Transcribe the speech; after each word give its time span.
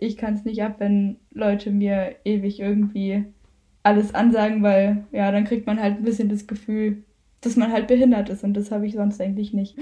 ich 0.00 0.16
kann 0.16 0.34
es 0.34 0.44
nicht 0.44 0.62
ab, 0.62 0.76
wenn 0.78 1.16
Leute 1.30 1.70
mir 1.70 2.16
ewig 2.24 2.58
irgendwie 2.58 3.24
alles 3.82 4.14
ansagen, 4.14 4.62
weil 4.62 5.04
ja, 5.12 5.30
dann 5.30 5.44
kriegt 5.44 5.66
man 5.66 5.80
halt 5.80 5.98
ein 5.98 6.04
bisschen 6.04 6.28
das 6.28 6.46
Gefühl, 6.46 7.04
dass 7.42 7.56
man 7.56 7.72
halt 7.72 7.86
behindert 7.86 8.28
ist 8.30 8.42
und 8.42 8.54
das 8.54 8.70
habe 8.70 8.86
ich 8.86 8.94
sonst 8.94 9.20
eigentlich 9.20 9.52
nicht. 9.52 9.76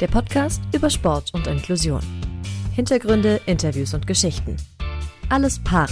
Der 0.00 0.08
Podcast 0.08 0.62
über 0.74 0.90
Sport 0.90 1.32
und 1.32 1.46
Inklusion. 1.46 2.02
Hintergründe, 2.74 3.40
Interviews 3.46 3.94
und 3.94 4.06
Geschichten. 4.06 4.56
Alles 5.28 5.58
Para. 5.60 5.88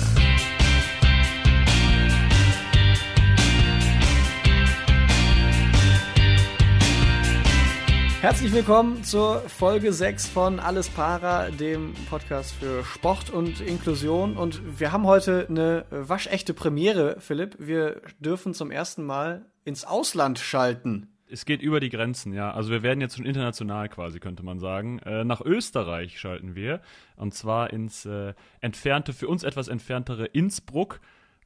Herzlich 8.20 8.52
willkommen 8.52 9.02
zur 9.02 9.40
Folge 9.48 9.94
6 9.94 10.28
von 10.28 10.60
Alles 10.60 10.90
Para, 10.90 11.48
dem 11.48 11.94
Podcast 12.10 12.52
für 12.52 12.84
Sport 12.84 13.30
und 13.30 13.62
Inklusion. 13.62 14.36
Und 14.36 14.78
wir 14.78 14.92
haben 14.92 15.06
heute 15.06 15.46
eine 15.48 15.86
waschechte 15.88 16.52
Premiere, 16.52 17.18
Philipp. 17.18 17.56
Wir 17.58 18.02
dürfen 18.18 18.52
zum 18.52 18.70
ersten 18.70 19.04
Mal 19.04 19.46
ins 19.64 19.86
Ausland 19.86 20.38
schalten. 20.38 21.08
Es 21.30 21.46
geht 21.46 21.62
über 21.62 21.80
die 21.80 21.88
Grenzen, 21.88 22.34
ja. 22.34 22.52
Also 22.52 22.70
wir 22.70 22.82
werden 22.82 23.00
jetzt 23.00 23.16
schon 23.16 23.24
international 23.24 23.88
quasi, 23.88 24.20
könnte 24.20 24.42
man 24.42 24.58
sagen. 24.58 24.98
Äh, 24.98 25.24
nach 25.24 25.40
Österreich 25.40 26.20
schalten 26.20 26.54
wir. 26.54 26.82
Und 27.16 27.32
zwar 27.32 27.72
ins 27.72 28.04
äh, 28.04 28.34
entfernte, 28.60 29.14
für 29.14 29.28
uns 29.28 29.44
etwas 29.44 29.68
entferntere 29.68 30.26
Innsbruck. 30.26 31.00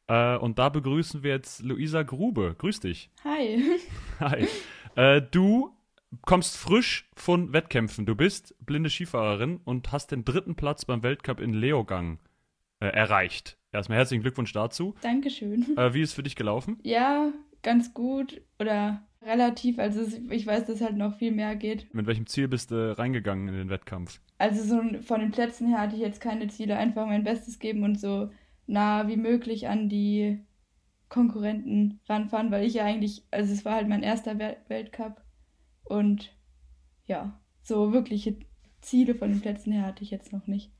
Äh, 0.08 0.36
und 0.38 0.58
da 0.58 0.70
begrüßen 0.70 1.22
wir 1.22 1.30
jetzt 1.30 1.62
Luisa 1.62 2.02
Grube. 2.02 2.56
Grüß 2.58 2.80
dich. 2.80 3.10
Hi. 3.22 3.62
Hi. 4.18 4.48
Äh, 4.96 5.22
du 5.30 5.73
kommst 6.22 6.56
frisch 6.56 7.08
von 7.14 7.52
Wettkämpfen. 7.52 8.06
Du 8.06 8.14
bist 8.14 8.54
blinde 8.60 8.90
Skifahrerin 8.90 9.60
und 9.64 9.92
hast 9.92 10.12
den 10.12 10.24
dritten 10.24 10.54
Platz 10.54 10.84
beim 10.84 11.02
Weltcup 11.02 11.40
in 11.40 11.52
Leogang 11.52 12.18
äh, 12.80 12.86
erreicht. 12.86 13.58
Erstmal 13.72 13.98
herzlichen 13.98 14.22
Glückwunsch 14.22 14.52
dazu. 14.52 14.94
Dankeschön. 15.00 15.76
Äh, 15.76 15.94
wie 15.94 16.02
ist 16.02 16.10
es 16.10 16.14
für 16.14 16.22
dich 16.22 16.36
gelaufen? 16.36 16.78
Ja, 16.82 17.32
ganz 17.62 17.92
gut 17.92 18.40
oder 18.60 19.02
relativ. 19.22 19.78
Also 19.78 20.02
ich 20.30 20.46
weiß, 20.46 20.66
dass 20.66 20.80
halt 20.80 20.96
noch 20.96 21.16
viel 21.16 21.32
mehr 21.32 21.56
geht. 21.56 21.92
Mit 21.92 22.06
welchem 22.06 22.26
Ziel 22.26 22.46
bist 22.46 22.70
du 22.70 22.96
reingegangen 22.96 23.48
in 23.48 23.54
den 23.54 23.70
Wettkampf? 23.70 24.20
Also 24.38 24.62
so 24.62 24.82
von 25.02 25.20
den 25.20 25.30
Plätzen 25.32 25.68
her 25.68 25.80
hatte 25.80 25.96
ich 25.96 26.02
jetzt 26.02 26.20
keine 26.20 26.46
Ziele. 26.48 26.76
Einfach 26.76 27.06
mein 27.06 27.24
Bestes 27.24 27.58
geben 27.58 27.82
und 27.82 27.98
so 27.98 28.30
nah 28.66 29.08
wie 29.08 29.16
möglich 29.16 29.68
an 29.68 29.88
die 29.88 30.44
Konkurrenten 31.08 32.00
ranfahren, 32.08 32.50
weil 32.50 32.64
ich 32.64 32.74
ja 32.74 32.84
eigentlich, 32.84 33.24
also 33.30 33.52
es 33.52 33.64
war 33.64 33.74
halt 33.74 33.88
mein 33.88 34.02
erster 34.02 34.38
Weltcup 34.38 35.23
und 35.84 36.34
ja, 37.06 37.40
so 37.62 37.92
wirkliche 37.92 38.36
Ziele 38.80 39.14
von 39.14 39.30
den 39.30 39.40
Plätzen 39.40 39.72
her 39.72 39.86
hatte 39.86 40.02
ich 40.02 40.10
jetzt 40.10 40.32
noch 40.32 40.46
nicht. 40.46 40.70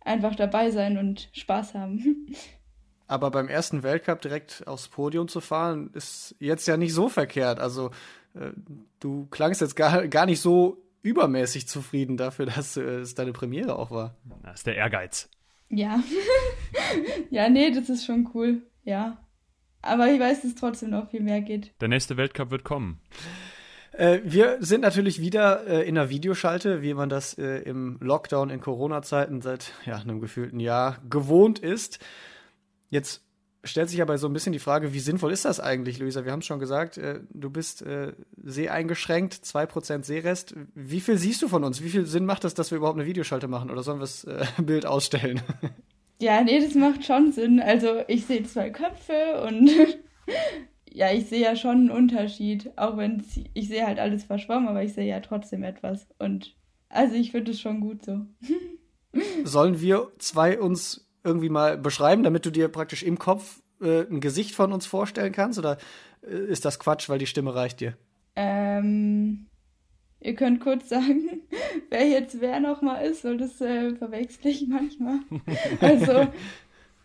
Einfach 0.00 0.34
dabei 0.34 0.70
sein 0.70 0.98
und 0.98 1.30
Spaß 1.32 1.74
haben. 1.74 2.26
Aber 3.06 3.30
beim 3.30 3.48
ersten 3.48 3.82
Weltcup 3.82 4.22
direkt 4.22 4.66
aufs 4.66 4.88
Podium 4.88 5.28
zu 5.28 5.40
fahren, 5.40 5.90
ist 5.92 6.34
jetzt 6.38 6.66
ja 6.66 6.76
nicht 6.76 6.94
so 6.94 7.08
verkehrt. 7.08 7.60
Also 7.60 7.90
äh, 8.34 8.52
du 9.00 9.26
klangst 9.26 9.60
jetzt 9.60 9.76
gar, 9.76 10.08
gar 10.08 10.26
nicht 10.26 10.40
so 10.40 10.82
übermäßig 11.02 11.68
zufrieden 11.68 12.16
dafür, 12.16 12.46
dass 12.46 12.76
äh, 12.76 12.82
es 12.82 13.14
deine 13.14 13.32
Premiere 13.32 13.78
auch 13.78 13.90
war. 13.90 14.16
Das 14.42 14.60
ist 14.60 14.66
der 14.66 14.76
Ehrgeiz. 14.76 15.28
Ja. 15.68 16.02
ja, 17.30 17.48
nee, 17.48 17.70
das 17.70 17.90
ist 17.90 18.06
schon 18.06 18.30
cool. 18.34 18.62
Ja. 18.84 19.18
Aber 19.82 20.10
ich 20.10 20.18
weiß, 20.18 20.42
dass 20.42 20.52
es 20.52 20.56
trotzdem 20.56 20.90
noch 20.90 21.10
viel 21.10 21.20
mehr 21.20 21.42
geht. 21.42 21.72
Der 21.80 21.88
nächste 21.88 22.16
Weltcup 22.16 22.50
wird 22.50 22.64
kommen. 22.64 23.00
Äh, 23.96 24.20
wir 24.24 24.58
sind 24.60 24.80
natürlich 24.80 25.20
wieder 25.20 25.66
äh, 25.66 25.88
in 25.88 25.94
der 25.94 26.10
Videoschalte, 26.10 26.82
wie 26.82 26.94
man 26.94 27.08
das 27.08 27.38
äh, 27.38 27.58
im 27.58 27.98
Lockdown 28.00 28.50
in 28.50 28.60
Corona-Zeiten 28.60 29.40
seit 29.40 29.72
ja, 29.86 29.96
einem 29.96 30.20
gefühlten 30.20 30.60
Jahr 30.60 30.98
gewohnt 31.08 31.58
ist. 31.60 32.00
Jetzt 32.90 33.22
stellt 33.62 33.88
sich 33.88 34.02
aber 34.02 34.18
so 34.18 34.26
ein 34.26 34.32
bisschen 34.32 34.52
die 34.52 34.58
Frage, 34.58 34.92
wie 34.92 35.00
sinnvoll 35.00 35.32
ist 35.32 35.44
das 35.44 35.60
eigentlich, 35.60 35.98
Luisa? 35.98 36.24
Wir 36.24 36.32
haben 36.32 36.40
es 36.40 36.46
schon 36.46 36.58
gesagt, 36.58 36.98
äh, 36.98 37.20
du 37.30 37.50
bist 37.50 37.82
äh, 37.82 38.12
seheingeschränkt, 38.42 39.34
2% 39.34 40.04
Sehrest. 40.04 40.54
Wie 40.74 41.00
viel 41.00 41.16
siehst 41.16 41.42
du 41.42 41.48
von 41.48 41.64
uns? 41.64 41.82
Wie 41.82 41.88
viel 41.88 42.06
Sinn 42.06 42.26
macht 42.26 42.44
das, 42.44 42.54
dass 42.54 42.70
wir 42.70 42.78
überhaupt 42.78 42.98
eine 42.98 43.06
Videoschalte 43.06 43.48
machen? 43.48 43.70
Oder 43.70 43.82
sollen 43.82 43.98
wir 43.98 44.02
das 44.02 44.24
äh, 44.24 44.44
Bild 44.62 44.86
ausstellen? 44.86 45.40
Ja, 46.20 46.42
nee, 46.42 46.60
das 46.60 46.74
macht 46.74 47.04
schon 47.04 47.32
Sinn. 47.32 47.60
Also 47.60 48.02
ich 48.06 48.26
sehe 48.26 48.42
zwei 48.44 48.70
Köpfe 48.70 49.42
und 49.46 49.70
ja, 50.94 51.10
ich 51.10 51.26
sehe 51.26 51.42
ja 51.42 51.56
schon 51.56 51.72
einen 51.72 51.90
Unterschied, 51.90 52.70
auch 52.76 52.96
wenn 52.96 53.22
ich 53.52 53.66
sehe 53.66 53.84
halt 53.84 53.98
alles 53.98 54.22
verschwommen, 54.22 54.68
aber 54.68 54.84
ich 54.84 54.94
sehe 54.94 55.08
ja 55.08 55.18
trotzdem 55.18 55.64
etwas. 55.64 56.06
Und 56.20 56.56
also 56.88 57.16
ich 57.16 57.32
finde 57.32 57.50
es 57.50 57.60
schon 57.60 57.80
gut 57.80 58.04
so. 58.04 58.20
Sollen 59.44 59.80
wir 59.80 60.12
zwei 60.18 60.58
uns 60.58 61.10
irgendwie 61.24 61.48
mal 61.48 61.76
beschreiben, 61.76 62.22
damit 62.22 62.46
du 62.46 62.50
dir 62.50 62.68
praktisch 62.68 63.02
im 63.02 63.18
Kopf 63.18 63.60
äh, 63.80 64.02
ein 64.02 64.20
Gesicht 64.20 64.54
von 64.54 64.72
uns 64.72 64.86
vorstellen 64.86 65.32
kannst? 65.32 65.58
Oder 65.58 65.78
äh, 66.22 66.36
ist 66.36 66.64
das 66.64 66.78
Quatsch, 66.78 67.08
weil 67.08 67.18
die 67.18 67.26
Stimme 67.26 67.56
reicht 67.56 67.80
dir? 67.80 67.96
Ähm, 68.36 69.46
ihr 70.20 70.36
könnt 70.36 70.60
kurz 70.60 70.88
sagen, 70.88 71.42
wer 71.90 72.06
jetzt 72.06 72.40
wer 72.40 72.60
nochmal 72.60 73.04
ist, 73.04 73.24
weil 73.24 73.36
das 73.36 73.60
äh, 73.60 73.96
verwechsel 73.96 74.46
ich 74.46 74.68
manchmal. 74.68 75.18
Also, 75.80 76.28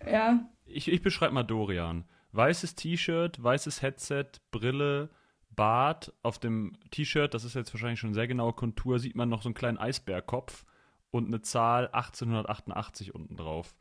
ja. 0.06 0.48
Ich, 0.68 0.88
ich 0.92 1.02
beschreibe 1.02 1.34
mal 1.34 1.42
Dorian. 1.42 2.04
Weißes 2.32 2.76
T-Shirt, 2.76 3.42
weißes 3.42 3.82
Headset, 3.82 4.26
Brille, 4.52 5.10
Bart. 5.50 6.14
Auf 6.24 6.40
dem 6.40 6.78
T-Shirt, 6.92 7.34
das 7.34 7.44
ist 7.44 7.56
jetzt 7.56 7.74
wahrscheinlich 7.74 8.00
schon 8.00 8.14
sehr 8.14 8.28
genaue 8.28 8.54
Kontur, 8.54 9.00
sieht 9.00 9.16
man 9.16 9.30
noch 9.30 9.42
so 9.42 9.50
einen 9.50 9.56
kleinen 9.56 9.78
Eisbärkopf 9.78 10.66
und 11.12 11.28
eine 11.28 11.42
Zahl 11.42 11.88
1888 11.88 13.16
unten 13.16 13.36
drauf. 13.36 13.76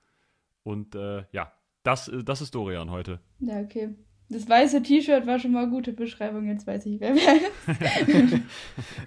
Und 0.63 0.95
äh, 0.95 1.25
ja, 1.33 1.53
das, 1.83 2.09
äh, 2.09 2.25
das 2.25 2.41
ist 2.41 2.55
Dorian 2.55 2.91
heute. 2.91 3.21
Ja, 3.39 3.61
okay. 3.61 3.95
Das 4.31 4.47
weiße 4.47 4.83
T-Shirt 4.83 5.27
war 5.27 5.39
schon 5.39 5.53
mal 5.53 5.63
eine 5.63 5.71
gute 5.71 5.93
Beschreibung, 5.93 6.47
jetzt 6.47 6.67
weiß 6.67 6.85
ich, 6.85 7.01
wer 7.01 7.15
wer 7.15 7.35
ist. 7.37 8.43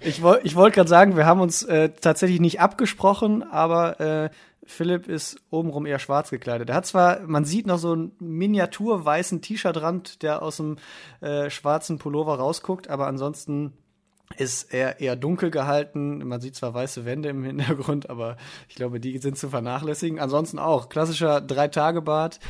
ich 0.00 0.20
wollte 0.20 0.44
ich 0.44 0.56
wollt 0.56 0.74
gerade 0.74 0.88
sagen, 0.88 1.16
wir 1.16 1.26
haben 1.26 1.40
uns 1.40 1.62
äh, 1.62 1.90
tatsächlich 1.90 2.40
nicht 2.40 2.60
abgesprochen, 2.60 3.44
aber 3.44 4.00
äh, 4.00 4.30
Philipp 4.64 5.08
ist 5.08 5.40
obenrum 5.50 5.86
eher 5.86 6.00
schwarz 6.00 6.30
gekleidet. 6.30 6.70
Er 6.70 6.76
hat 6.76 6.86
zwar, 6.86 7.20
man 7.20 7.44
sieht 7.44 7.66
noch 7.66 7.78
so 7.78 7.92
einen 7.92 8.12
miniaturweißen 8.18 9.42
T-Shirt-Rand, 9.42 10.22
der 10.22 10.42
aus 10.42 10.56
dem 10.56 10.76
äh, 11.20 11.50
schwarzen 11.50 11.98
Pullover 11.98 12.36
rausguckt, 12.36 12.88
aber 12.88 13.06
ansonsten 13.06 13.74
ist 14.38 14.72
er 14.72 15.00
eher 15.00 15.16
dunkel 15.16 15.50
gehalten. 15.50 16.26
Man 16.26 16.40
sieht 16.40 16.56
zwar 16.56 16.74
weiße 16.74 17.04
Wände 17.04 17.28
im 17.28 17.44
Hintergrund, 17.44 18.10
aber 18.10 18.36
ich 18.68 18.74
glaube, 18.74 19.00
die 19.00 19.18
sind 19.18 19.36
zu 19.36 19.48
vernachlässigen. 19.48 20.18
Ansonsten 20.18 20.58
auch 20.58 20.88
klassischer 20.88 21.40
Drei-Tage-Bart, 21.40 22.40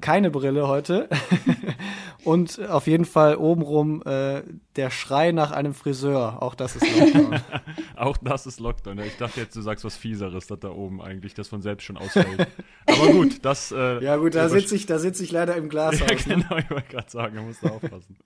keine 0.00 0.30
Brille 0.30 0.68
heute 0.68 1.08
und 2.24 2.60
auf 2.68 2.86
jeden 2.86 3.04
Fall 3.04 3.36
obenrum 3.36 4.02
äh, 4.04 4.42
der 4.76 4.90
Schrei 4.90 5.32
nach 5.32 5.50
einem 5.50 5.74
Friseur. 5.74 6.42
Auch 6.42 6.54
das 6.54 6.76
ist 6.76 6.86
Lockdown. 6.98 7.40
auch 7.96 8.16
das 8.18 8.46
ist 8.46 8.60
Lockdown. 8.60 8.98
Ich 9.00 9.16
dachte 9.16 9.40
jetzt, 9.40 9.56
du 9.56 9.60
sagst 9.60 9.84
was 9.84 9.96
Fieseres, 9.96 10.46
dass 10.46 10.60
da 10.60 10.70
oben 10.70 11.00
eigentlich 11.00 11.34
das 11.34 11.48
von 11.48 11.62
selbst 11.62 11.84
schon 11.84 11.96
ausfällt. 11.96 12.48
aber 12.86 13.12
gut, 13.12 13.44
das. 13.44 13.72
Äh, 13.72 14.04
ja 14.04 14.16
gut, 14.16 14.34
da 14.34 14.48
sitze 14.48 14.76
ich, 14.76 14.86
da 14.86 14.98
sitze 14.98 15.24
ich 15.24 15.32
leider 15.32 15.56
im 15.56 15.68
Glas. 15.68 15.98
Ja, 16.00 16.06
genau, 16.06 16.56
ich 16.56 16.70
wollte 16.70 16.88
gerade 16.88 17.10
sagen, 17.10 17.36
da 17.36 17.42
musst 17.42 17.62
du 17.62 17.68
aufpassen. 17.68 18.16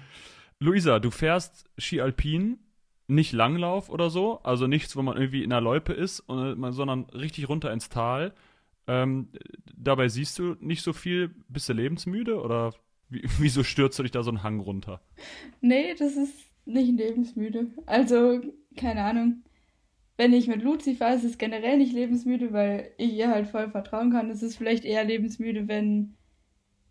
Luisa, 0.58 0.98
du 0.98 1.10
fährst 1.10 1.64
Ski 1.78 2.00
Alpin, 2.00 2.58
nicht 3.06 3.32
Langlauf 3.32 3.88
oder 3.90 4.10
so, 4.10 4.40
also 4.42 4.66
nichts, 4.66 4.96
wo 4.96 5.02
man 5.02 5.16
irgendwie 5.16 5.44
in 5.44 5.50
der 5.50 5.60
Loipe 5.60 5.92
ist, 5.92 6.24
sondern 6.26 7.04
richtig 7.10 7.48
runter 7.48 7.72
ins 7.72 7.88
Tal. 7.88 8.34
Ähm, 8.88 9.28
dabei 9.76 10.08
siehst 10.08 10.38
du 10.38 10.56
nicht 10.60 10.82
so 10.82 10.92
viel. 10.92 11.34
Bist 11.48 11.68
du 11.68 11.74
lebensmüde 11.74 12.40
oder 12.40 12.72
wieso 13.38 13.64
stürzt 13.64 13.98
du 13.98 14.02
dich 14.02 14.12
da 14.12 14.22
so 14.22 14.30
einen 14.30 14.42
Hang 14.42 14.60
runter? 14.60 15.00
Nee, 15.60 15.94
das 15.94 16.16
ist 16.16 16.34
nicht 16.64 16.92
lebensmüde. 16.92 17.68
Also, 17.86 18.40
keine 18.76 19.04
Ahnung. 19.04 19.42
Wenn 20.16 20.32
ich 20.32 20.48
mit 20.48 20.62
Luzi 20.62 20.96
fahre, 20.96 21.14
ist 21.14 21.24
es 21.24 21.38
generell 21.38 21.78
nicht 21.78 21.92
lebensmüde, 21.92 22.52
weil 22.52 22.90
ich 22.98 23.12
ihr 23.12 23.30
halt 23.30 23.48
voll 23.48 23.70
vertrauen 23.70 24.10
kann. 24.10 24.30
Es 24.30 24.42
ist 24.42 24.56
vielleicht 24.56 24.84
eher 24.84 25.04
lebensmüde, 25.04 25.68
wenn 25.68 26.16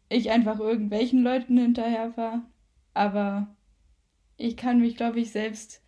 ich 0.09 0.31
einfach 0.31 0.59
irgendwelchen 0.59 1.23
Leuten 1.23 1.57
hinterher 1.57 2.11
fahre. 2.13 2.43
Aber 2.93 3.55
ich 4.37 4.55
kann 4.55 4.79
mich, 4.79 4.95
glaube 4.95 5.19
ich, 5.19 5.31
selbst 5.31 5.83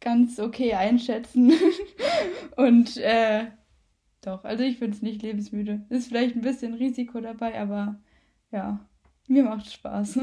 ganz 0.00 0.40
okay 0.40 0.74
einschätzen. 0.74 1.52
Und 2.56 2.96
äh, 2.96 3.48
doch, 4.22 4.44
also 4.44 4.64
ich 4.64 4.78
finde 4.78 4.96
es 4.96 5.02
nicht 5.02 5.22
lebensmüde. 5.22 5.84
Ist 5.90 6.08
vielleicht 6.08 6.36
ein 6.36 6.42
bisschen 6.42 6.74
Risiko 6.74 7.20
dabei, 7.20 7.60
aber 7.60 8.00
ja, 8.50 8.88
mir 9.30 9.44
macht 9.44 9.70
Spaß. 9.70 10.18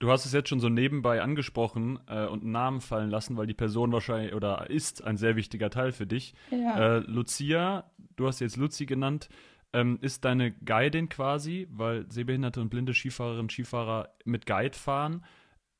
Du 0.00 0.12
hast 0.12 0.26
es 0.26 0.32
jetzt 0.32 0.48
schon 0.48 0.60
so 0.60 0.68
nebenbei 0.68 1.22
angesprochen 1.22 1.98
äh, 2.06 2.26
und 2.26 2.42
einen 2.42 2.52
Namen 2.52 2.80
fallen 2.80 3.10
lassen, 3.10 3.36
weil 3.36 3.48
die 3.48 3.54
Person 3.54 3.90
wahrscheinlich 3.90 4.32
oder 4.32 4.70
ist 4.70 5.02
ein 5.02 5.16
sehr 5.16 5.34
wichtiger 5.34 5.70
Teil 5.70 5.90
für 5.90 6.06
dich. 6.06 6.34
Ja. 6.52 6.98
Äh, 6.98 6.98
Lucia, 7.00 7.90
du 8.14 8.28
hast 8.28 8.38
jetzt 8.38 8.56
Luzi 8.56 8.86
genannt, 8.86 9.28
ähm, 9.72 9.98
ist 10.00 10.24
deine 10.24 10.52
Guidin 10.52 11.08
quasi, 11.08 11.66
weil 11.70 12.10
sehbehinderte 12.12 12.60
und 12.60 12.68
blinde 12.68 12.94
Skifahrerinnen 12.94 13.46
und 13.46 13.52
Skifahrer 13.52 14.10
mit 14.24 14.46
Guide 14.46 14.76
fahren. 14.76 15.24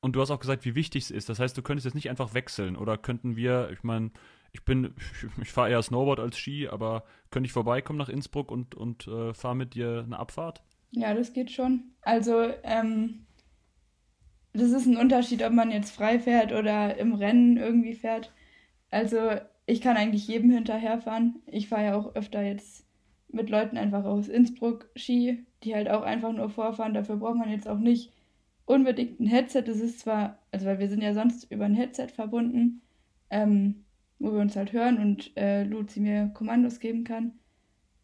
Und 0.00 0.16
du 0.16 0.20
hast 0.20 0.32
auch 0.32 0.40
gesagt, 0.40 0.64
wie 0.64 0.74
wichtig 0.74 1.04
es 1.04 1.10
ist. 1.12 1.28
Das 1.28 1.38
heißt, 1.38 1.56
du 1.56 1.62
könntest 1.62 1.84
jetzt 1.84 1.94
nicht 1.94 2.10
einfach 2.10 2.34
wechseln 2.34 2.76
oder 2.76 2.98
könnten 2.98 3.36
wir, 3.36 3.70
ich 3.72 3.84
meine, 3.84 4.10
ich 4.52 4.64
bin, 4.64 4.94
ich, 4.96 5.28
ich 5.42 5.52
fahre 5.52 5.70
eher 5.70 5.82
Snowboard 5.82 6.18
als 6.18 6.38
Ski, 6.38 6.68
aber 6.68 7.04
könnte 7.30 7.46
ich 7.46 7.52
vorbeikommen 7.52 7.98
nach 7.98 8.08
Innsbruck 8.08 8.50
und, 8.50 8.74
und 8.74 9.06
äh, 9.06 9.32
fahre 9.32 9.54
mit 9.54 9.74
dir 9.74 10.02
eine 10.04 10.18
Abfahrt? 10.18 10.64
Ja, 10.90 11.14
das 11.14 11.32
geht 11.32 11.50
schon. 11.50 11.92
Also, 12.02 12.52
ähm, 12.62 13.26
das 14.52 14.70
ist 14.70 14.86
ein 14.86 14.96
Unterschied, 14.96 15.42
ob 15.42 15.52
man 15.52 15.70
jetzt 15.70 15.90
frei 15.90 16.18
fährt 16.18 16.52
oder 16.52 16.96
im 16.98 17.14
Rennen 17.14 17.56
irgendwie 17.56 17.94
fährt. 17.94 18.32
Also, 18.90 19.18
ich 19.66 19.80
kann 19.80 19.96
eigentlich 19.96 20.26
jedem 20.26 20.50
hinterherfahren. 20.50 21.42
Ich 21.46 21.68
fahre 21.68 21.84
ja 21.84 21.94
auch 21.96 22.14
öfter 22.14 22.42
jetzt 22.42 22.86
mit 23.28 23.50
Leuten 23.50 23.76
einfach 23.76 24.04
aus 24.04 24.28
Innsbruck 24.28 24.88
Ski, 24.96 25.44
die 25.62 25.74
halt 25.74 25.88
auch 25.90 26.02
einfach 26.02 26.32
nur 26.32 26.48
vorfahren. 26.48 26.94
Dafür 26.94 27.16
braucht 27.16 27.36
man 27.36 27.50
jetzt 27.50 27.68
auch 27.68 27.78
nicht 27.78 28.12
unbedingt 28.64 29.20
ein 29.20 29.26
Headset. 29.26 29.62
Das 29.62 29.78
ist 29.80 30.00
zwar, 30.00 30.38
also 30.50 30.66
weil 30.66 30.78
wir 30.78 30.88
sind 30.88 31.02
ja 31.02 31.14
sonst 31.14 31.50
über 31.50 31.66
ein 31.66 31.74
Headset 31.74 32.08
verbunden, 32.08 32.82
ähm, 33.30 33.84
wo 34.18 34.32
wir 34.32 34.40
uns 34.40 34.56
halt 34.56 34.72
hören 34.72 34.98
und 34.98 35.36
äh, 35.36 35.64
Luzi 35.64 36.00
mir 36.00 36.30
Kommandos 36.34 36.80
geben 36.80 37.04
kann. 37.04 37.38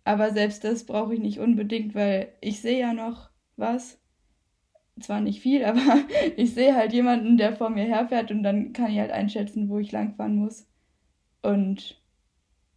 Aber 0.05 0.33
selbst 0.33 0.65
das 0.65 0.85
brauche 0.85 1.15
ich 1.15 1.21
nicht 1.21 1.39
unbedingt, 1.39 1.95
weil 1.95 2.29
ich 2.41 2.61
sehe 2.61 2.79
ja 2.79 2.93
noch 2.93 3.31
was. 3.57 3.99
Zwar 5.01 5.21
nicht 5.21 5.41
viel, 5.41 5.65
aber 5.65 5.81
ich 6.37 6.55
sehe 6.55 6.77
halt 6.77 6.93
jemanden, 6.93 7.37
der 7.37 7.57
vor 7.57 7.71
mir 7.71 7.85
herfährt 7.85 8.31
und 8.31 8.43
dann 8.43 8.73
kann 8.73 8.93
ich 8.93 8.99
halt 8.99 9.11
einschätzen, 9.11 9.69
wo 9.69 9.79
ich 9.79 9.91
langfahren 9.91 10.37
muss. 10.37 10.67
Und 11.43 12.01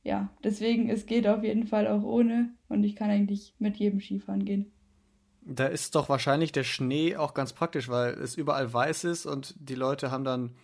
ja, 0.04 0.30
deswegen, 0.44 0.90
es 0.90 1.06
geht 1.06 1.28
auf 1.28 1.44
jeden 1.44 1.68
Fall 1.68 1.88
auch 1.88 2.04
ohne 2.04 2.50
und 2.70 2.84
ich 2.84 2.96
kann 2.96 3.10
eigentlich 3.10 3.54
mit 3.60 3.78
jedem 3.78 4.00
Skifahren 4.00 4.46
gehen. 4.46 4.72
Da 5.42 5.68
ist 5.68 5.96
doch 5.96 6.10
wahrscheinlich 6.10 6.52
der 6.52 6.64
Schnee 6.64 7.16
auch 7.16 7.34
ganz 7.34 7.54
praktisch, 7.54 7.88
weil 7.88 8.14
es 8.16 8.36
überall 8.36 8.74
weiß 8.74 9.06
ist 9.06 9.26
und 9.26 9.56
die 9.60 9.76
Leute 9.76 10.12
haben 10.12 10.24
dann 10.24 10.56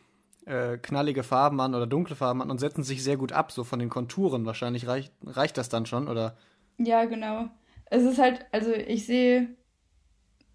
äh, 0.45 0.77
knallige 0.77 1.23
Farben 1.23 1.59
an 1.61 1.75
oder 1.75 1.87
dunkle 1.87 2.15
Farben 2.15 2.41
an 2.41 2.51
und 2.51 2.59
setzen 2.59 2.83
sich 2.83 3.03
sehr 3.03 3.15
gut 3.15 3.31
ab, 3.31 3.51
so 3.51 3.63
von 3.63 3.79
den 3.79 3.89
Konturen. 3.89 4.45
Wahrscheinlich 4.45 4.87
reicht, 4.87 5.13
reicht 5.25 5.57
das 5.57 5.69
dann 5.69 5.85
schon, 5.85 6.07
oder? 6.07 6.35
Ja, 6.77 7.05
genau. 7.05 7.49
Es 7.85 8.03
ist 8.03 8.19
halt, 8.19 8.45
also 8.51 8.73
ich 8.73 9.05
sehe 9.05 9.55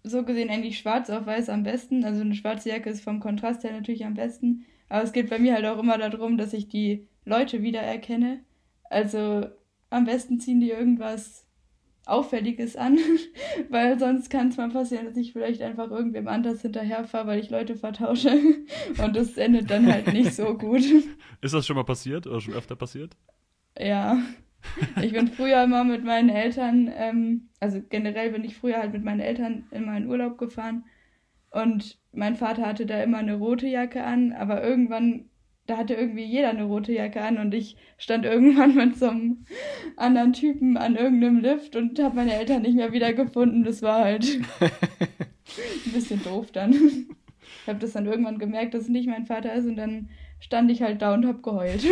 so 0.03 0.23
gesehen 0.23 0.49
eigentlich 0.49 0.79
schwarz 0.79 1.09
auf 1.09 1.25
weiß 1.25 1.49
am 1.49 1.63
besten. 1.63 2.03
Also 2.03 2.21
eine 2.21 2.35
schwarze 2.35 2.69
Jacke 2.69 2.89
ist 2.89 3.03
vom 3.03 3.19
Kontrast 3.19 3.63
her 3.63 3.71
natürlich 3.71 4.05
am 4.05 4.13
besten. 4.13 4.65
Aber 4.87 5.03
es 5.03 5.11
geht 5.11 5.29
bei 5.29 5.39
mir 5.39 5.53
halt 5.53 5.65
auch 5.65 5.79
immer 5.79 5.97
darum, 5.97 6.37
dass 6.37 6.53
ich 6.53 6.67
die 6.67 7.07
Leute 7.25 7.61
wiedererkenne. 7.61 8.43
Also 8.89 9.45
am 9.89 10.05
besten 10.05 10.39
ziehen 10.39 10.59
die 10.59 10.71
irgendwas 10.71 11.45
Auffälliges 12.05 12.75
an, 12.75 12.97
weil 13.69 13.99
sonst 13.99 14.29
kann 14.29 14.49
es 14.49 14.57
mal 14.57 14.69
passieren, 14.69 15.05
dass 15.05 15.17
ich 15.17 15.31
vielleicht 15.33 15.61
einfach 15.61 15.91
irgendwem 15.91 16.27
anders 16.27 16.61
hinterherfahre, 16.61 17.27
weil 17.27 17.39
ich 17.39 17.49
Leute 17.51 17.75
vertausche 17.75 18.31
und 19.03 19.15
das 19.15 19.37
endet 19.37 19.69
dann 19.69 19.91
halt 19.91 20.11
nicht 20.11 20.33
so 20.33 20.57
gut. 20.57 20.81
Ist 21.41 21.53
das 21.53 21.67
schon 21.67 21.75
mal 21.75 21.83
passiert 21.83 22.25
oder 22.25 22.41
schon 22.41 22.55
öfter 22.55 22.75
passiert? 22.75 23.15
Ja. 23.77 24.17
Ich 25.01 25.13
bin 25.13 25.27
früher 25.27 25.63
immer 25.63 25.83
mit 25.83 26.03
meinen 26.03 26.29
Eltern, 26.29 26.91
ähm, 26.95 27.49
also 27.59 27.81
generell 27.89 28.31
bin 28.31 28.43
ich 28.43 28.55
früher 28.55 28.77
halt 28.77 28.93
mit 28.93 29.03
meinen 29.03 29.19
Eltern 29.19 29.65
immer 29.71 29.95
in 29.97 30.07
Urlaub 30.07 30.37
gefahren 30.37 30.85
und 31.51 31.97
mein 32.11 32.35
Vater 32.35 32.65
hatte 32.65 32.85
da 32.85 33.01
immer 33.01 33.17
eine 33.19 33.35
rote 33.35 33.67
Jacke 33.67 34.03
an, 34.03 34.33
aber 34.33 34.63
irgendwann 34.63 35.29
da 35.69 35.77
hatte 35.77 35.93
irgendwie 35.93 36.23
jeder 36.23 36.49
eine 36.49 36.63
rote 36.63 36.93
Jacke 36.93 37.21
an 37.21 37.37
und 37.37 37.53
ich 37.53 37.77
stand 37.97 38.25
irgendwann 38.25 38.75
mit 38.75 38.97
so 38.97 39.09
einem 39.09 39.45
anderen 39.97 40.33
Typen 40.33 40.77
an 40.77 40.95
irgendeinem 40.95 41.39
Lift 41.39 41.75
und 41.75 41.99
habe 41.99 42.15
meine 42.15 42.33
Eltern 42.33 42.63
nicht 42.63 42.75
mehr 42.75 42.91
wiedergefunden. 42.91 43.63
Das 43.63 43.81
war 43.81 44.03
halt 44.03 44.25
ein 44.59 45.91
bisschen 45.93 46.23
doof 46.23 46.51
dann. 46.51 46.73
Ich 46.73 47.67
habe 47.67 47.79
das 47.79 47.93
dann 47.93 48.07
irgendwann 48.07 48.39
gemerkt, 48.39 48.73
dass 48.73 48.83
es 48.83 48.89
nicht 48.89 49.07
mein 49.07 49.25
Vater 49.25 49.53
ist 49.53 49.65
und 49.65 49.75
dann 49.75 50.09
stand 50.39 50.71
ich 50.71 50.81
halt 50.81 51.01
da 51.01 51.13
und 51.13 51.25
habe 51.25 51.41
geheult. 51.41 51.83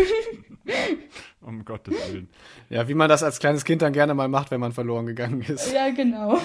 um 1.41 1.65
Gottes 1.65 1.95
Willen. 2.11 2.29
Ja, 2.69 2.87
wie 2.87 2.93
man 2.93 3.09
das 3.09 3.23
als 3.23 3.39
kleines 3.39 3.65
Kind 3.65 3.81
dann 3.81 3.93
gerne 3.93 4.13
mal 4.13 4.27
macht, 4.27 4.51
wenn 4.51 4.59
man 4.59 4.71
verloren 4.71 5.05
gegangen 5.05 5.41
ist. 5.41 5.73
Ja, 5.73 5.89
genau. 5.89 6.39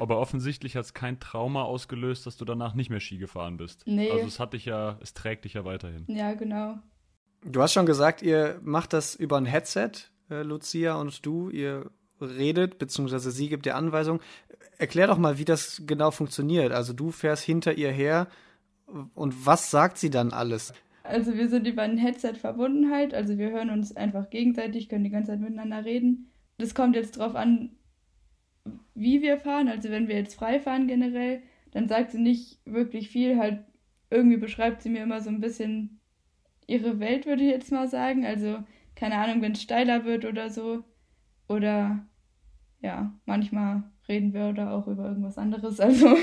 Aber 0.00 0.18
offensichtlich 0.18 0.76
hat 0.76 0.84
es 0.84 0.94
kein 0.94 1.20
Trauma 1.20 1.62
ausgelöst, 1.62 2.26
dass 2.26 2.36
du 2.36 2.44
danach 2.44 2.74
nicht 2.74 2.90
mehr 2.90 3.00
Ski 3.00 3.18
gefahren 3.18 3.56
bist. 3.56 3.82
Nee. 3.86 4.10
Also 4.10 4.26
es 4.26 4.40
hat 4.40 4.52
dich 4.54 4.64
ja, 4.64 4.98
es 5.00 5.14
trägt 5.14 5.44
dich 5.44 5.54
ja 5.54 5.64
weiterhin. 5.64 6.04
Ja, 6.08 6.34
genau. 6.34 6.78
Du 7.44 7.60
hast 7.62 7.72
schon 7.72 7.86
gesagt, 7.86 8.22
ihr 8.22 8.60
macht 8.62 8.92
das 8.92 9.14
über 9.14 9.36
ein 9.36 9.46
Headset, 9.46 9.90
äh, 10.30 10.42
Lucia 10.42 10.94
und 10.94 11.24
du. 11.26 11.50
Ihr 11.50 11.90
redet, 12.20 12.78
beziehungsweise 12.78 13.30
sie 13.30 13.48
gibt 13.48 13.66
dir 13.66 13.74
Anweisungen. 13.74 14.20
Erklär 14.78 15.08
doch 15.08 15.18
mal, 15.18 15.38
wie 15.38 15.44
das 15.44 15.82
genau 15.86 16.10
funktioniert. 16.10 16.72
Also 16.72 16.92
du 16.92 17.10
fährst 17.10 17.42
hinter 17.42 17.74
ihr 17.74 17.90
her 17.90 18.28
und 19.14 19.46
was 19.46 19.70
sagt 19.70 19.98
sie 19.98 20.10
dann 20.10 20.32
alles? 20.32 20.72
Also 21.04 21.34
wir 21.34 21.48
sind 21.48 21.66
über 21.66 21.82
ein 21.82 21.98
Headset 21.98 22.34
verbunden 22.34 22.90
halt, 22.90 23.12
also 23.12 23.36
wir 23.36 23.50
hören 23.50 23.70
uns 23.70 23.96
einfach 23.96 24.30
gegenseitig, 24.30 24.88
können 24.88 25.04
die 25.04 25.10
ganze 25.10 25.32
Zeit 25.32 25.40
miteinander 25.40 25.84
reden. 25.84 26.30
Das 26.58 26.74
kommt 26.74 26.94
jetzt 26.94 27.18
drauf 27.18 27.34
an, 27.34 27.70
wie 28.94 29.22
wir 29.22 29.38
fahren. 29.38 29.68
Also 29.68 29.90
wenn 29.90 30.08
wir 30.08 30.16
jetzt 30.16 30.34
frei 30.34 30.60
fahren 30.60 30.86
generell, 30.86 31.42
dann 31.72 31.88
sagt 31.88 32.12
sie 32.12 32.20
nicht 32.20 32.60
wirklich 32.64 33.08
viel. 33.08 33.38
Halt 33.38 33.64
irgendwie 34.10 34.36
beschreibt 34.36 34.82
sie 34.82 34.90
mir 34.90 35.02
immer 35.02 35.20
so 35.20 35.30
ein 35.30 35.40
bisschen 35.40 36.00
ihre 36.66 37.00
Welt, 37.00 37.26
würde 37.26 37.42
ich 37.42 37.50
jetzt 37.50 37.72
mal 37.72 37.88
sagen. 37.88 38.24
Also 38.24 38.58
keine 38.94 39.16
Ahnung, 39.16 39.42
wenn 39.42 39.52
es 39.52 39.62
steiler 39.62 40.04
wird 40.04 40.24
oder 40.24 40.50
so. 40.50 40.84
Oder 41.48 42.06
ja, 42.80 43.12
manchmal 43.26 43.84
reden 44.08 44.34
wir 44.34 44.48
oder 44.48 44.72
auch 44.72 44.86
über 44.86 45.08
irgendwas 45.08 45.38
anderes. 45.38 45.80
Also 45.80 46.14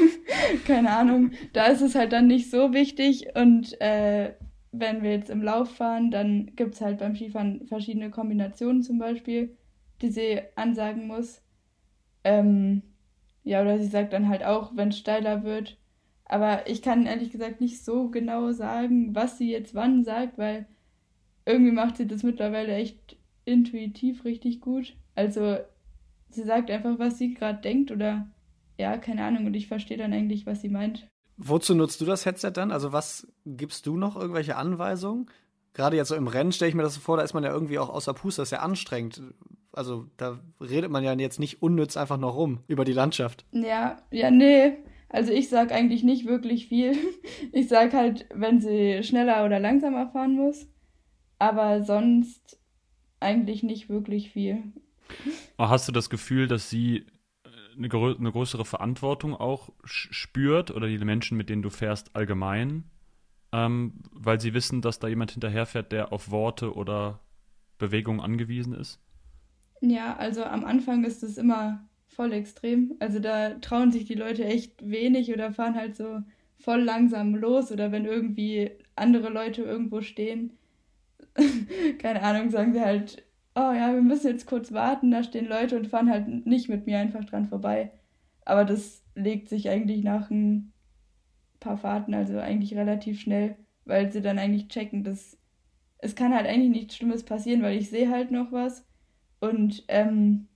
keine 0.66 0.92
Ahnung. 0.92 1.32
Da 1.54 1.66
ist 1.66 1.82
es 1.82 1.96
halt 1.96 2.14
dann 2.14 2.28
nicht 2.28 2.50
so 2.50 2.74
wichtig. 2.74 3.36
Und 3.36 3.80
äh, 3.82 4.34
wenn 4.71 5.01
wir 5.04 5.12
jetzt 5.12 5.30
im 5.30 5.42
Lauf 5.42 5.75
fahren, 5.75 6.12
dann 6.12 6.56
gibt 6.56 6.75
es 6.75 6.81
halt 6.81 7.00
beim 7.00 7.16
Skifahren 7.16 7.66
verschiedene 7.68 8.10
Kombinationen 8.10 8.83
zum 8.83 9.00
Beispiel, 9.00 9.57
die 10.01 10.10
sie 10.10 10.42
ansagen 10.56 11.07
muss. 11.07 11.42
Ähm, 12.24 12.83
ja, 13.44 13.62
oder 13.62 13.80
sie 13.80 13.88
sagt 13.88 14.13
dann 14.13 14.30
halt 14.30 14.44
auch, 14.44 14.75
wenn 14.75 14.89
es 14.89 14.98
steiler 15.00 15.44
wird. 15.44 15.77
Aber 16.25 16.69
ich 16.69 16.81
kann 16.81 17.07
ehrlich 17.07 17.31
gesagt 17.31 17.62
nicht 17.62 17.83
so 17.83 18.10
genau 18.10 18.51
sagen, 18.51 19.16
was 19.16 19.38
sie 19.38 19.51
jetzt 19.51 19.74
wann 19.74 20.04
sagt, 20.04 20.38
weil 20.38 20.68
irgendwie 21.45 21.72
macht 21.72 21.98
sie 21.98 22.06
das 22.07 22.22
mittlerweile 22.22 22.75
echt 22.75 23.18
intuitiv 23.45 24.25
richtig 24.25 24.62
gut. 24.62 24.95
Also 25.15 25.57
sie 26.30 26.44
sagt 26.44 26.69
einfach, 26.69 27.00
was 27.00 27.18
sie 27.18 27.33
gerade 27.33 27.62
denkt 27.62 27.92
oder 27.92 28.30
ja, 28.77 28.98
keine 28.98 29.24
Ahnung 29.24 29.48
und 29.48 29.56
ich 29.56 29.68
verstehe 29.68 29.98
dann 29.98 30.13
eigentlich, 30.13 30.45
was 30.45 30.62
sie 30.62 30.69
meint. 30.69 31.07
Wozu 31.41 31.74
nutzt 31.74 32.01
du 32.01 32.06
das 32.06 32.25
Headset 32.25 32.51
dann? 32.51 32.71
Also 32.71 32.91
was 32.91 33.27
gibst 33.45 33.86
du 33.86 33.97
noch 33.97 34.15
irgendwelche 34.15 34.57
Anweisungen? 34.57 35.30
Gerade 35.74 35.95
jetzt 35.95 36.09
so 36.09 36.15
im 36.15 36.27
Rennen 36.27 36.51
stelle 36.51 36.69
ich 36.69 36.75
mir 36.75 36.83
das 36.83 36.95
so 36.95 37.00
vor, 37.00 37.18
da 37.18 37.24
ist 37.24 37.33
man 37.33 37.44
ja 37.44 37.51
irgendwie 37.51 37.80
auch 37.80 37.89
außer 37.89 38.13
Puste, 38.13 38.41
das 38.41 38.50
ist 38.50 38.51
ja 38.51 38.59
anstrengend 38.59 39.22
also 39.74 40.08
da 40.17 40.39
redet 40.60 40.91
man 40.91 41.03
ja 41.03 41.13
jetzt 41.13 41.39
nicht 41.39 41.62
unnütz 41.62 41.98
einfach 41.98 42.17
noch 42.17 42.36
rum 42.36 42.60
über 42.67 42.86
die 42.86 42.93
Landschaft. 42.93 43.46
Ja, 43.51 44.01
ja, 44.12 44.31
nee. 44.31 44.74
Also 45.10 45.31
ich 45.31 45.50
sag 45.50 45.72
eigentlich 45.72 46.03
nicht 46.03 46.25
wirklich 46.25 46.67
viel. 46.67 46.96
Ich 47.51 47.67
sag 47.67 47.93
halt, 47.93 48.27
wenn 48.34 48.60
sie 48.60 49.01
schneller 49.03 49.46
oder 49.46 49.60
langsamer 49.60 50.10
fahren 50.10 50.36
muss. 50.36 50.67
Aber 51.39 51.84
sonst 51.84 52.60
eigentlich 53.19 53.63
nicht 53.63 53.89
wirklich 53.89 54.31
viel. 54.31 54.63
Hast 55.58 55.88
du 55.88 55.91
das 55.91 56.10
Gefühl, 56.10 56.48
dass 56.48 56.69
sie 56.69 57.05
eine, 57.79 57.89
grö 57.89 58.15
eine 58.15 58.31
größere 58.31 58.65
Verantwortung 58.65 59.36
auch 59.36 59.69
spürt 59.83 60.69
oder 60.69 60.88
die 60.88 60.98
Menschen, 61.00 61.38
mit 61.38 61.50
denen 61.50 61.63
du 61.63 61.69
fährst, 61.69 62.15
allgemein? 62.15 62.83
Ähm, 63.51 63.93
weil 64.12 64.39
sie 64.39 64.53
wissen, 64.53 64.81
dass 64.81 65.00
da 65.00 65.07
jemand 65.07 65.31
hinterherfährt, 65.31 65.91
der 65.91 66.13
auf 66.13 66.29
Worte 66.29 66.75
oder 66.75 67.19
Bewegung 67.79 68.21
angewiesen 68.21 68.74
ist? 68.74 69.00
Ja, 69.81 70.15
also 70.17 70.43
am 70.43 70.65
Anfang 70.65 71.03
ist 71.05 71.24
es 71.24 71.38
immer 71.38 71.88
voll 72.05 72.33
extrem. 72.33 72.95
Also 73.00 73.19
da 73.19 73.55
trauen 73.55 73.91
sich 73.91 74.05
die 74.05 74.13
Leute 74.13 74.43
echt 74.43 74.88
wenig 74.88 75.33
oder 75.33 75.51
fahren 75.51 75.75
halt 75.75 75.95
so 75.95 76.21
voll 76.59 76.81
langsam 76.81 77.33
los 77.33 77.71
oder 77.71 77.91
wenn 77.91 78.05
irgendwie 78.05 78.71
andere 78.95 79.29
Leute 79.29 79.63
irgendwo 79.63 80.01
stehen, 80.01 80.57
keine 82.00 82.21
Ahnung, 82.21 82.50
sagen 82.50 82.74
sie 82.74 82.81
halt, 82.81 83.24
oh 83.56 83.72
ja, 83.74 83.94
wir 83.94 84.01
müssen 84.01 84.27
jetzt 84.27 84.46
kurz 84.48 84.72
warten, 84.72 85.12
da 85.12 85.24
stehen 85.24 85.48
Leute 85.48 85.77
und 85.77 85.88
fahren 85.88 86.10
halt 86.10 86.46
nicht 86.46 86.70
mit 86.70 86.86
mir 86.86 87.00
einfach 87.00 87.25
dran 87.25 87.48
vorbei. 87.48 87.91
Aber 88.46 88.65
das 88.65 89.03
legt 89.15 89.50
sich 89.50 89.70
eigentlich 89.70 90.03
nach 90.03 90.29
ein 90.32 90.74
paar 91.60 91.77
Fahrten, 91.77 92.13
also 92.13 92.39
eigentlich 92.39 92.75
relativ 92.75 93.20
schnell, 93.20 93.58
weil 93.86 94.12
sie 94.12 94.22
dann 94.22 94.39
eigentlich 94.39 94.70
checken, 94.70 95.03
dass 95.03 95.38
es 96.00 96.15
kann 96.15 96.34
halt 96.34 96.48
eigentlich 96.48 96.70
nichts 96.72 96.96
Schlimmes 96.96 97.24
passieren, 97.24 97.62
weil 97.62 97.77
ich 97.77 97.89
sehe 97.89 98.10
halt 98.10 98.32
noch 98.32 98.51
was 98.51 98.86
und 99.39 99.84
ähm, 99.89 100.48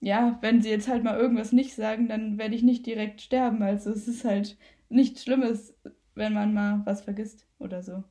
ja, 0.00 0.38
wenn 0.42 0.60
sie 0.62 0.70
jetzt 0.70 0.88
halt 0.88 1.04
mal 1.04 1.18
irgendwas 1.18 1.52
nicht 1.52 1.74
sagen, 1.74 2.08
dann 2.08 2.38
werde 2.38 2.54
ich 2.56 2.62
nicht 2.64 2.86
direkt 2.86 3.20
sterben. 3.22 3.62
Also 3.62 3.90
es 3.90 4.08
ist 4.08 4.24
halt 4.24 4.58
nichts 4.88 5.22
Schlimmes, 5.24 5.74
wenn 6.14 6.34
man 6.34 6.54
mal 6.54 6.82
was 6.84 7.02
vergisst 7.02 7.46
oder 7.58 7.82
so. 7.82 8.04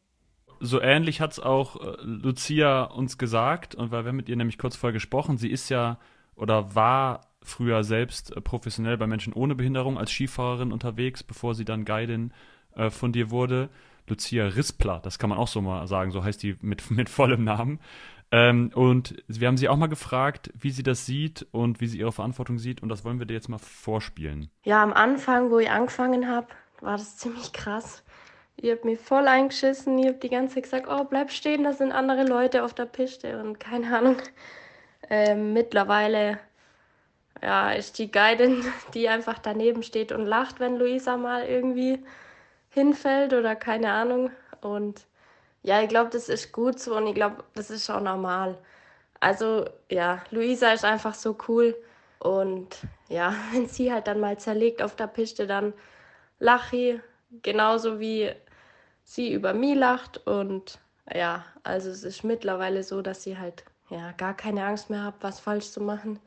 So 0.64 0.80
ähnlich 0.80 1.22
hat 1.22 1.32
es 1.32 1.40
auch 1.40 1.76
äh, 1.82 1.96
Lucia 2.04 2.84
uns 2.84 3.18
gesagt, 3.18 3.74
und 3.74 3.92
weil 3.92 4.06
wir 4.06 4.14
mit 4.14 4.30
ihr 4.30 4.36
nämlich 4.36 4.60
kurz 4.60 4.76
vorher 4.76 4.94
gesprochen, 4.94 5.38
sie 5.38 5.50
ist 5.50 5.70
ja 5.70 5.98
oder 6.36 6.76
war 6.76 7.22
früher 7.42 7.84
selbst 7.84 8.36
äh, 8.36 8.42
professionell 8.42 8.98
bei 8.98 9.08
Menschen 9.08 9.34
ohne 9.34 9.56
Behinderung 9.56 9.98
als 9.98 10.12
Skifahrerin 10.12 10.72
unterwegs, 10.72 11.24
bevor 11.24 11.56
sie 11.56 11.66
dann 11.66 11.84
Guidin 11.84 12.32
äh, 12.76 12.90
von 12.92 13.12
dir 13.12 13.32
wurde. 13.32 13.70
Lucia 14.08 14.46
Rispler, 14.46 15.00
das 15.04 15.20
kann 15.20 15.30
man 15.30 15.40
auch 15.40 15.48
so 15.48 15.62
mal 15.62 15.88
sagen, 15.88 16.12
so 16.12 16.24
heißt 16.24 16.44
die 16.44 16.58
mit, 16.62 16.92
mit 16.92 17.10
vollem 17.10 17.44
Namen. 17.44 17.80
Ähm, 18.32 18.72
und 18.74 19.24
wir 19.28 19.48
haben 19.48 19.58
sie 19.58 19.68
auch 19.68 19.78
mal 19.78 19.88
gefragt, 19.88 20.52
wie 20.58 20.72
sie 20.72 20.84
das 20.84 21.06
sieht 21.06 21.46
und 21.52 21.82
wie 21.82 21.88
sie 21.88 22.00
ihre 22.00 22.12
Verantwortung 22.12 22.60
sieht. 22.60 22.82
Und 22.82 22.90
das 22.90 23.04
wollen 23.04 23.20
wir 23.20 23.26
dir 23.26 23.34
jetzt 23.34 23.50
mal 23.50 23.58
vorspielen. 23.58 24.50
Ja, 24.64 24.82
am 24.84 24.94
Anfang, 24.94 25.52
wo 25.52 25.60
ich 25.60 25.70
angefangen 25.70 26.30
habe, 26.30 26.48
war 26.80 26.98
das 26.98 27.18
ziemlich 27.18 27.52
krass. 27.52 28.04
Ihr 28.62 28.74
habt 28.74 28.86
mich 28.86 29.00
voll 29.00 29.28
eingeschissen. 29.28 29.98
Ihr 29.98 30.12
habt 30.12 30.24
die 30.24 30.30
ganze 30.30 30.56
Zeit 30.56 30.64
gesagt, 30.64 30.88
oh, 30.90 31.04
bleib 31.04 31.32
stehen, 31.32 31.64
da 31.64 31.74
sind 31.74 31.92
andere 31.92 32.24
Leute 32.24 32.64
auf 32.64 32.74
der 32.74 32.86
Piste 32.86 33.42
und 33.42 33.60
keine 33.60 33.98
Ahnung. 33.98 34.18
Ähm, 35.10 35.54
mittlerweile 35.54 36.40
ja, 37.42 37.72
ist 37.72 37.98
die 37.98 38.12
Guidin, 38.12 38.64
die 38.94 39.10
einfach 39.10 39.40
daneben 39.40 39.84
steht 39.84 40.12
und 40.12 40.26
lacht, 40.26 40.60
wenn 40.60 40.78
Luisa 40.78 41.18
mal 41.18 41.46
irgendwie 41.46 42.00
hinfällt 42.70 43.34
oder 43.34 43.56
keine 43.56 43.92
Ahnung. 43.92 44.32
Und 44.62 45.06
ja, 45.64 45.82
ich 45.82 45.90
glaube, 45.90 46.12
das 46.12 46.30
ist 46.30 46.52
gut 46.52 46.80
so 46.80 46.96
und 46.96 47.08
ich 47.08 47.16
glaube, 47.16 47.44
das 47.56 47.72
ist 47.72 47.90
auch 47.90 48.02
normal. 48.02 48.58
Also 49.20 49.66
ja, 49.90 50.24
Luisa 50.32 50.72
ist 50.74 50.86
einfach 50.86 51.14
so 51.16 51.38
cool 51.48 51.76
und 52.20 52.78
ja, 53.10 53.34
wenn 53.52 53.68
sie 53.68 53.92
halt 53.92 54.08
dann 54.08 54.20
mal 54.20 54.38
zerlegt 54.38 54.82
auf 54.84 54.96
der 54.96 55.08
Piste, 55.08 55.48
dann 55.48 55.74
lache 56.40 56.76
ich 56.76 57.00
genauso 57.42 58.00
wie 58.00 58.32
sie 59.04 59.34
über 59.34 59.54
mich 59.54 59.76
lacht 59.76 60.26
und 60.28 60.80
ja, 61.14 61.46
also 61.64 61.90
es 61.90 62.04
ist 62.04 62.24
mittlerweile 62.24 62.84
so, 62.84 63.02
dass 63.02 63.24
sie 63.24 63.38
halt 63.38 63.64
ja 63.90 64.12
gar 64.14 64.36
keine 64.36 64.64
Angst 64.66 64.90
mehr 64.90 65.04
hat, 65.04 65.16
was 65.22 65.40
falsch 65.40 65.70
zu 65.70 65.82
machen 65.82 66.20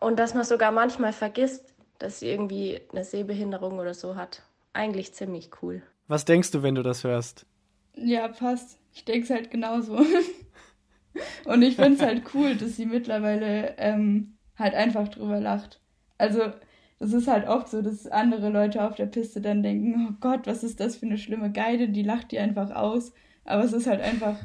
und 0.00 0.18
dass 0.18 0.34
man 0.34 0.44
sogar 0.44 0.72
manchmal 0.72 1.12
vergisst, 1.12 1.74
dass 1.98 2.20
sie 2.20 2.28
irgendwie 2.28 2.80
eine 2.92 3.04
Sehbehinderung 3.04 3.78
oder 3.78 3.94
so 3.94 4.16
hat. 4.16 4.42
Eigentlich 4.72 5.14
ziemlich 5.14 5.50
cool. 5.62 5.82
Was 6.08 6.24
denkst 6.24 6.50
du, 6.50 6.62
wenn 6.62 6.74
du 6.74 6.82
das 6.82 7.04
hörst? 7.04 7.46
Ja, 7.94 8.28
passt. 8.28 8.78
Ich 8.92 9.04
denke 9.04 9.24
es 9.24 9.30
halt 9.30 9.50
genauso. 9.50 9.98
Und 11.46 11.62
ich 11.62 11.76
finde 11.76 11.94
es 11.94 12.02
halt 12.02 12.22
cool, 12.34 12.56
dass 12.56 12.76
sie 12.76 12.86
mittlerweile 12.86 13.74
ähm, 13.78 14.36
halt 14.58 14.74
einfach 14.74 15.08
drüber 15.08 15.40
lacht. 15.40 15.80
Also, 16.18 16.52
das 16.98 17.12
ist 17.12 17.28
halt 17.28 17.46
oft 17.46 17.68
so, 17.68 17.82
dass 17.82 18.06
andere 18.06 18.48
Leute 18.48 18.82
auf 18.84 18.94
der 18.94 19.06
Piste 19.06 19.40
dann 19.40 19.62
denken, 19.62 20.08
oh 20.10 20.16
Gott, 20.20 20.46
was 20.46 20.64
ist 20.64 20.80
das 20.80 20.96
für 20.96 21.06
eine 21.06 21.18
schlimme 21.18 21.52
Geide, 21.52 21.88
die 21.88 22.02
lacht 22.02 22.32
die 22.32 22.38
einfach 22.38 22.70
aus. 22.70 23.12
Aber 23.44 23.64
es 23.64 23.72
ist 23.72 23.86
halt 23.86 24.00
einfach 24.00 24.36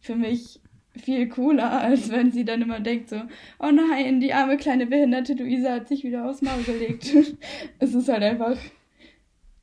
für 0.00 0.16
mich 0.16 0.60
viel 0.96 1.28
cooler, 1.28 1.70
als 1.80 2.10
wenn 2.10 2.32
sie 2.32 2.44
dann 2.44 2.62
immer 2.62 2.80
denkt 2.80 3.10
so, 3.10 3.20
oh 3.58 3.70
nein, 3.70 4.20
die 4.20 4.34
arme 4.34 4.56
kleine 4.56 4.86
behinderte 4.86 5.34
Luisa 5.34 5.72
hat 5.72 5.88
sich 5.88 6.02
wieder 6.02 6.28
aufs 6.28 6.42
Maul 6.42 6.62
gelegt. 6.64 7.14
es 7.78 7.94
ist 7.94 8.08
halt 8.08 8.22
einfach, 8.22 8.56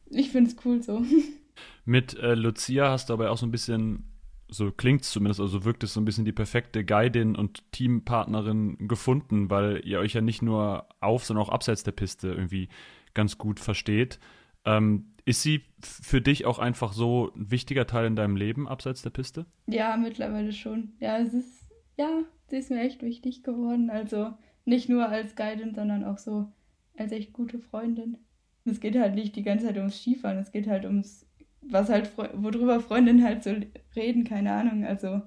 ich 0.09 0.31
finde 0.31 0.49
es 0.49 0.55
cool 0.65 0.81
so. 0.81 1.03
Mit 1.85 2.17
äh, 2.17 2.33
Lucia 2.33 2.91
hast 2.91 3.09
du 3.09 3.13
aber 3.13 3.31
auch 3.31 3.37
so 3.37 3.45
ein 3.45 3.51
bisschen, 3.51 4.03
so 4.49 4.71
klingt 4.71 5.01
es 5.01 5.11
zumindest, 5.11 5.39
also 5.39 5.65
wirkt 5.65 5.83
es 5.83 5.93
so 5.93 6.01
ein 6.01 6.05
bisschen 6.05 6.25
die 6.25 6.31
perfekte 6.31 6.85
Guidin 6.85 7.35
und 7.35 7.71
Teampartnerin 7.71 8.87
gefunden, 8.87 9.49
weil 9.49 9.81
ihr 9.85 9.99
euch 9.99 10.13
ja 10.13 10.21
nicht 10.21 10.41
nur 10.41 10.87
auf, 10.99 11.25
sondern 11.25 11.45
auch 11.45 11.49
abseits 11.49 11.83
der 11.83 11.91
Piste 11.91 12.29
irgendwie 12.29 12.69
ganz 13.13 13.37
gut 13.37 13.59
versteht. 13.59 14.19
Ähm, 14.65 15.13
ist 15.25 15.41
sie 15.41 15.63
für 15.81 16.21
dich 16.21 16.45
auch 16.45 16.59
einfach 16.59 16.93
so 16.93 17.31
ein 17.35 17.51
wichtiger 17.51 17.85
Teil 17.85 18.05
in 18.05 18.15
deinem 18.15 18.37
Leben 18.37 18.67
abseits 18.67 19.01
der 19.01 19.09
Piste? 19.09 19.45
Ja, 19.65 19.97
mittlerweile 19.97 20.53
schon. 20.53 20.93
Ja, 20.99 21.17
es 21.17 21.33
ist, 21.33 21.69
ja, 21.97 22.23
sie 22.47 22.57
ist 22.57 22.71
mir 22.71 22.79
echt 22.79 23.01
wichtig 23.03 23.43
geworden. 23.43 23.89
Also 23.89 24.37
nicht 24.63 24.87
nur 24.87 25.09
als 25.09 25.35
Guidin, 25.35 25.73
sondern 25.75 26.05
auch 26.05 26.17
so 26.17 26.51
als 26.97 27.11
echt 27.11 27.33
gute 27.33 27.59
Freundin. 27.59 28.17
Es 28.63 28.79
geht 28.79 28.97
halt 28.97 29.15
nicht 29.15 29.35
die 29.35 29.43
ganze 29.43 29.65
Zeit 29.65 29.77
ums 29.77 29.99
Skifahren, 29.99 30.37
es 30.37 30.51
geht 30.51 30.67
halt 30.67 30.85
ums 30.85 31.26
was 31.69 31.89
halt, 31.89 32.11
worüber 32.17 32.79
Freundinnen 32.79 33.23
halt 33.23 33.43
so 33.43 33.55
reden, 33.95 34.23
keine 34.23 34.53
Ahnung, 34.53 34.85
also, 34.85 35.21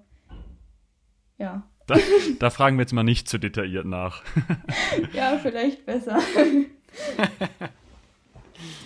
ja. 1.38 1.68
Da, 1.86 1.96
da 2.38 2.50
fragen 2.50 2.76
wir 2.76 2.82
jetzt 2.82 2.92
mal 2.92 3.02
nicht 3.02 3.28
zu 3.28 3.38
detailliert 3.38 3.86
nach. 3.86 4.22
ja, 5.12 5.38
vielleicht 5.38 5.86
besser. 5.86 6.20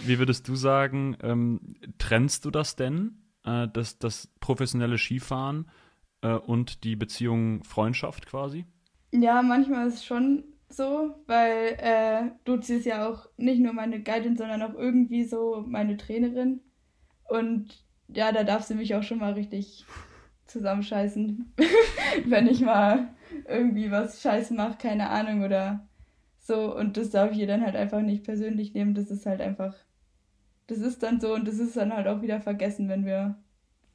Wie 0.05 0.19
würdest 0.19 0.49
du 0.49 0.57
sagen, 0.57 1.17
ähm, 1.23 1.77
trennst 1.99 2.45
du 2.45 2.51
das 2.51 2.77
denn, 2.77 3.19
äh, 3.45 3.69
das, 3.73 3.99
das 3.99 4.33
professionelle 4.41 4.99
Skifahren 4.99 5.71
äh, 6.23 6.35
und 6.35 6.85
die 6.85 6.97
Beziehung 6.97 7.65
Freundschaft 7.65 8.27
quasi? 8.27 8.65
Ja, 9.13 9.43
manchmal 9.43 9.89
ist 9.89 9.95
es 9.95 10.05
schon 10.05 10.45
so, 10.69 11.15
weil 11.27 11.77
äh, 11.79 12.31
Duzi 12.45 12.77
ist 12.77 12.87
ja 12.87 13.09
auch 13.09 13.29
nicht 13.37 13.61
nur 13.61 13.73
meine 13.73 14.03
Guidin, 14.03 14.37
sondern 14.37 14.63
auch 14.63 14.75
irgendwie 14.75 15.25
so 15.25 15.65
meine 15.67 15.97
Trainerin. 15.97 16.61
Und 17.29 17.83
ja, 18.09 18.33
da 18.33 18.45
darf 18.45 18.63
sie 18.63 18.75
mich 18.75 18.95
auch 18.95 19.03
schon 19.03 19.19
mal 19.19 19.33
richtig 19.33 19.85
zusammenscheißen, 20.47 21.53
wenn 22.27 22.47
ich 22.47 22.61
mal 22.61 23.09
irgendwie 23.49 23.91
was 23.91 24.23
scheiße 24.23 24.55
mache, 24.55 24.77
keine 24.79 25.11
Ahnung 25.11 25.43
oder 25.43 25.87
so. 26.39 26.77
Und 26.77 26.97
das 26.97 27.11
darf 27.11 27.33
ich 27.33 27.39
ihr 27.39 27.47
dann 27.47 27.65
halt 27.65 27.77
einfach 27.77 28.03
nicht 28.03 28.25
persönlich 28.25 28.75
nehmen. 28.75 28.95
Das 28.95 29.11
ist 29.11 29.27
halt 29.27 29.41
einfach, 29.41 29.75
das 30.67 30.79
ist 30.79 31.03
dann 31.03 31.21
so 31.21 31.35
und 31.35 31.49
das 31.49 31.59
ist 31.59 31.77
dann 31.77 31.95
halt 31.95 32.07
auch 32.07 32.23
wieder 32.23 32.41
vergessen, 32.41 32.89
wenn 32.89 33.07
wir 33.07 33.37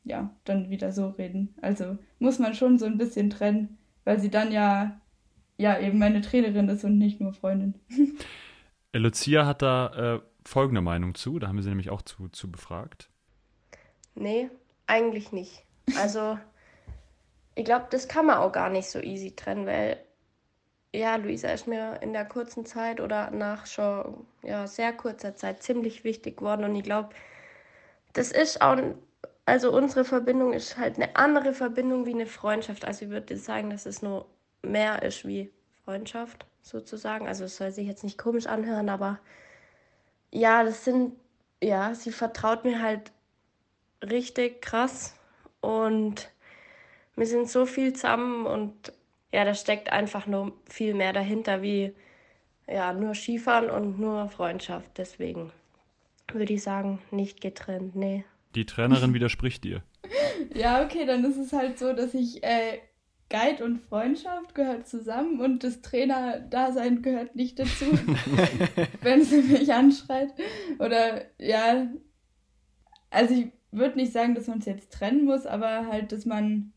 ja 0.03 0.33
dann 0.45 0.69
wieder 0.69 0.91
so 0.91 1.09
reden. 1.09 1.55
Also 1.61 1.97
muss 2.17 2.39
man 2.39 2.55
schon 2.55 2.79
so 2.79 2.85
ein 2.85 2.97
bisschen 2.97 3.29
trennen, 3.29 3.77
weil 4.03 4.19
sie 4.19 4.29
dann 4.29 4.51
ja 4.51 4.99
ja 5.59 5.77
eben 5.77 5.99
meine 5.99 6.21
Trainerin 6.21 6.69
ist 6.69 6.83
und 6.83 6.97
nicht 6.97 7.19
nur 7.21 7.33
Freundin. 7.33 7.75
Lucia 8.93 9.45
hat 9.45 9.61
da 9.61 10.15
äh, 10.15 10.21
folgende 10.45 10.81
Meinung 10.81 11.13
zu, 11.13 11.37
da 11.37 11.47
haben 11.47 11.57
wir 11.57 11.63
sie 11.63 11.69
nämlich 11.69 11.91
auch 11.91 12.01
zu, 12.01 12.29
zu 12.29 12.49
befragt. 12.49 13.08
Nee, 14.15 14.49
eigentlich 14.87 15.31
nicht. 15.31 15.63
Also, 15.97 16.37
ich 17.55 17.65
glaube, 17.65 17.87
das 17.89 18.07
kann 18.07 18.25
man 18.25 18.37
auch 18.37 18.51
gar 18.51 18.69
nicht 18.69 18.89
so 18.89 18.99
easy 18.99 19.35
trennen, 19.35 19.65
weil 19.65 19.99
ja, 20.93 21.15
Luisa 21.17 21.49
ist 21.49 21.67
mir 21.67 21.99
in 22.01 22.13
der 22.13 22.25
kurzen 22.25 22.65
Zeit 22.65 22.99
oder 22.99 23.29
nach 23.31 23.65
schon 23.65 24.25
ja, 24.41 24.65
sehr 24.65 24.93
kurzer 24.93 25.35
Zeit 25.35 25.61
ziemlich 25.61 26.03
wichtig 26.03 26.37
geworden 26.37 26.63
und 26.63 26.75
ich 26.75 26.83
glaube, 26.83 27.09
das 28.13 28.31
ist 28.31 28.61
auch, 28.61 28.77
also 29.45 29.71
unsere 29.71 30.03
Verbindung 30.03 30.53
ist 30.53 30.77
halt 30.77 30.95
eine 30.95 31.15
andere 31.15 31.53
Verbindung 31.53 32.05
wie 32.05 32.13
eine 32.13 32.25
Freundschaft. 32.25 32.85
Also 32.85 33.05
ich 33.05 33.11
würde 33.11 33.37
sagen, 33.37 33.69
dass 33.69 33.85
es 33.85 34.01
nur 34.01 34.25
mehr 34.63 35.03
ist 35.03 35.27
wie 35.27 35.51
Freundschaft 35.85 36.45
sozusagen. 36.61 37.27
Also 37.27 37.45
es 37.45 37.57
soll 37.57 37.71
sich 37.71 37.87
jetzt 37.87 38.03
nicht 38.03 38.17
komisch 38.17 38.47
anhören, 38.47 38.89
aber 38.89 39.19
ja, 40.31 40.63
das 40.63 40.85
sind, 40.85 41.15
ja, 41.61 41.93
sie 41.93 42.11
vertraut 42.11 42.63
mir 42.63 42.81
halt 42.81 43.11
richtig 44.01 44.61
krass 44.61 45.15
und 45.61 46.29
wir 47.15 47.25
sind 47.25 47.49
so 47.49 47.65
viel 47.65 47.93
zusammen 47.93 48.45
und 48.45 48.93
ja, 49.31 49.45
da 49.45 49.53
steckt 49.53 49.91
einfach 49.91 50.25
nur 50.25 50.53
viel 50.69 50.93
mehr 50.93 51.13
dahinter 51.13 51.61
wie 51.61 51.93
ja, 52.67 52.93
nur 52.93 53.15
Skifahren 53.15 53.69
und 53.69 53.99
nur 53.99 54.29
Freundschaft. 54.29 54.89
Deswegen 54.97 55.51
würde 56.31 56.53
ich 56.53 56.63
sagen, 56.63 56.99
nicht 57.11 57.41
getrennt, 57.41 57.95
nee. 57.95 58.23
Die 58.55 58.65
Trainerin 58.65 59.13
widerspricht 59.13 59.63
dir. 59.63 59.83
Ja, 60.53 60.83
okay, 60.83 61.05
dann 61.05 61.25
ist 61.25 61.37
es 61.37 61.51
halt 61.51 61.77
so, 61.77 61.93
dass 61.93 62.13
ich 62.13 62.43
äh, 62.43 62.79
Guide 63.29 63.63
und 63.63 63.79
Freundschaft 63.79 64.55
gehört 64.55 64.87
zusammen 64.87 65.39
und 65.39 65.63
das 65.63 65.81
Trainer-Dasein 65.81 67.01
gehört 67.01 67.35
nicht 67.35 67.59
dazu, 67.59 67.85
wenn 69.01 69.23
sie 69.23 69.41
mich 69.41 69.71
anschreit. 69.73 70.33
Oder 70.79 71.25
ja, 71.37 71.87
also 73.11 73.33
ich 73.33 73.51
würde 73.71 73.97
nicht 73.97 74.11
sagen, 74.11 74.35
dass 74.35 74.47
man 74.47 74.59
es 74.59 74.65
jetzt 74.65 74.91
trennen 74.91 75.25
muss, 75.25 75.45
aber 75.45 75.87
halt, 75.87 76.11
dass 76.11 76.25
man, 76.25 76.73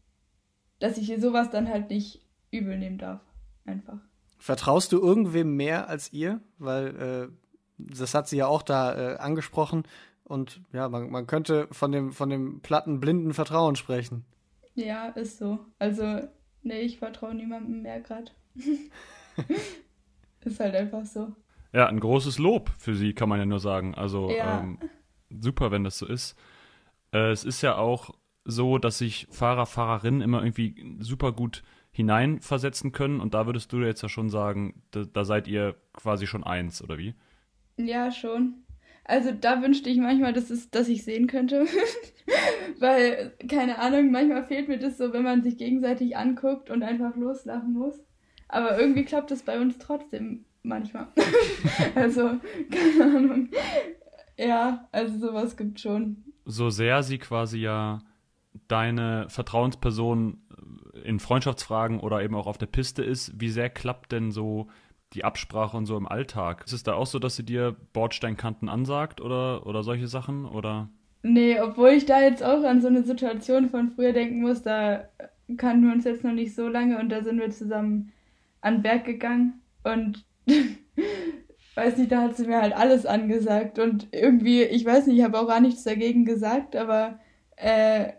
dass 0.78 0.98
ich 0.98 1.20
sowas 1.20 1.50
dann 1.50 1.68
halt 1.68 1.90
nicht 1.90 2.26
übel 2.50 2.78
nehmen 2.78 2.98
darf. 2.98 3.20
Einfach. 3.64 3.98
Vertraust 4.38 4.92
du 4.92 5.00
irgendwem 5.00 5.56
mehr 5.56 5.88
als 5.88 6.12
ihr? 6.12 6.40
Weil 6.58 6.96
äh, 6.96 7.28
das 7.78 8.14
hat 8.14 8.28
sie 8.28 8.38
ja 8.38 8.46
auch 8.46 8.62
da 8.62 9.14
äh, 9.14 9.16
angesprochen. 9.18 9.84
Und 10.24 10.60
ja, 10.72 10.88
man, 10.88 11.10
man 11.10 11.26
könnte 11.26 11.68
von 11.70 11.92
dem, 11.92 12.12
von 12.12 12.28
dem 12.28 12.60
platten, 12.60 13.00
blinden 13.00 13.34
Vertrauen 13.34 13.76
sprechen. 13.76 14.24
Ja, 14.74 15.08
ist 15.08 15.38
so. 15.38 15.60
Also, 15.78 16.22
nee, 16.62 16.80
ich 16.80 16.98
vertraue 16.98 17.34
niemandem 17.34 17.82
mehr 17.82 18.00
gerade. 18.00 18.32
ist 20.44 20.60
halt 20.60 20.74
einfach 20.74 21.04
so. 21.04 21.34
Ja, 21.72 21.86
ein 21.86 22.00
großes 22.00 22.38
Lob 22.38 22.70
für 22.78 22.94
sie, 22.94 23.14
kann 23.14 23.28
man 23.28 23.38
ja 23.38 23.46
nur 23.46 23.60
sagen. 23.60 23.94
Also, 23.94 24.30
ja. 24.30 24.60
ähm, 24.60 24.78
super, 25.30 25.70
wenn 25.70 25.84
das 25.84 25.98
so 25.98 26.06
ist. 26.06 26.36
Äh, 27.12 27.30
es 27.30 27.44
ist 27.44 27.62
ja 27.62 27.76
auch 27.76 28.14
so, 28.44 28.78
dass 28.78 28.98
sich 28.98 29.26
Fahrer, 29.30 29.66
Fahrerinnen 29.66 30.20
immer 30.20 30.42
irgendwie 30.42 30.96
super 30.98 31.32
gut 31.32 31.62
hineinversetzen 31.92 32.92
können. 32.92 33.20
Und 33.20 33.34
da 33.34 33.46
würdest 33.46 33.72
du 33.72 33.78
jetzt 33.78 34.02
ja 34.02 34.08
schon 34.08 34.30
sagen, 34.30 34.82
da, 34.90 35.04
da 35.04 35.24
seid 35.24 35.46
ihr 35.46 35.76
quasi 35.92 36.26
schon 36.26 36.42
eins, 36.42 36.82
oder 36.82 36.98
wie? 36.98 37.14
Ja, 37.76 38.10
schon. 38.10 38.64
Also 39.04 39.32
da 39.32 39.60
wünschte 39.62 39.90
ich 39.90 39.98
manchmal, 39.98 40.32
dass, 40.32 40.50
es, 40.50 40.70
dass 40.70 40.88
ich 40.88 41.04
sehen 41.04 41.26
könnte. 41.26 41.66
Weil, 42.78 43.32
keine 43.48 43.78
Ahnung, 43.78 44.10
manchmal 44.10 44.44
fehlt 44.46 44.68
mir 44.68 44.78
das 44.78 44.96
so, 44.96 45.12
wenn 45.12 45.24
man 45.24 45.42
sich 45.42 45.58
gegenseitig 45.58 46.16
anguckt 46.16 46.70
und 46.70 46.82
einfach 46.82 47.16
loslachen 47.16 47.74
muss. 47.74 48.00
Aber 48.48 48.78
irgendwie 48.78 49.04
klappt 49.04 49.30
das 49.30 49.42
bei 49.42 49.60
uns 49.60 49.78
trotzdem 49.78 50.44
manchmal. 50.62 51.08
also, 51.94 52.38
keine 52.70 53.16
Ahnung. 53.16 53.48
Ja, 54.38 54.88
also 54.92 55.18
sowas 55.18 55.56
gibt 55.56 55.80
schon. 55.80 56.31
So 56.44 56.70
sehr 56.70 57.02
sie 57.02 57.18
quasi 57.18 57.58
ja 57.58 58.00
deine 58.68 59.26
Vertrauensperson 59.28 60.38
in 61.04 61.18
Freundschaftsfragen 61.18 62.00
oder 62.00 62.22
eben 62.22 62.34
auch 62.34 62.46
auf 62.46 62.58
der 62.58 62.66
Piste 62.66 63.02
ist, 63.02 63.40
wie 63.40 63.48
sehr 63.48 63.70
klappt 63.70 64.12
denn 64.12 64.30
so 64.30 64.68
die 65.14 65.24
Absprache 65.24 65.76
und 65.76 65.86
so 65.86 65.96
im 65.96 66.06
Alltag? 66.06 66.64
Ist 66.64 66.72
es 66.72 66.82
da 66.82 66.94
auch 66.94 67.06
so, 67.06 67.18
dass 67.18 67.36
sie 67.36 67.44
dir 67.44 67.76
Bordsteinkanten 67.92 68.68
ansagt 68.68 69.20
oder, 69.20 69.66
oder 69.66 69.82
solche 69.82 70.08
Sachen? 70.08 70.44
Oder? 70.46 70.88
Nee, 71.22 71.60
obwohl 71.60 71.90
ich 71.90 72.06
da 72.06 72.20
jetzt 72.20 72.42
auch 72.42 72.64
an 72.64 72.80
so 72.80 72.88
eine 72.88 73.02
Situation 73.02 73.68
von 73.68 73.90
früher 73.90 74.12
denken 74.12 74.40
muss, 74.40 74.62
da 74.62 75.08
kannten 75.56 75.86
wir 75.86 75.92
uns 75.92 76.04
jetzt 76.04 76.24
noch 76.24 76.32
nicht 76.32 76.54
so 76.54 76.68
lange 76.68 76.98
und 76.98 77.10
da 77.10 77.22
sind 77.22 77.38
wir 77.38 77.50
zusammen 77.50 78.12
an 78.60 78.76
den 78.76 78.82
Berg 78.82 79.04
gegangen 79.04 79.60
und 79.84 80.24
weiß 81.76 81.96
nicht, 81.96 82.12
da 82.12 82.22
hat 82.22 82.36
sie 82.36 82.46
mir 82.46 82.60
halt 82.60 82.74
alles 82.74 83.06
angesagt 83.06 83.78
und 83.78 84.08
irgendwie, 84.12 84.62
ich 84.62 84.84
weiß 84.84 85.06
nicht, 85.06 85.18
ich 85.18 85.24
habe 85.24 85.38
auch 85.38 85.48
gar 85.48 85.60
nichts 85.60 85.84
dagegen 85.84 86.24
gesagt, 86.24 86.76
aber 86.76 87.18
äh, 87.56 88.12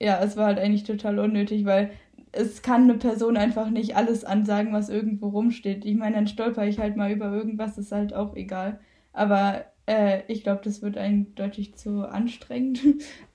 ja, 0.00 0.20
es 0.22 0.36
war 0.36 0.46
halt 0.46 0.58
eigentlich 0.58 0.84
total 0.84 1.18
unnötig, 1.18 1.64
weil 1.64 1.90
es 2.32 2.62
kann 2.62 2.84
eine 2.84 2.94
Person 2.94 3.36
einfach 3.36 3.70
nicht 3.70 3.96
alles 3.96 4.24
ansagen, 4.24 4.72
was 4.72 4.88
irgendwo 4.88 5.28
rumsteht. 5.28 5.84
Ich 5.84 5.96
meine, 5.96 6.16
dann 6.16 6.26
stolper 6.26 6.66
ich 6.66 6.78
halt 6.78 6.96
mal 6.96 7.10
über 7.10 7.32
irgendwas, 7.32 7.78
ist 7.78 7.92
halt 7.92 8.14
auch 8.14 8.36
egal. 8.36 8.80
Aber 9.12 9.64
äh, 9.86 10.22
ich 10.28 10.42
glaube, 10.42 10.60
das 10.62 10.82
wird 10.82 10.96
eindeutig 10.98 11.74
zu 11.76 12.08
anstrengend. 12.08 12.80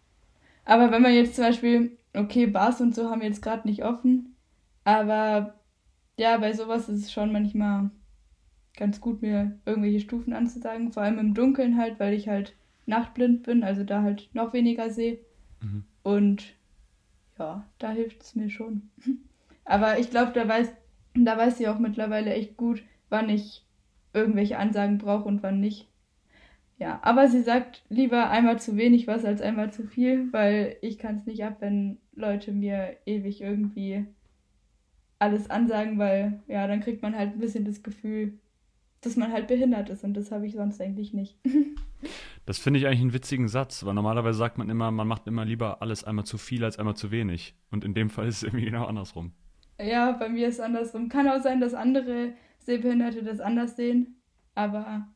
aber 0.65 0.91
wenn 0.91 1.01
man 1.01 1.13
jetzt 1.13 1.35
zum 1.35 1.45
Beispiel, 1.45 1.97
okay, 2.15 2.47
Bars 2.47 2.81
und 2.81 2.95
so 2.95 3.09
haben 3.09 3.21
wir 3.21 3.27
jetzt 3.27 3.41
gerade 3.41 3.67
nicht 3.67 3.83
offen, 3.83 4.35
aber 4.83 5.55
ja, 6.17 6.37
bei 6.37 6.53
sowas 6.53 6.89
ist 6.89 7.05
es 7.05 7.11
schon 7.11 7.31
manchmal 7.31 7.89
ganz 8.75 9.01
gut, 9.01 9.21
mir 9.21 9.59
irgendwelche 9.65 9.99
Stufen 9.99 10.33
anzusagen. 10.33 10.91
Vor 10.91 11.03
allem 11.03 11.19
im 11.19 11.33
Dunkeln 11.33 11.77
halt, 11.77 11.99
weil 11.99 12.13
ich 12.13 12.27
halt 12.27 12.55
nachtblind 12.85 13.43
bin, 13.43 13.63
also 13.63 13.83
da 13.83 14.01
halt 14.01 14.29
noch 14.33 14.53
weniger 14.53 14.89
sehe. 14.89 15.19
Mhm. 15.61 15.83
Und 16.03 16.55
ja, 17.39 17.65
da 17.79 17.91
hilft 17.91 18.23
es 18.23 18.35
mir 18.35 18.49
schon. 18.49 18.89
Aber 19.65 19.99
ich 19.99 20.09
glaube, 20.09 20.33
da 20.33 20.47
weiß, 20.47 20.73
da 21.15 21.37
weiß 21.37 21.57
sie 21.57 21.67
auch 21.67 21.79
mittlerweile 21.79 22.33
echt 22.33 22.57
gut, 22.57 22.83
wann 23.09 23.29
ich 23.29 23.65
irgendwelche 24.13 24.57
Ansagen 24.57 24.97
brauche 24.97 25.27
und 25.27 25.41
wann 25.41 25.59
nicht. 25.59 25.87
Ja, 26.79 26.99
aber 27.03 27.27
sie 27.27 27.41
sagt 27.41 27.83
lieber 27.89 28.29
einmal 28.29 28.59
zu 28.59 28.75
wenig 28.77 29.07
was 29.07 29.23
als 29.23 29.41
einmal 29.41 29.71
zu 29.71 29.83
viel, 29.83 30.33
weil 30.33 30.75
ich 30.81 30.97
kann 30.97 31.15
es 31.15 31.25
nicht 31.25 31.45
ab, 31.45 31.57
wenn 31.59 31.97
Leute 32.13 32.51
mir 32.51 32.97
ewig 33.05 33.41
irgendwie 33.41 34.05
alles 35.19 35.49
ansagen, 35.49 35.97
weil 35.99 36.41
ja, 36.47 36.67
dann 36.67 36.81
kriegt 36.81 37.01
man 37.01 37.15
halt 37.15 37.33
ein 37.33 37.39
bisschen 37.39 37.63
das 37.63 37.83
Gefühl, 37.83 38.37
dass 39.05 39.15
man 39.15 39.31
halt 39.31 39.47
behindert 39.47 39.89
ist 39.89 40.03
und 40.03 40.13
das 40.13 40.31
habe 40.31 40.45
ich 40.45 40.53
sonst 40.53 40.81
eigentlich 40.81 41.13
nicht. 41.13 41.37
Das 42.45 42.57
finde 42.57 42.77
ich 42.77 42.85
eigentlich 42.85 42.99
einen 42.99 43.13
witzigen 43.13 43.47
Satz, 43.47 43.85
weil 43.85 43.93
normalerweise 43.93 44.37
sagt 44.37 44.57
man 44.57 44.69
immer, 44.69 44.91
man 44.91 45.07
macht 45.07 45.27
immer 45.27 45.45
lieber 45.45 45.81
alles 45.81 46.03
einmal 46.03 46.25
zu 46.25 46.37
viel 46.37 46.65
als 46.65 46.77
einmal 46.77 46.97
zu 46.97 47.09
wenig. 47.09 47.55
Und 47.71 47.85
in 47.85 47.93
dem 47.93 48.09
Fall 48.09 48.27
ist 48.27 48.37
es 48.37 48.43
irgendwie 48.43 48.65
genau 48.65 48.85
andersrum. 48.85 49.31
Ja, 49.79 50.11
bei 50.11 50.27
mir 50.27 50.49
ist 50.49 50.55
es 50.55 50.59
andersrum. 50.59 51.07
Kann 51.07 51.29
auch 51.29 51.41
sein, 51.41 51.61
dass 51.61 51.73
andere 51.73 52.33
Sehbehinderte 52.59 53.23
das 53.23 53.39
anders 53.39 53.77
sehen, 53.77 54.17
aber 54.55 55.07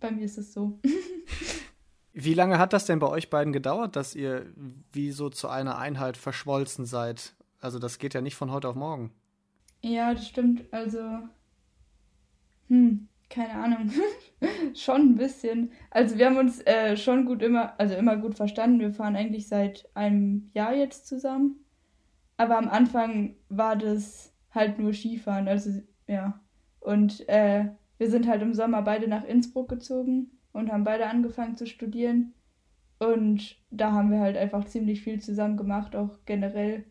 bei 0.00 0.10
mir 0.10 0.24
ist 0.24 0.36
es 0.36 0.52
so. 0.52 0.78
Wie 2.12 2.34
lange 2.34 2.58
hat 2.58 2.72
das 2.72 2.84
denn 2.84 2.98
bei 2.98 3.08
euch 3.08 3.30
beiden 3.30 3.52
gedauert, 3.52 3.94
dass 3.94 4.16
ihr 4.16 4.46
wie 4.92 5.12
so 5.12 5.30
zu 5.30 5.48
einer 5.48 5.78
Einheit 5.78 6.16
verschmolzen 6.16 6.84
seid? 6.84 7.36
Also 7.60 7.78
das 7.78 7.98
geht 7.98 8.12
ja 8.12 8.20
nicht 8.20 8.34
von 8.34 8.50
heute 8.50 8.68
auf 8.68 8.74
morgen. 8.74 9.12
Ja, 9.82 10.12
das 10.12 10.26
stimmt. 10.26 10.64
Also, 10.72 10.98
hm, 12.66 13.08
keine 13.30 13.54
Ahnung. 13.54 13.90
schon 14.74 15.00
ein 15.12 15.16
bisschen. 15.16 15.72
Also 15.90 16.18
wir 16.18 16.26
haben 16.26 16.38
uns 16.38 16.60
äh, 16.66 16.96
schon 16.96 17.24
gut 17.24 17.42
immer, 17.42 17.78
also 17.78 17.94
immer 17.94 18.16
gut 18.16 18.34
verstanden. 18.34 18.80
Wir 18.80 18.92
fahren 18.92 19.16
eigentlich 19.16 19.48
seit 19.48 19.88
einem 19.94 20.50
Jahr 20.54 20.74
jetzt 20.74 21.06
zusammen. 21.06 21.64
Aber 22.36 22.56
am 22.56 22.68
Anfang 22.68 23.34
war 23.48 23.76
das 23.76 24.32
halt 24.50 24.78
nur 24.78 24.92
Skifahren. 24.92 25.48
Also 25.48 25.82
ja. 26.06 26.40
Und 26.80 27.28
äh, 27.28 27.66
wir 27.98 28.10
sind 28.10 28.28
halt 28.28 28.42
im 28.42 28.54
Sommer 28.54 28.82
beide 28.82 29.08
nach 29.08 29.24
Innsbruck 29.24 29.68
gezogen 29.68 30.30
und 30.52 30.72
haben 30.72 30.84
beide 30.84 31.08
angefangen 31.08 31.56
zu 31.56 31.66
studieren. 31.66 32.34
Und 32.98 33.56
da 33.70 33.92
haben 33.92 34.10
wir 34.10 34.20
halt 34.20 34.36
einfach 34.36 34.64
ziemlich 34.64 35.02
viel 35.02 35.20
zusammen 35.20 35.56
gemacht, 35.56 35.94
auch 35.94 36.18
generell. 36.26 36.84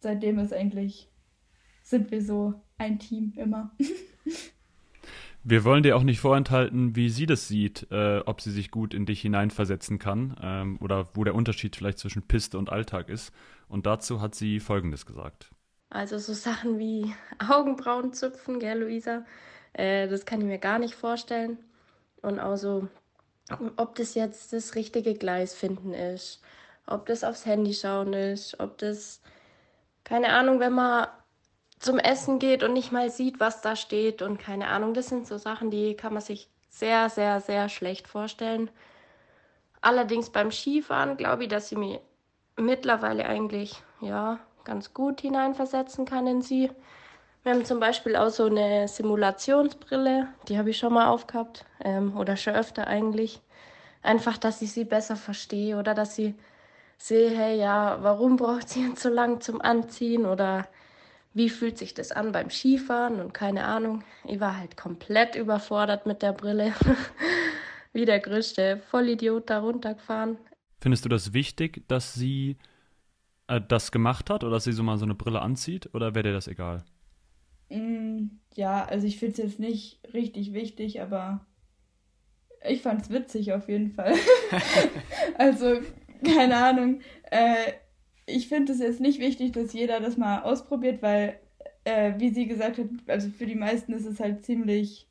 Seitdem 0.00 0.38
ist 0.38 0.52
eigentlich, 0.52 1.10
sind 1.82 2.10
wir 2.10 2.22
so 2.22 2.54
ein 2.78 2.98
Team 2.98 3.32
immer. 3.36 3.74
Wir 5.44 5.64
wollen 5.64 5.82
dir 5.82 5.96
auch 5.96 6.04
nicht 6.04 6.20
vorenthalten, 6.20 6.94
wie 6.94 7.08
sie 7.08 7.26
das 7.26 7.48
sieht, 7.48 7.88
äh, 7.90 8.20
ob 8.26 8.40
sie 8.40 8.52
sich 8.52 8.70
gut 8.70 8.94
in 8.94 9.06
dich 9.06 9.20
hineinversetzen 9.22 9.98
kann 9.98 10.36
ähm, 10.40 10.78
oder 10.80 11.08
wo 11.14 11.24
der 11.24 11.34
Unterschied 11.34 11.74
vielleicht 11.74 11.98
zwischen 11.98 12.22
Piste 12.22 12.58
und 12.58 12.70
Alltag 12.70 13.08
ist. 13.08 13.32
Und 13.68 13.86
dazu 13.86 14.20
hat 14.20 14.36
sie 14.36 14.60
Folgendes 14.60 15.04
gesagt. 15.04 15.50
Also 15.90 16.18
so 16.18 16.32
Sachen 16.32 16.78
wie 16.78 17.12
Augenbrauen 17.50 18.12
zupfen, 18.12 18.60
gell, 18.60 18.80
Luisa? 18.80 19.24
Äh, 19.72 20.06
das 20.06 20.26
kann 20.26 20.40
ich 20.40 20.46
mir 20.46 20.58
gar 20.58 20.78
nicht 20.78 20.94
vorstellen. 20.94 21.58
Und 22.22 22.38
auch 22.38 22.56
so, 22.56 22.88
ob 23.76 23.96
das 23.96 24.14
jetzt 24.14 24.52
das 24.52 24.76
richtige 24.76 25.14
Gleis 25.14 25.54
finden 25.54 25.92
ist, 25.92 26.40
ob 26.86 27.06
das 27.06 27.24
aufs 27.24 27.46
Handy 27.46 27.74
schauen 27.74 28.12
ist, 28.12 28.60
ob 28.60 28.78
das, 28.78 29.20
keine 30.04 30.28
Ahnung, 30.28 30.60
wenn 30.60 30.72
man 30.72 31.08
zum 31.82 31.98
Essen 31.98 32.38
geht 32.38 32.62
und 32.62 32.72
nicht 32.72 32.92
mal 32.92 33.10
sieht, 33.10 33.40
was 33.40 33.60
da 33.60 33.74
steht 33.76 34.22
und 34.22 34.38
keine 34.38 34.68
Ahnung. 34.68 34.94
Das 34.94 35.08
sind 35.08 35.26
so 35.26 35.36
Sachen, 35.36 35.70
die 35.70 35.94
kann 35.94 36.12
man 36.12 36.22
sich 36.22 36.48
sehr, 36.70 37.10
sehr, 37.10 37.40
sehr 37.40 37.68
schlecht 37.68 38.08
vorstellen. 38.08 38.70
Allerdings 39.80 40.30
beim 40.30 40.52
Skifahren 40.52 41.16
glaube 41.16 41.42
ich, 41.42 41.48
dass 41.48 41.68
sie 41.68 41.76
mich 41.76 41.98
mittlerweile 42.56 43.26
eigentlich 43.26 43.82
ja 44.00 44.38
ganz 44.64 44.94
gut 44.94 45.20
hineinversetzen 45.20 46.04
kann 46.04 46.26
in 46.28 46.40
sie. 46.40 46.70
Wir 47.42 47.52
haben 47.52 47.64
zum 47.64 47.80
Beispiel 47.80 48.14
auch 48.14 48.30
so 48.30 48.44
eine 48.44 48.86
Simulationsbrille, 48.86 50.28
die 50.46 50.58
habe 50.58 50.70
ich 50.70 50.78
schon 50.78 50.92
mal 50.92 51.08
aufgehabt 51.08 51.64
ähm, 51.84 52.16
oder 52.16 52.36
schon 52.36 52.54
öfter 52.54 52.86
eigentlich. 52.86 53.40
Einfach, 54.02 54.38
dass 54.38 54.62
ich 54.62 54.70
sie 54.70 54.84
besser 54.84 55.16
verstehe 55.16 55.76
oder 55.76 55.94
dass 55.94 56.14
sie 56.14 56.36
sehe, 56.96 57.30
hey, 57.30 57.58
ja, 57.58 57.98
warum 58.02 58.36
braucht 58.36 58.68
sie 58.68 58.86
jetzt 58.86 59.02
so 59.02 59.08
lang 59.08 59.40
zum 59.40 59.60
Anziehen 59.60 60.26
oder 60.26 60.68
wie 61.34 61.48
fühlt 61.48 61.78
sich 61.78 61.94
das 61.94 62.12
an 62.12 62.32
beim 62.32 62.50
Skifahren 62.50 63.20
und 63.20 63.32
keine 63.32 63.64
Ahnung. 63.64 64.04
Ich 64.26 64.40
war 64.40 64.58
halt 64.58 64.76
komplett 64.76 65.34
überfordert 65.34 66.06
mit 66.06 66.22
der 66.22 66.32
Brille. 66.32 66.74
Wie 67.94 68.06
der 68.06 68.20
größte 68.20 68.78
Vollidiot 68.90 69.50
da 69.50 69.60
runtergefahren. 69.60 70.38
Findest 70.80 71.04
du 71.04 71.10
das 71.10 71.34
wichtig, 71.34 71.86
dass 71.88 72.14
sie 72.14 72.56
äh, 73.48 73.60
das 73.60 73.92
gemacht 73.92 74.30
hat 74.30 74.44
oder 74.44 74.54
dass 74.54 74.64
sie 74.64 74.72
so 74.72 74.82
mal 74.82 74.96
so 74.96 75.04
eine 75.04 75.14
Brille 75.14 75.42
anzieht 75.42 75.94
oder 75.94 76.14
wäre 76.14 76.24
dir 76.24 76.32
das 76.32 76.48
egal? 76.48 76.84
Mm, 77.68 78.26
ja, 78.54 78.84
also 78.84 79.06
ich 79.06 79.18
finde 79.18 79.32
es 79.32 79.38
jetzt 79.38 79.60
nicht 79.60 80.00
richtig 80.14 80.52
wichtig, 80.52 81.00
aber 81.00 81.46
ich 82.68 82.82
fand 82.82 83.02
es 83.02 83.10
witzig 83.10 83.52
auf 83.52 83.68
jeden 83.68 83.92
Fall. 83.92 84.14
also, 85.38 85.80
keine 86.24 86.56
Ahnung. 86.56 87.00
Äh, 87.30 87.72
ich 88.26 88.48
finde 88.48 88.72
es 88.72 88.78
jetzt 88.78 89.00
nicht 89.00 89.20
wichtig, 89.20 89.52
dass 89.52 89.72
jeder 89.72 90.00
das 90.00 90.16
mal 90.16 90.42
ausprobiert, 90.42 91.02
weil, 91.02 91.38
äh, 91.84 92.14
wie 92.18 92.30
sie 92.30 92.46
gesagt 92.46 92.78
hat, 92.78 92.86
also 93.06 93.28
für 93.30 93.46
die 93.46 93.54
meisten 93.54 93.92
ist 93.92 94.06
es 94.06 94.20
halt 94.20 94.44
ziemlich 94.44 95.08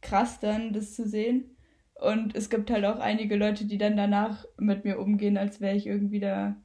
krass 0.00 0.40
dann, 0.40 0.72
das 0.72 0.94
zu 0.94 1.06
sehen. 1.08 1.56
Und 1.94 2.36
es 2.36 2.48
gibt 2.48 2.70
halt 2.70 2.84
auch 2.84 3.00
einige 3.00 3.36
Leute, 3.36 3.64
die 3.64 3.78
dann 3.78 3.96
danach 3.96 4.44
mit 4.56 4.84
mir 4.84 5.00
umgehen, 5.00 5.36
als 5.36 5.60
wäre 5.60 5.76
ich 5.76 5.86
irgendwie 5.86 6.20
da, 6.20 6.56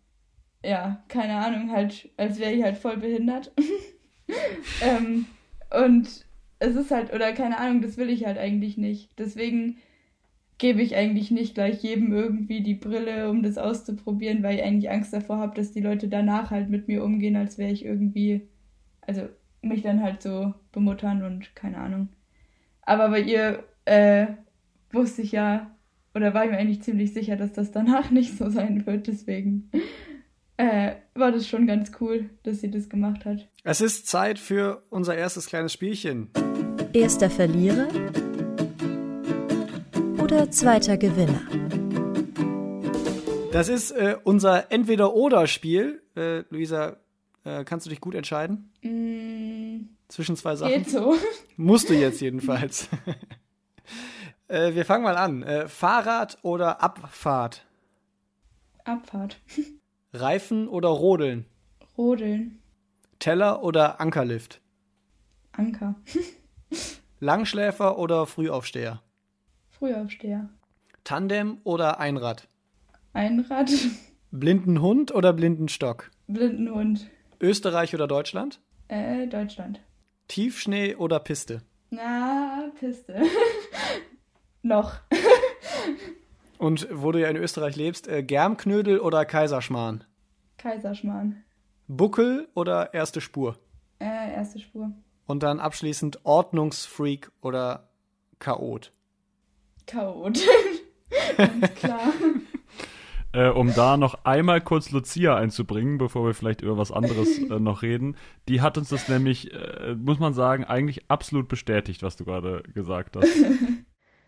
ja, 0.64 1.04
keine 1.08 1.38
Ahnung, 1.38 1.72
halt, 1.72 2.10
als 2.18 2.40
wäre 2.40 2.54
ich 2.54 2.64
halt 2.64 2.78
voll 2.78 2.98
behindert. 2.98 3.52
ähm, 4.82 5.26
und 5.72 6.26
es 6.60 6.76
ist 6.76 6.92
halt, 6.92 7.14
oder 7.14 7.34
keine 7.34 7.58
Ahnung, 7.58 7.82
das 7.82 7.98
will 7.98 8.10
ich 8.10 8.26
halt 8.26 8.38
eigentlich 8.38 8.78
nicht. 8.78 9.10
Deswegen 9.18 9.78
gebe 10.58 10.82
ich 10.82 10.96
eigentlich 10.96 11.32
nicht 11.32 11.56
gleich 11.56 11.84
jedem 11.84 12.14
irgendwie 12.14 12.62
die 12.62 12.76
Brille, 12.76 13.30
um 13.30 13.44
das 13.44 13.58
auszuprobieren, 13.58 14.44
weil 14.44 14.56
ich 14.56 14.64
eigentlich 14.64 14.92
Angst 14.92 15.14
davor 15.14 15.38
habe, 15.38 15.56
dass 15.56 15.72
die 15.72 15.82
Leute 15.82 16.08
danach 16.08 16.52
halt 16.52 16.70
mit 16.70 16.88
mir 16.88 17.04
umgehen, 17.04 17.36
als 17.36 17.58
wäre 17.58 17.72
ich 17.72 17.86
irgendwie, 17.86 18.48
also 19.02 19.28
mich 19.62 19.82
dann 19.82 20.02
halt 20.02 20.22
so 20.22 20.54
bemuttern 20.72 21.24
und 21.24 21.56
keine 21.56 21.78
Ahnung. 21.78 22.10
Aber 22.82 23.10
bei 23.10 23.22
ihr 23.22 23.64
äh, 23.86 24.28
wusste 24.92 25.22
ich 25.22 25.32
ja, 25.32 25.72
oder 26.16 26.34
war 26.34 26.46
ich 26.46 26.52
mir 26.52 26.58
eigentlich 26.58 26.84
ziemlich 26.84 27.14
sicher, 27.14 27.36
dass 27.36 27.54
das 27.54 27.72
danach 27.72 28.12
nicht 28.12 28.38
so 28.38 28.50
sein 28.50 28.86
wird, 28.86 29.08
deswegen 29.08 29.72
äh, 30.58 30.94
war 31.16 31.32
das 31.32 31.48
schon 31.48 31.66
ganz 31.66 31.92
cool, 32.00 32.30
dass 32.44 32.62
sie 32.62 32.70
das 32.70 32.90
gemacht 32.90 33.26
hat. 33.26 33.48
Es 33.64 33.82
ist 33.82 34.08
Zeit 34.08 34.40
für 34.40 34.84
unser 34.90 35.16
erstes 35.16 35.48
kleines 35.48 35.74
Spielchen. 35.74 36.30
Erster 36.94 37.30
Verlierer 37.30 37.88
oder 40.34 40.50
zweiter 40.50 40.98
Gewinner? 40.98 41.42
Das 43.52 43.70
ist 43.70 43.92
äh, 43.92 44.18
unser 44.24 44.72
Entweder-Oder-Spiel. 44.72 46.02
Äh, 46.16 46.40
Luisa, 46.50 46.98
äh, 47.44 47.64
kannst 47.64 47.86
du 47.86 47.92
dich 47.92 48.02
gut 48.02 48.16
entscheiden? 48.16 48.72
Mm, 48.82 49.90
Zwischen 50.08 50.36
zwei 50.36 50.56
Sachen? 50.56 50.74
geht 50.74 50.90
so. 50.90 51.16
Musst 51.58 51.90
du 51.90 51.94
jetzt 51.94 52.22
jedenfalls. 52.22 52.90
Äh, 54.50 54.76
wir 54.76 54.86
fangen 54.86 55.04
mal 55.04 55.16
an. 55.16 55.42
Äh, 55.42 55.68
Fahrrad 55.70 56.38
oder 56.44 56.84
Abfahrt? 56.84 57.66
Abfahrt. 58.84 59.40
Reifen 60.14 60.68
oder 60.68 60.90
Rodeln? 60.90 61.46
Rodeln. 61.98 62.60
Teller 63.20 63.64
oder 63.64 64.02
Ankerlift? 64.02 64.62
Anker. 65.54 65.96
Langschläfer 67.20 67.98
oder 67.98 68.28
Frühaufsteher? 68.28 69.02
Frühaufsteher. 69.84 70.48
Tandem 71.04 71.58
oder 71.66 72.00
Einrad? 72.00 72.48
Einrad. 73.12 73.70
Blinden 74.32 74.82
Hund 74.82 75.14
oder 75.14 75.34
blinden 75.34 75.68
Stock? 75.68 76.10
Blindenhund. 76.28 77.10
Österreich 77.42 77.94
oder 77.94 78.08
Deutschland? 78.08 78.62
Äh, 78.88 79.28
Deutschland. 79.28 79.82
Tiefschnee 80.30 80.96
oder 80.96 81.20
Piste? 81.20 81.64
Na, 81.90 82.72
Piste. 82.80 83.24
Noch. 84.62 84.94
Und 86.60 86.88
wo 86.90 87.12
du 87.12 87.20
ja 87.20 87.28
in 87.28 87.36
Österreich 87.36 87.76
lebst, 87.76 88.08
äh, 88.08 88.24
Germknödel 88.24 89.02
oder 89.02 89.26
Kaiserschmarrn? 89.26 90.06
Kaiserschmarrn. 90.60 91.44
Buckel 91.90 92.48
oder 92.54 92.94
erste 92.94 93.20
Spur? 93.20 93.60
Äh, 94.00 94.32
erste 94.34 94.60
Spur. 94.60 94.94
Und 95.26 95.44
dann 95.44 95.60
abschließend 95.60 96.22
Ordnungsfreak 96.24 97.34
oder 97.42 97.90
Chaot? 98.40 98.94
Chaot. 99.86 100.40
Ganz 101.38 101.76
klar. 101.76 102.02
Äh, 103.36 103.50
um 103.50 103.74
da 103.74 103.98
noch 103.98 104.26
einmal 104.26 104.62
kurz 104.62 104.92
Lucia 104.92 105.36
einzubringen, 105.36 105.98
bevor 105.98 106.24
wir 106.24 106.36
vielleicht 106.36 106.62
über 106.62 106.78
was 106.78 106.92
anderes 106.92 107.40
äh, 107.50 107.60
noch 107.60 107.82
reden. 107.82 108.16
Die 108.48 108.62
hat 108.62 108.78
uns 108.78 108.90
das 108.90 109.10
nämlich, 109.10 109.52
äh, 109.52 109.96
muss 109.96 110.20
man 110.20 110.36
sagen, 110.36 110.66
eigentlich 110.66 111.10
absolut 111.10 111.48
bestätigt, 111.48 112.04
was 112.04 112.16
du 112.16 112.26
gerade 112.26 112.62
gesagt 112.76 113.16
hast. 113.16 113.34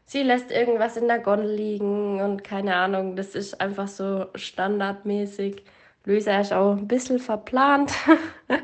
Sie 0.06 0.24
lässt 0.24 0.50
irgendwas 0.50 0.98
in 0.98 1.08
der 1.08 1.20
Gondel 1.20 1.52
liegen 1.52 2.20
und 2.20 2.44
keine 2.44 2.76
Ahnung, 2.76 3.16
das 3.16 3.36
ist 3.36 3.62
einfach 3.62 3.88
so 3.88 4.26
standardmäßig. 4.34 5.64
Luisa 6.06 6.40
ist 6.40 6.54
auch 6.54 6.76
ein 6.76 6.88
bisschen 6.88 7.20
verplant, 7.20 7.92
ein 8.48 8.62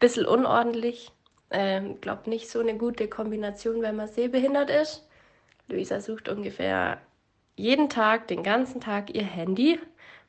bisschen 0.00 0.24
unordentlich. 0.24 1.10
Ähm, 1.50 2.00
glaube 2.00 2.30
nicht 2.30 2.48
so 2.48 2.60
eine 2.60 2.76
gute 2.76 3.08
Kombination, 3.08 3.82
wenn 3.82 3.96
man 3.96 4.08
sehbehindert 4.08 4.70
ist. 4.70 5.06
Luisa 5.68 6.00
sucht 6.00 6.28
ungefähr 6.28 7.00
jeden 7.56 7.88
Tag, 7.88 8.28
den 8.28 8.42
ganzen 8.42 8.80
Tag 8.80 9.14
ihr 9.14 9.24
Handy 9.24 9.80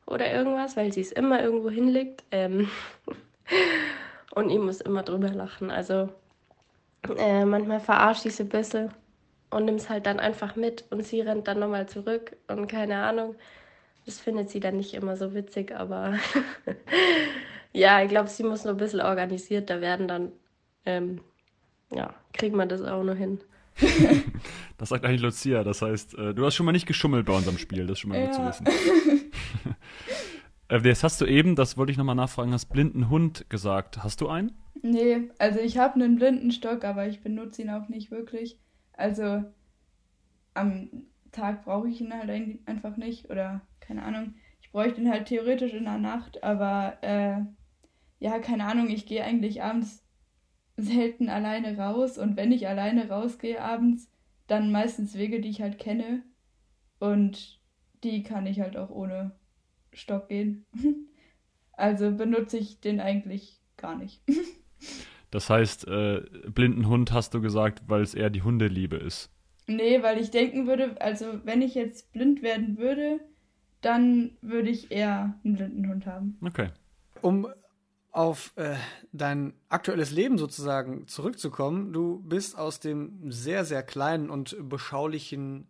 oder 0.05 0.31
irgendwas, 0.31 0.77
weil 0.77 0.91
sie 0.93 1.01
es 1.01 1.11
immer 1.11 1.41
irgendwo 1.41 1.69
hinlegt. 1.69 2.23
Ähm 2.31 2.69
und 4.35 4.49
ich 4.49 4.59
muss 4.59 4.81
immer 4.81 5.03
drüber 5.03 5.29
lachen. 5.29 5.69
Also 5.69 6.09
äh, 7.17 7.45
manchmal 7.45 7.79
verarsche 7.79 8.29
ich 8.29 8.35
sie 8.35 8.43
ein 8.43 8.49
bisschen 8.49 8.91
und 9.49 9.65
nimm 9.65 9.75
es 9.75 9.89
halt 9.89 10.05
dann 10.05 10.19
einfach 10.19 10.55
mit 10.55 10.85
und 10.89 11.03
sie 11.03 11.21
rennt 11.21 11.47
dann 11.47 11.59
nochmal 11.59 11.87
zurück 11.87 12.35
und 12.47 12.67
keine 12.67 13.03
Ahnung. 13.03 13.35
Das 14.05 14.19
findet 14.19 14.49
sie 14.49 14.61
dann 14.61 14.77
nicht 14.77 14.93
immer 14.93 15.17
so 15.17 15.33
witzig, 15.33 15.75
aber 15.75 16.17
ja, 17.73 18.01
ich 18.01 18.09
glaube, 18.09 18.29
sie 18.29 18.43
muss 18.43 18.63
noch 18.63 18.71
ein 18.71 18.77
bisschen 18.77 19.01
organisierter 19.01 19.81
werden, 19.81 20.07
dann 20.07 20.31
ähm, 20.85 21.21
ja, 21.91 22.13
kriegt 22.33 22.55
man 22.55 22.69
das 22.69 22.81
auch 22.81 23.03
noch 23.03 23.15
hin. 23.15 23.41
Das 24.77 24.89
sagt 24.89 25.05
eigentlich 25.05 25.21
Lucia, 25.21 25.63
das 25.63 25.81
heißt, 25.81 26.15
äh, 26.17 26.33
du 26.33 26.45
hast 26.45 26.55
schon 26.55 26.65
mal 26.65 26.71
nicht 26.71 26.85
geschummelt 26.87 27.25
bei 27.25 27.33
unserem 27.35 27.57
Spiel, 27.57 27.81
das 27.87 27.93
ist 27.93 27.99
schon 27.99 28.09
mal 28.11 28.23
gut 28.25 28.33
zu 28.33 28.41
Ja. 28.41 28.47
wissen. 28.49 28.67
Äh, 30.69 30.79
Jetzt 30.83 31.03
hast 31.03 31.21
du 31.21 31.25
eben, 31.25 31.55
das 31.55 31.77
wollte 31.77 31.93
ich 31.93 31.97
nochmal 31.97 32.15
nachfragen, 32.15 32.51
hast 32.51 32.65
blinden 32.65 33.09
Hund 33.09 33.49
gesagt. 33.49 34.03
Hast 34.03 34.19
du 34.19 34.27
einen? 34.27 34.51
Nee, 34.81 35.29
also 35.39 35.59
ich 35.61 35.77
habe 35.77 35.95
einen 35.95 36.17
Blindenstock, 36.17 36.83
aber 36.83 37.07
ich 37.07 37.21
benutze 37.21 37.61
ihn 37.61 37.69
auch 37.69 37.87
nicht 37.87 38.11
wirklich. 38.11 38.59
Also 38.91 39.45
am 40.53 40.89
Tag 41.31 41.63
brauche 41.63 41.87
ich 41.87 42.01
ihn 42.01 42.13
halt 42.13 42.29
ein- 42.29 42.59
einfach 42.65 42.97
nicht 42.97 43.29
oder 43.29 43.61
keine 43.79 44.03
Ahnung. 44.03 44.35
Ich 44.61 44.71
bräuchte 44.71 44.99
ihn 45.01 45.09
halt 45.09 45.27
theoretisch 45.27 45.73
in 45.73 45.85
der 45.85 45.99
Nacht, 45.99 46.43
aber 46.43 46.97
äh, 47.01 47.37
ja, 48.19 48.39
keine 48.39 48.65
Ahnung, 48.65 48.89
ich 48.89 49.05
gehe 49.05 49.23
eigentlich 49.23 49.63
abends 49.63 50.03
selten 50.77 51.29
alleine 51.29 51.77
raus 51.77 52.17
und 52.17 52.37
wenn 52.37 52.51
ich 52.51 52.67
alleine 52.67 53.09
rausgehe 53.09 53.61
abends, 53.61 54.09
dann 54.45 54.71
meistens 54.71 55.17
Wege, 55.17 55.41
die 55.41 55.49
ich 55.49 55.61
halt 55.61 55.79
kenne 55.79 56.23
und 56.99 57.59
die 58.03 58.23
kann 58.23 58.45
ich 58.45 58.61
halt 58.61 58.77
auch 58.77 58.89
ohne 58.89 59.31
Stock 59.93 60.29
gehen. 60.29 60.65
Also 61.79 62.11
benutze 62.11 62.57
ich 62.57 62.79
den 62.79 62.99
eigentlich 62.99 63.61
gar 63.77 63.95
nicht. 63.95 64.21
Das 65.29 65.49
heißt, 65.49 65.87
äh, 65.89 66.21
blinden 66.53 66.87
Hund 66.87 67.11
hast 67.11 67.33
du 67.33 67.41
gesagt, 67.41 67.81
weil 67.87 68.01
es 68.01 68.13
eher 68.13 68.29
die 68.29 68.43
Hundeliebe 68.43 68.95
ist. 68.95 69.29
Nee, 69.67 70.01
weil 70.01 70.19
ich 70.19 70.31
denken 70.31 70.67
würde, 70.67 71.01
also 71.01 71.41
wenn 71.43 71.61
ich 71.61 71.75
jetzt 71.75 72.13
blind 72.13 72.41
werden 72.41 72.77
würde, 72.77 73.19
dann 73.81 74.37
würde 74.41 74.69
ich 74.69 74.89
eher 74.89 75.37
einen 75.43 75.55
blinden 75.55 75.89
Hund 75.89 76.05
haben. 76.05 76.37
Okay. 76.41 76.69
Um 77.21 77.47
auf 78.17 78.51
äh, 78.55 78.75
dein 79.11 79.53
aktuelles 79.69 80.09
Leben 80.09 80.39
sozusagen 80.39 81.07
zurückzukommen, 81.07 81.93
du 81.93 82.19
bist 82.23 82.57
aus 82.57 82.79
dem 82.79 83.31
sehr, 83.31 83.63
sehr 83.63 83.83
kleinen 83.83 84.31
und 84.31 84.57
beschaulichen 84.67 85.69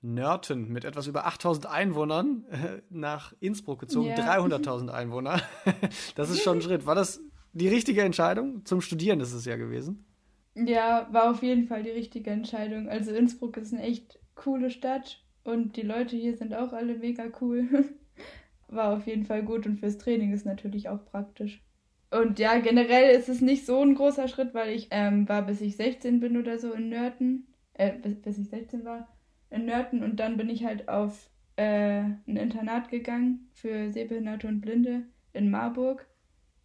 Nörten 0.00 0.68
mit 0.68 0.84
etwas 0.84 1.08
über 1.08 1.26
8000 1.26 1.66
Einwohnern 1.66 2.44
äh, 2.50 2.82
nach 2.88 3.34
Innsbruck 3.40 3.80
gezogen. 3.80 4.10
Ja. 4.10 4.38
300.000 4.38 4.90
Einwohner. 4.90 5.42
das 6.14 6.30
ist 6.30 6.44
schon 6.44 6.58
ein 6.58 6.62
Schritt. 6.62 6.86
War 6.86 6.94
das 6.94 7.20
die 7.52 7.66
richtige 7.66 8.02
Entscheidung? 8.02 8.64
Zum 8.64 8.80
Studieren 8.80 9.18
ist 9.18 9.32
es 9.32 9.44
ja 9.44 9.56
gewesen. 9.56 10.06
Ja, 10.54 11.08
war 11.10 11.32
auf 11.32 11.42
jeden 11.42 11.66
Fall 11.66 11.82
die 11.82 11.90
richtige 11.90 12.30
Entscheidung. 12.30 12.88
Also 12.88 13.10
Innsbruck 13.10 13.56
ist 13.56 13.74
eine 13.74 13.82
echt 13.82 14.20
coole 14.36 14.70
Stadt 14.70 15.24
und 15.42 15.76
die 15.76 15.82
Leute 15.82 16.14
hier 16.14 16.36
sind 16.36 16.54
auch 16.54 16.72
alle 16.72 16.96
mega 16.96 17.24
cool. 17.40 17.66
War 18.68 18.96
auf 18.96 19.06
jeden 19.06 19.24
Fall 19.24 19.42
gut 19.42 19.66
und 19.66 19.80
fürs 19.80 19.96
Training 19.96 20.32
ist 20.32 20.44
natürlich 20.44 20.90
auch 20.90 21.04
praktisch. 21.06 21.62
Und 22.10 22.38
ja, 22.38 22.58
generell 22.58 23.14
ist 23.16 23.28
es 23.28 23.40
nicht 23.40 23.66
so 23.66 23.82
ein 23.82 23.94
großer 23.94 24.28
Schritt, 24.28 24.54
weil 24.54 24.74
ich 24.74 24.88
ähm, 24.90 25.28
war, 25.28 25.42
bis 25.42 25.60
ich 25.60 25.76
16 25.76 26.20
bin 26.20 26.36
oder 26.38 26.58
so 26.58 26.72
in 26.72 26.88
Nörten. 26.88 27.46
Äh, 27.74 27.98
bis, 27.98 28.20
bis 28.20 28.38
ich 28.38 28.48
16 28.48 28.84
war 28.84 29.08
in 29.50 29.66
Nörten 29.66 30.02
und 30.02 30.20
dann 30.20 30.36
bin 30.36 30.50
ich 30.50 30.64
halt 30.64 30.88
auf 30.88 31.30
äh, 31.56 32.00
ein 32.00 32.36
Internat 32.36 32.90
gegangen 32.90 33.48
für 33.52 33.90
Sehbehinderte 33.92 34.46
und 34.46 34.60
Blinde 34.60 35.04
in 35.32 35.50
Marburg. 35.50 36.06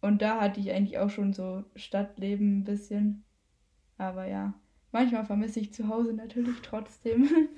Und 0.00 0.20
da 0.22 0.40
hatte 0.40 0.60
ich 0.60 0.70
eigentlich 0.70 0.98
auch 0.98 1.10
schon 1.10 1.32
so 1.32 1.64
Stadtleben 1.76 2.58
ein 2.58 2.64
bisschen. 2.64 3.24
Aber 3.96 4.26
ja, 4.26 4.54
manchmal 4.92 5.24
vermisse 5.24 5.60
ich 5.60 5.72
zu 5.72 5.88
Hause 5.88 6.12
natürlich 6.12 6.60
trotzdem. 6.62 7.28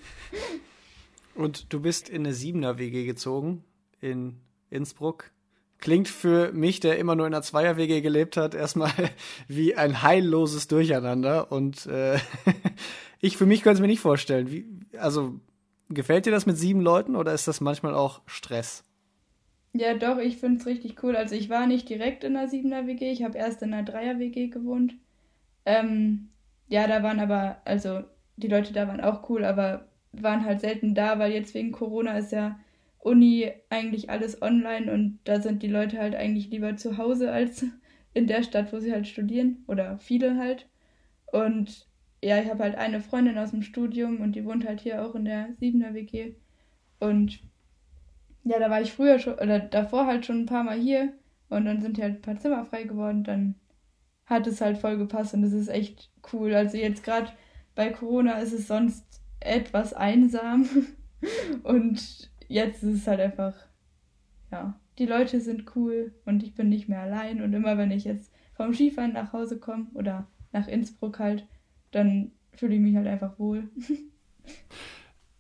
Und 1.35 1.73
du 1.73 1.81
bist 1.81 2.09
in 2.09 2.23
eine 2.23 2.33
Siebener-WG 2.33 3.05
gezogen 3.05 3.63
in 4.01 4.41
Innsbruck. 4.71 5.33
Klingt 5.79 6.09
für 6.09 6.53
mich, 6.53 6.81
der 6.81 6.99
immer 6.99 7.15
nur 7.15 7.27
in 7.27 7.35
einer 7.35 7.43
Zweier-WG 7.43 8.01
gelebt 8.01 8.37
hat, 8.37 8.55
erstmal 8.55 8.93
wie 9.49 9.75
ein 9.75 10.03
heilloses 10.03 10.69
Durcheinander. 10.69 11.53
Und 11.53 11.87
äh, 11.87 12.19
ich 13.21 13.37
für 13.37 13.47
mich 13.47 13.63
könnte 13.63 13.77
es 13.77 13.81
mir 13.81 13.87
nicht 13.87 14.01
vorstellen. 14.01 14.51
Wie, 14.51 14.67
also, 14.99 15.41
gefällt 15.89 16.27
dir 16.27 16.33
das 16.33 16.47
mit 16.47 16.57
sieben 16.57 16.81
Leuten 16.81 17.17
oder 17.17 17.33
ist 17.33 17.49
das 17.49 17.61
manchmal 17.61 17.95
auch 17.95 18.23
Stress? 18.27 18.85
Ja, 19.73 19.95
doch, 19.95 20.19
ich 20.19 20.39
finde 20.39 20.61
es 20.61 20.67
richtig 20.67 21.03
cool. 21.03 21.17
Also 21.17 21.35
ich 21.35 21.51
war 21.51 21.67
nicht 21.67 21.89
direkt 21.89 22.25
in 22.25 22.37
einer 22.37 22.49
7er 22.49 22.87
WG, 22.87 23.11
ich 23.11 23.23
habe 23.23 23.37
erst 23.37 23.61
in 23.63 23.75
einer 23.75 23.87
3er 23.87 24.19
WG 24.19 24.49
gewohnt. 24.49 24.95
Ähm, 25.67 26.31
ja, 26.69 26.87
da 26.87 27.03
waren 27.03 27.21
aber, 27.21 27.59
also 27.65 28.03
die 28.37 28.49
Leute 28.49 28.73
da 28.73 28.89
waren 28.89 29.01
auch 29.01 29.29
cool, 29.29 29.45
aber 29.45 29.89
waren 30.13 30.45
halt 30.45 30.61
selten 30.61 30.95
da, 30.95 31.19
weil 31.19 31.33
jetzt 31.33 31.55
wegen 31.55 31.73
Corona 31.73 32.17
ist 32.19 32.33
ja 32.33 32.59
Uni 33.07 33.53
eigentlich 33.71 34.11
alles 34.11 34.43
online 34.43 34.93
und 34.93 35.21
da 35.25 35.41
sind 35.41 35.63
die 35.63 35.69
Leute 35.69 35.99
halt 35.99 36.17
eigentlich 36.17 36.51
lieber 36.51 36.77
zu 36.77 36.99
Hause 36.99 37.31
als 37.31 37.65
in 38.15 38.27
der 38.27 38.43
Stadt, 38.43 38.73
wo 38.73 38.81
sie 38.81 38.93
halt 38.93 39.07
studieren. 39.07 39.65
Oder 39.69 39.99
viele 39.99 40.37
halt. 40.37 40.67
Und 41.27 41.87
ja, 42.21 42.41
ich 42.43 42.51
habe 42.51 42.65
halt 42.65 42.75
eine 42.75 43.01
Freundin 43.01 43.39
aus 43.39 43.53
dem 43.53 43.63
Studium 43.63 44.21
und 44.21 44.33
die 44.33 44.45
wohnt 44.45 44.67
halt 44.67 44.81
hier 44.81 45.05
auch 45.05 45.15
in 45.15 45.25
der 45.25 45.51
7er 45.61 45.95
WG. 45.95 46.35
Und 46.99 47.41
ja, 48.43 48.59
da 48.59 48.71
war 48.71 48.81
ich 48.81 48.93
früher 48.93 49.21
schon, 49.21 49.35
oder 49.35 49.61
davor 49.61 50.07
halt 50.07 50.27
schon 50.27 50.41
ein 50.41 50.47
paar 50.47 50.65
Mal 50.65 50.79
hier 50.79 51.13
und 51.49 51.65
dann 51.65 51.81
sind 51.81 51.97
hier 51.97 52.07
halt 52.07 52.17
ein 52.17 52.23
paar 52.23 52.39
Zimmer 52.39 52.65
frei 52.65 52.85
geworden, 52.85 53.23
dann 53.23 53.55
hat 54.25 54.47
es 54.49 54.61
halt 54.61 54.79
voll 54.79 54.99
gepasst 54.99 55.35
und 55.35 55.45
es 55.45 55.53
ist 55.53 55.69
echt 55.69 56.11
cool. 56.33 56.55
Also 56.55 56.77
jetzt 56.77 57.05
gerade 57.05 57.31
bei 57.77 57.91
Corona 57.91 58.39
ist 58.39 58.53
es 58.53 58.67
sonst 58.67 59.05
etwas 59.39 59.93
einsam 59.95 60.69
und 61.63 62.31
jetzt 62.49 62.83
ist 62.83 63.01
es 63.01 63.07
halt 63.07 63.21
einfach, 63.21 63.55
ja, 64.51 64.79
die 64.99 65.07
Leute 65.07 65.41
sind 65.41 65.77
cool 65.77 66.15
und 66.25 66.43
ich 66.43 66.55
bin 66.55 66.69
nicht 66.69 66.89
mehr 66.89 67.01
allein 67.01 67.43
und 67.43 67.53
immer 67.53 67.77
wenn 67.77 67.91
ich 67.91 68.05
jetzt 68.05 68.33
vom 68.55 68.73
Skifahren 68.73 69.13
nach 69.13 69.33
Hause 69.33 69.59
komme 69.59 69.87
oder 69.95 70.27
nach 70.53 70.69
Innsbruck 70.69 71.19
halt, 71.19 71.47
dann 71.91 72.33
fühle 72.53 72.75
ich 72.75 72.81
mich 72.81 72.97
halt 72.97 73.07
einfach 73.07 73.39
wohl. 73.39 73.69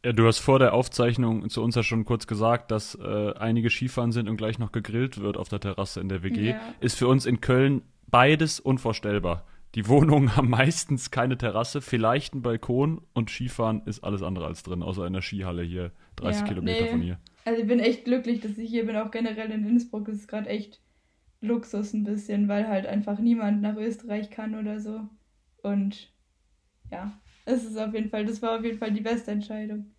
Ja, 0.04 0.12
du 0.12 0.24
hast 0.24 0.38
vor 0.38 0.60
der 0.60 0.72
Aufzeichnung 0.72 1.48
zu 1.50 1.60
uns 1.64 1.74
ja 1.74 1.82
schon 1.82 2.04
kurz 2.04 2.28
gesagt, 2.28 2.70
dass 2.70 2.94
äh, 2.94 3.32
einige 3.40 3.70
Skifahren 3.70 4.12
sind 4.12 4.28
und 4.28 4.36
gleich 4.36 4.56
noch 4.56 4.70
gegrillt 4.70 5.18
wird 5.18 5.36
auf 5.36 5.48
der 5.48 5.58
Terrasse 5.58 6.00
in 6.00 6.08
der 6.08 6.22
WG. 6.22 6.50
Ja. 6.50 6.60
Ist 6.78 6.96
für 6.96 7.08
uns 7.08 7.26
in 7.26 7.40
Köln 7.40 7.82
beides 8.06 8.60
unvorstellbar. 8.60 9.44
Die 9.76 9.88
Wohnungen 9.88 10.34
haben 10.36 10.50
meistens 10.50 11.10
keine 11.10 11.38
Terrasse, 11.38 11.80
vielleicht 11.80 12.32
einen 12.32 12.42
Balkon 12.42 13.02
und 13.12 13.30
Skifahren 13.30 13.82
ist 13.84 14.02
alles 14.02 14.22
andere 14.22 14.46
als 14.46 14.62
drin, 14.62 14.82
außer 14.82 15.06
in 15.06 15.12
der 15.12 15.22
Skihalle 15.22 15.62
hier, 15.62 15.92
30 16.16 16.40
ja, 16.40 16.48
Kilometer 16.48 16.84
nee. 16.84 16.90
von 16.90 17.02
hier. 17.02 17.18
Also 17.44 17.60
ich 17.60 17.68
bin 17.68 17.78
echt 17.78 18.04
glücklich, 18.04 18.40
dass 18.40 18.58
ich 18.58 18.70
hier 18.70 18.86
bin, 18.86 18.96
auch 18.96 19.10
generell 19.10 19.50
in 19.50 19.66
Innsbruck 19.66 20.08
ist 20.08 20.20
es 20.20 20.28
gerade 20.28 20.48
echt 20.48 20.80
Luxus 21.42 21.92
ein 21.92 22.04
bisschen, 22.04 22.48
weil 22.48 22.66
halt 22.66 22.86
einfach 22.86 23.18
niemand 23.18 23.60
nach 23.60 23.76
Österreich 23.76 24.30
kann 24.30 24.54
oder 24.58 24.80
so. 24.80 25.02
Und 25.62 26.10
ja, 26.90 27.12
es 27.44 27.64
ist 27.64 27.76
auf 27.76 27.92
jeden 27.92 28.08
Fall, 28.08 28.24
das 28.24 28.40
war 28.40 28.58
auf 28.58 28.64
jeden 28.64 28.78
Fall 28.78 28.92
die 28.92 29.02
beste 29.02 29.30
Entscheidung. 29.30 29.92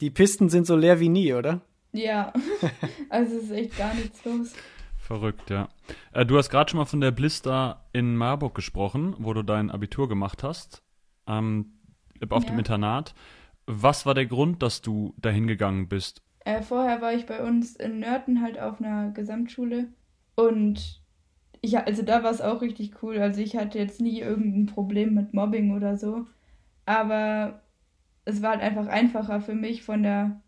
Die 0.00 0.10
Pisten 0.10 0.48
sind 0.48 0.66
so 0.66 0.74
leer 0.74 1.00
wie 1.00 1.10
nie, 1.10 1.34
oder? 1.34 1.60
Ja, 1.92 2.32
also 3.10 3.36
es 3.36 3.44
ist 3.44 3.50
echt 3.50 3.76
gar 3.76 3.94
nichts 3.94 4.24
los. 4.24 4.54
Verrückt, 4.96 5.48
ja. 5.48 5.68
Äh, 6.12 6.26
du 6.26 6.36
hast 6.36 6.50
gerade 6.50 6.70
schon 6.70 6.78
mal 6.78 6.84
von 6.84 7.00
der 7.00 7.12
Blister 7.12 7.87
in 7.98 8.16
Marburg 8.16 8.54
gesprochen, 8.54 9.16
wo 9.18 9.34
du 9.34 9.42
dein 9.42 9.70
Abitur 9.70 10.08
gemacht 10.08 10.44
hast, 10.44 10.84
ähm, 11.26 11.80
auf 12.30 12.44
ja. 12.44 12.50
dem 12.50 12.58
Internat. 12.58 13.14
Was 13.66 14.06
war 14.06 14.14
der 14.14 14.26
Grund, 14.26 14.62
dass 14.62 14.80
du 14.82 15.14
dahin 15.18 15.48
gegangen 15.48 15.88
bist? 15.88 16.22
Äh, 16.44 16.62
vorher 16.62 17.02
war 17.02 17.12
ich 17.12 17.26
bei 17.26 17.42
uns 17.42 17.74
in 17.74 17.98
Nörten 17.98 18.40
halt 18.40 18.58
auf 18.58 18.80
einer 18.80 19.10
Gesamtschule 19.10 19.88
und 20.36 21.02
ja, 21.60 21.82
also 21.82 22.02
da 22.02 22.22
war 22.22 22.30
es 22.30 22.40
auch 22.40 22.62
richtig 22.62 23.02
cool. 23.02 23.18
Also 23.18 23.40
ich 23.40 23.56
hatte 23.56 23.78
jetzt 23.78 24.00
nie 24.00 24.20
irgendein 24.20 24.66
Problem 24.66 25.14
mit 25.14 25.34
Mobbing 25.34 25.74
oder 25.74 25.96
so, 25.96 26.26
aber 26.86 27.62
es 28.24 28.42
war 28.42 28.50
halt 28.50 28.60
einfach 28.60 28.86
einfacher 28.86 29.40
für 29.40 29.54
mich 29.54 29.82
von 29.82 30.04
der 30.04 30.40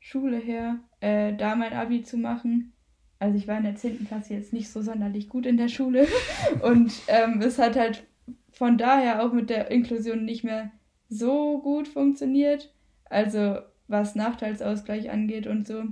Schule 0.00 0.38
her, 0.38 0.80
äh, 0.98 1.34
da 1.36 1.54
mein 1.54 1.72
Abi 1.72 2.02
zu 2.02 2.16
machen 2.16 2.72
also 3.18 3.36
ich 3.36 3.48
war 3.48 3.58
in 3.58 3.64
der 3.64 3.76
10. 3.76 4.06
Klasse 4.06 4.34
jetzt 4.34 4.52
nicht 4.52 4.70
so 4.70 4.82
sonderlich 4.82 5.28
gut 5.28 5.46
in 5.46 5.56
der 5.56 5.68
Schule 5.68 6.06
und 6.62 6.92
ähm, 7.08 7.40
es 7.40 7.58
hat 7.58 7.76
halt 7.76 8.04
von 8.50 8.78
daher 8.78 9.24
auch 9.24 9.32
mit 9.32 9.50
der 9.50 9.70
Inklusion 9.70 10.24
nicht 10.24 10.44
mehr 10.44 10.70
so 11.08 11.60
gut 11.60 11.88
funktioniert, 11.88 12.74
also 13.04 13.58
was 13.88 14.14
Nachteilsausgleich 14.14 15.10
angeht 15.10 15.46
und 15.46 15.66
so. 15.66 15.84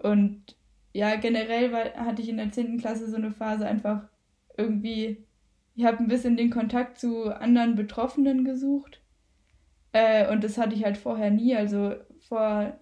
Und 0.00 0.56
ja, 0.92 1.16
generell 1.16 1.72
war, 1.72 1.94
hatte 1.94 2.22
ich 2.22 2.28
in 2.28 2.36
der 2.36 2.50
10. 2.50 2.78
Klasse 2.78 3.08
so 3.08 3.16
eine 3.16 3.30
Phase 3.30 3.66
einfach 3.66 4.08
irgendwie, 4.56 5.24
ich 5.74 5.84
habe 5.84 5.98
ein 5.98 6.08
bisschen 6.08 6.36
den 6.36 6.50
Kontakt 6.50 6.98
zu 6.98 7.34
anderen 7.34 7.74
Betroffenen 7.74 8.44
gesucht. 8.44 9.02
Äh, 9.92 10.30
und 10.32 10.44
das 10.44 10.58
hatte 10.58 10.74
ich 10.74 10.84
halt 10.84 10.96
vorher 10.96 11.30
nie. 11.30 11.54
Also 11.54 11.94
vor 12.28 12.78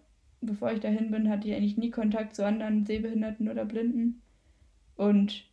bevor 0.46 0.72
ich 0.72 0.80
dahin 0.80 1.11
bin, 1.11 1.28
hatte 1.28 1.48
ich 1.48 1.54
eigentlich 1.54 1.76
nie 1.76 1.90
Kontakt 1.90 2.35
zu 2.35 2.44
anderen 2.44 2.85
Sehbehinderten 2.85 3.48
oder 3.48 3.64
Blinden. 3.64 4.22
Und 4.96 5.44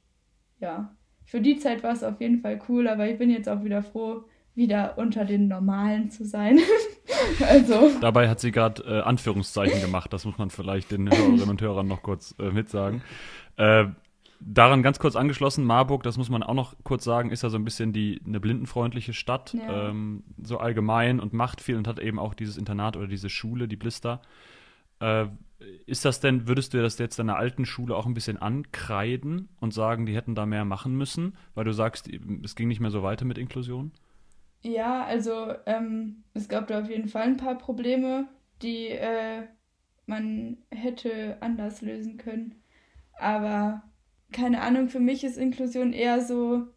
ja, 0.60 0.96
für 1.26 1.42
die 1.42 1.58
Zeit 1.58 1.84
war 1.84 1.94
es 1.94 2.04
auf 2.04 2.20
jeden 2.22 2.42
Fall 2.42 2.60
cool, 2.70 2.88
aber 2.88 3.10
ich 3.10 3.18
bin 3.18 3.30
jetzt 3.30 3.50
auch 3.50 3.64
wieder 3.64 3.82
froh, 3.82 4.24
wieder 4.54 4.98
unter 4.98 5.26
den 5.26 5.48
Normalen 5.48 6.10
zu 6.10 6.26
sein. 6.26 6.60
also. 7.48 7.92
Dabei 8.02 8.30
hat 8.30 8.40
sie 8.40 8.52
gerade 8.52 8.84
äh, 8.84 9.02
Anführungszeichen 9.02 9.82
gemacht, 9.82 10.12
das 10.14 10.26
muss 10.26 10.38
man 10.38 10.50
vielleicht 10.50 10.92
den 10.92 11.10
Hörerinnen 11.10 11.50
und 11.50 11.62
Hörern 11.62 11.88
noch 11.88 12.04
kurz 12.04 12.36
äh, 12.40 12.52
mitsagen. 12.52 13.02
Äh, 13.58 13.86
daran 14.42 14.84
ganz 14.84 15.00
kurz 15.00 15.16
angeschlossen, 15.16 15.64
Marburg, 15.64 16.04
das 16.04 16.18
muss 16.18 16.30
man 16.30 16.44
auch 16.44 16.54
noch 16.54 16.76
kurz 16.84 17.04
sagen, 17.04 17.32
ist 17.32 17.44
ja 17.44 17.50
so 17.50 17.58
ein 17.58 17.64
bisschen 17.64 17.94
die 17.94 18.22
eine 18.26 18.40
blindenfreundliche 18.40 19.14
Stadt, 19.14 19.54
ja. 19.54 19.90
ähm, 19.90 20.24
so 20.42 20.58
allgemein 20.58 21.20
und 21.20 21.34
macht 21.34 21.62
viel 21.62 21.78
und 21.78 21.88
hat 21.88 22.00
eben 22.00 22.20
auch 22.20 22.34
dieses 22.34 22.58
Internat 22.58 22.98
oder 22.98 23.08
diese 23.08 23.30
Schule, 23.30 23.68
die 23.68 23.78
Blister. 23.78 24.22
Äh, 25.02 25.28
ist 25.88 26.06
das 26.06 26.22
denn, 26.22 26.48
würdest 26.48 26.74
du 26.74 26.82
das 26.82 27.00
jetzt 27.00 27.20
deiner 27.20 27.38
alten 27.38 27.66
Schule 27.66 27.96
auch 27.96 28.08
ein 28.08 28.16
bisschen 28.16 28.38
ankreiden 28.38 29.50
und 29.60 29.74
sagen, 29.74 30.08
die 30.08 30.16
hätten 30.16 30.36
da 30.36 30.46
mehr 30.48 30.66
machen 30.66 30.98
müssen, 30.98 31.38
weil 31.56 31.66
du 31.66 31.74
sagst, 31.74 32.10
es 32.44 32.56
ging 32.56 32.70
nicht 32.70 32.82
mehr 32.82 32.92
so 32.92 33.04
weiter 33.04 33.26
mit 33.26 33.38
Inklusion? 33.40 33.94
Ja, 34.64 35.06
also 35.06 35.54
ähm, 35.66 36.24
es 36.34 36.48
gab 36.48 36.68
da 36.68 36.82
auf 36.82 36.90
jeden 36.90 37.08
Fall 37.10 37.24
ein 37.24 37.38
paar 37.38 37.58
Probleme, 37.58 38.28
die 38.62 38.90
äh, 38.90 39.48
man 40.08 40.58
hätte 40.72 41.38
anders 41.42 41.82
lösen 41.82 42.18
können. 42.18 42.56
Aber 43.14 43.84
keine 44.34 44.62
Ahnung, 44.64 44.90
für 44.90 45.00
mich 45.02 45.24
ist 45.24 45.38
Inklusion 45.38 45.94
eher 45.94 46.22
so, 46.22 46.68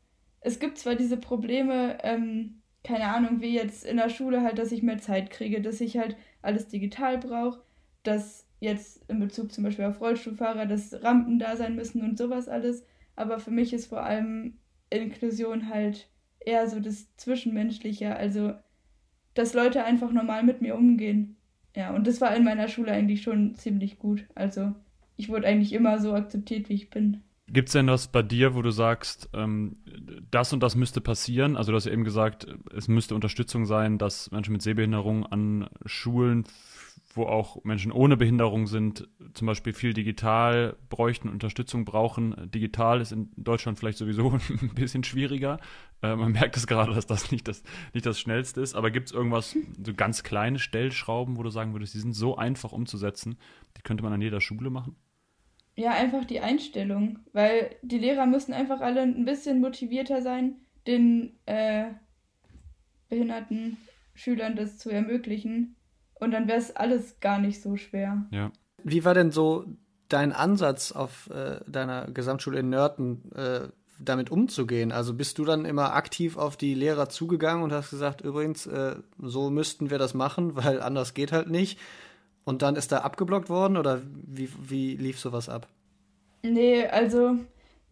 es 0.40 0.60
gibt 0.60 0.78
zwar 0.78 0.96
diese 0.96 1.18
Probleme, 1.18 1.98
ähm, 2.04 2.62
keine 2.84 3.08
Ahnung, 3.14 3.42
wie 3.42 3.54
jetzt 3.54 3.84
in 3.86 3.98
der 3.98 4.10
Schule 4.10 4.42
halt, 4.42 4.58
dass 4.58 4.72
ich 4.72 4.82
mehr 4.84 4.98
Zeit 5.00 5.30
kriege, 5.30 5.62
dass 5.62 5.80
ich 5.82 5.98
halt 5.98 6.16
alles 6.42 6.68
digital 6.68 7.18
brauche, 7.18 7.63
dass 8.04 8.46
jetzt 8.60 9.08
in 9.10 9.20
Bezug 9.20 9.52
zum 9.52 9.64
Beispiel 9.64 9.84
auf 9.84 10.00
Rollstuhlfahrer, 10.00 10.66
dass 10.66 11.02
Rampen 11.02 11.38
da 11.38 11.56
sein 11.56 11.74
müssen 11.74 12.02
und 12.02 12.16
sowas 12.16 12.48
alles. 12.48 12.84
Aber 13.16 13.38
für 13.38 13.50
mich 13.50 13.72
ist 13.72 13.86
vor 13.86 14.02
allem 14.02 14.54
Inklusion 14.90 15.68
halt 15.68 16.08
eher 16.40 16.68
so 16.68 16.80
das 16.80 17.14
Zwischenmenschliche, 17.16 18.16
also 18.16 18.54
dass 19.34 19.54
Leute 19.54 19.84
einfach 19.84 20.12
normal 20.12 20.44
mit 20.44 20.62
mir 20.62 20.76
umgehen. 20.76 21.36
Ja, 21.76 21.94
und 21.94 22.06
das 22.06 22.20
war 22.20 22.34
in 22.36 22.44
meiner 22.44 22.68
Schule 22.68 22.92
eigentlich 22.92 23.22
schon 23.22 23.54
ziemlich 23.56 23.98
gut. 23.98 24.26
Also 24.34 24.74
ich 25.16 25.28
wurde 25.28 25.46
eigentlich 25.46 25.72
immer 25.72 25.98
so 25.98 26.14
akzeptiert, 26.14 26.68
wie 26.68 26.74
ich 26.74 26.90
bin. 26.90 27.22
Gibt 27.46 27.68
es 27.68 27.72
denn 27.74 27.88
was 27.88 28.08
bei 28.08 28.22
dir, 28.22 28.54
wo 28.54 28.62
du 28.62 28.70
sagst, 28.70 29.28
ähm, 29.34 29.76
das 30.30 30.52
und 30.52 30.62
das 30.62 30.76
müsste 30.76 31.00
passieren? 31.00 31.56
Also 31.56 31.72
du 31.72 31.76
hast 31.76 31.84
ja 31.84 31.92
eben 31.92 32.04
gesagt, 32.04 32.46
es 32.74 32.88
müsste 32.88 33.14
Unterstützung 33.14 33.66
sein, 33.66 33.98
dass 33.98 34.30
Menschen 34.30 34.52
mit 34.52 34.62
Sehbehinderung 34.62 35.26
an 35.26 35.68
Schulen 35.84 36.44
wo 37.16 37.24
auch 37.24 37.62
Menschen 37.64 37.92
ohne 37.92 38.16
Behinderung 38.16 38.66
sind, 38.66 39.08
zum 39.34 39.46
Beispiel 39.46 39.72
viel 39.72 39.92
digital 39.92 40.76
bräuchten, 40.88 41.28
Unterstützung 41.28 41.84
brauchen. 41.84 42.34
Digital 42.50 43.00
ist 43.00 43.12
in 43.12 43.30
Deutschland 43.36 43.78
vielleicht 43.78 43.98
sowieso 43.98 44.30
ein 44.62 44.74
bisschen 44.74 45.04
schwieriger. 45.04 45.58
Äh, 46.02 46.16
man 46.16 46.32
merkt 46.32 46.56
es 46.56 46.66
gerade, 46.66 46.92
dass 46.94 47.06
das 47.06 47.30
nicht 47.30 47.46
das, 47.46 47.62
nicht 47.92 48.04
das 48.06 48.18
Schnellste 48.18 48.60
ist. 48.60 48.74
Aber 48.74 48.90
gibt 48.90 49.08
es 49.08 49.14
irgendwas, 49.14 49.56
so 49.82 49.94
ganz 49.94 50.22
kleine 50.22 50.58
Stellschrauben, 50.58 51.36
wo 51.36 51.42
du 51.42 51.50
sagen 51.50 51.72
würdest, 51.72 51.94
die 51.94 52.00
sind 52.00 52.14
so 52.14 52.36
einfach 52.36 52.72
umzusetzen, 52.72 53.38
die 53.76 53.82
könnte 53.82 54.02
man 54.02 54.12
an 54.12 54.22
jeder 54.22 54.40
Schule 54.40 54.70
machen? 54.70 54.96
Ja, 55.76 55.90
einfach 55.92 56.24
die 56.24 56.40
Einstellung. 56.40 57.20
Weil 57.32 57.76
die 57.82 57.98
Lehrer 57.98 58.26
müssen 58.26 58.52
einfach 58.52 58.80
alle 58.80 59.02
ein 59.02 59.24
bisschen 59.24 59.60
motivierter 59.60 60.22
sein, 60.22 60.56
den 60.86 61.38
äh, 61.46 61.86
behinderten 63.08 63.76
Schülern 64.14 64.56
das 64.56 64.78
zu 64.78 64.90
ermöglichen 64.90 65.76
und 66.20 66.30
dann 66.30 66.48
wäre 66.48 66.58
es 66.58 66.74
alles 66.74 67.20
gar 67.20 67.38
nicht 67.38 67.62
so 67.62 67.76
schwer. 67.76 68.26
Ja. 68.30 68.50
Wie 68.82 69.04
war 69.04 69.14
denn 69.14 69.30
so 69.30 69.64
dein 70.08 70.32
Ansatz 70.32 70.92
auf 70.92 71.30
äh, 71.30 71.60
deiner 71.66 72.10
Gesamtschule 72.10 72.60
in 72.60 72.70
Nörten, 72.70 73.32
äh, 73.32 73.68
damit 73.98 74.30
umzugehen? 74.30 74.92
Also 74.92 75.14
bist 75.14 75.38
du 75.38 75.44
dann 75.44 75.64
immer 75.64 75.94
aktiv 75.94 76.36
auf 76.36 76.56
die 76.56 76.74
Lehrer 76.74 77.08
zugegangen 77.08 77.62
und 77.62 77.72
hast 77.72 77.90
gesagt, 77.90 78.20
übrigens, 78.20 78.66
äh, 78.66 78.96
so 79.18 79.50
müssten 79.50 79.90
wir 79.90 79.98
das 79.98 80.14
machen, 80.14 80.56
weil 80.56 80.80
anders 80.80 81.14
geht 81.14 81.32
halt 81.32 81.50
nicht. 81.50 81.78
Und 82.44 82.60
dann 82.62 82.76
ist 82.76 82.92
da 82.92 82.98
abgeblockt 82.98 83.48
worden 83.48 83.76
oder 83.76 84.02
wie, 84.04 84.50
wie 84.60 84.96
lief 84.96 85.18
sowas 85.18 85.48
ab? 85.48 85.66
Nee, 86.42 86.86
also 86.86 87.38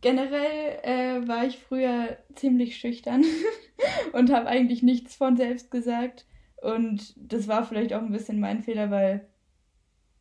generell 0.03 0.79
äh, 0.83 1.27
war 1.27 1.47
ich 1.47 1.59
früher 1.59 2.19
ziemlich 2.35 2.77
schüchtern 2.77 3.25
und 4.13 4.31
habe 4.31 4.47
eigentlich 4.49 4.83
nichts 4.83 5.15
von 5.17 5.39
selbst 5.39 5.71
gesagt. 5.71 6.27
Und 6.63 7.15
das 7.17 7.49
war 7.49 7.65
vielleicht 7.65 7.93
auch 7.93 8.03
ein 8.03 8.13
bisschen 8.13 8.39
mein 8.39 8.63
Fehler, 8.63 8.91
weil, 8.91 9.27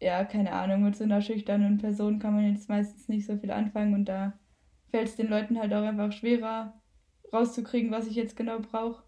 ja, 0.01 0.25
keine 0.25 0.51
Ahnung, 0.53 0.83
mit 0.83 0.95
so 0.95 1.03
einer 1.03 1.21
schüchternen 1.21 1.77
Person 1.77 2.17
kann 2.17 2.33
man 2.33 2.51
jetzt 2.51 2.67
meistens 2.67 3.07
nicht 3.07 3.27
so 3.27 3.37
viel 3.37 3.51
anfangen 3.51 3.93
und 3.93 4.05
da 4.05 4.33
fällt 4.89 5.07
es 5.07 5.15
den 5.15 5.29
Leuten 5.29 5.59
halt 5.59 5.71
auch 5.73 5.83
einfach 5.83 6.11
schwerer 6.11 6.73
rauszukriegen, 7.31 7.91
was 7.91 8.07
ich 8.07 8.15
jetzt 8.15 8.35
genau 8.35 8.59
brauche. 8.59 9.03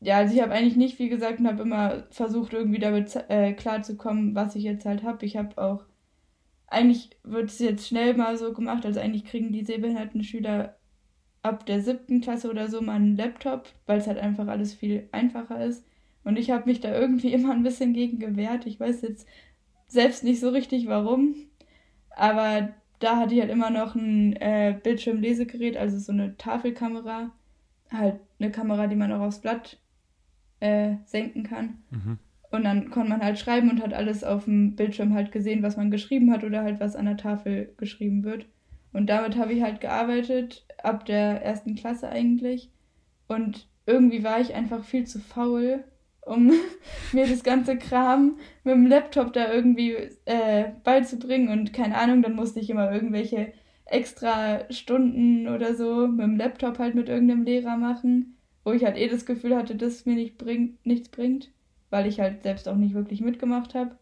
Ja, 0.00 0.18
also 0.18 0.34
ich 0.34 0.42
habe 0.42 0.52
eigentlich 0.52 0.76
nicht 0.76 0.96
viel 0.98 1.08
gesagt 1.08 1.40
und 1.40 1.48
habe 1.48 1.62
immer 1.62 2.04
versucht, 2.10 2.52
irgendwie 2.52 2.78
damit 2.78 3.16
äh, 3.28 3.54
klarzukommen, 3.54 4.34
was 4.34 4.56
ich 4.56 4.64
jetzt 4.64 4.84
halt 4.84 5.02
habe. 5.02 5.24
Ich 5.24 5.36
habe 5.38 5.56
auch, 5.56 5.84
eigentlich 6.66 7.10
wird 7.24 7.50
es 7.50 7.58
jetzt 7.60 7.88
schnell 7.88 8.14
mal 8.14 8.36
so 8.36 8.52
gemacht, 8.52 8.84
also 8.84 9.00
eigentlich 9.00 9.24
kriegen 9.24 9.52
die 9.52 9.64
sehbehinderten 9.64 10.22
Schüler 10.22 10.76
ab 11.42 11.64
der 11.66 11.80
siebten 11.82 12.20
Klasse 12.20 12.50
oder 12.50 12.68
so 12.68 12.82
mal 12.82 12.96
einen 12.96 13.16
Laptop, 13.16 13.70
weil 13.86 13.98
es 13.98 14.06
halt 14.06 14.18
einfach 14.18 14.48
alles 14.48 14.74
viel 14.74 15.08
einfacher 15.12 15.64
ist. 15.64 15.84
Und 16.24 16.38
ich 16.38 16.50
habe 16.50 16.68
mich 16.68 16.80
da 16.80 16.94
irgendwie 16.94 17.32
immer 17.32 17.52
ein 17.52 17.62
bisschen 17.62 17.92
gegen 17.92 18.18
gewehrt. 18.18 18.66
Ich 18.66 18.78
weiß 18.78 19.02
jetzt 19.02 19.26
selbst 19.88 20.24
nicht 20.24 20.40
so 20.40 20.50
richtig 20.50 20.86
warum. 20.86 21.34
Aber 22.10 22.70
da 22.98 23.16
hatte 23.16 23.34
ich 23.34 23.40
halt 23.40 23.50
immer 23.50 23.70
noch 23.70 23.94
ein 23.94 24.36
äh, 24.36 24.78
Bildschirmlesegerät, 24.82 25.76
also 25.76 25.98
so 25.98 26.12
eine 26.12 26.36
Tafelkamera. 26.36 27.30
Halt 27.90 28.20
eine 28.38 28.50
Kamera, 28.50 28.86
die 28.86 28.96
man 28.96 29.12
auch 29.12 29.20
aufs 29.20 29.40
Blatt 29.40 29.78
äh, 30.60 30.94
senken 31.06 31.42
kann. 31.42 31.78
Mhm. 31.90 32.18
Und 32.50 32.64
dann 32.64 32.90
konnte 32.90 33.10
man 33.10 33.22
halt 33.22 33.38
schreiben 33.38 33.70
und 33.70 33.82
hat 33.82 33.94
alles 33.94 34.24
auf 34.24 34.44
dem 34.44 34.74
Bildschirm 34.74 35.14
halt 35.14 35.32
gesehen, 35.32 35.62
was 35.62 35.76
man 35.76 35.90
geschrieben 35.90 36.32
hat 36.32 36.44
oder 36.44 36.62
halt 36.62 36.80
was 36.80 36.96
an 36.96 37.06
der 37.06 37.16
Tafel 37.16 37.72
geschrieben 37.76 38.24
wird. 38.24 38.46
Und 38.92 39.08
damit 39.08 39.36
habe 39.36 39.52
ich 39.52 39.62
halt 39.62 39.80
gearbeitet, 39.80 40.66
ab 40.82 41.06
der 41.06 41.42
ersten 41.42 41.76
Klasse 41.76 42.08
eigentlich. 42.08 42.70
Und 43.28 43.68
irgendwie 43.86 44.24
war 44.24 44.40
ich 44.40 44.54
einfach 44.54 44.84
viel 44.84 45.06
zu 45.06 45.20
faul, 45.20 45.84
um 46.30 46.52
mir 47.12 47.26
das 47.26 47.42
ganze 47.42 47.76
Kram 47.76 48.36
mit 48.64 48.74
dem 48.74 48.86
Laptop 48.86 49.32
da 49.32 49.52
irgendwie 49.52 49.92
äh, 50.24 50.70
beizubringen 50.84 51.48
und 51.48 51.72
keine 51.72 51.96
Ahnung, 51.96 52.22
dann 52.22 52.34
musste 52.34 52.60
ich 52.60 52.70
immer 52.70 52.90
irgendwelche 52.92 53.52
extra 53.84 54.60
Stunden 54.70 55.48
oder 55.48 55.74
so 55.74 56.06
mit 56.06 56.24
dem 56.24 56.36
Laptop 56.36 56.78
halt 56.78 56.94
mit 56.94 57.08
irgendeinem 57.08 57.42
Lehrer 57.42 57.76
machen, 57.76 58.36
wo 58.64 58.72
ich 58.72 58.84
halt 58.84 58.96
eh 58.96 59.08
das 59.08 59.26
Gefühl 59.26 59.56
hatte, 59.56 59.74
dass 59.74 59.94
es 59.94 60.06
mir 60.06 60.14
nicht 60.14 60.38
bringt, 60.38 60.84
nichts 60.86 61.08
bringt, 61.08 61.50
weil 61.90 62.06
ich 62.06 62.20
halt 62.20 62.44
selbst 62.44 62.68
auch 62.68 62.76
nicht 62.76 62.94
wirklich 62.94 63.20
mitgemacht 63.20 63.74
habe. 63.74 63.96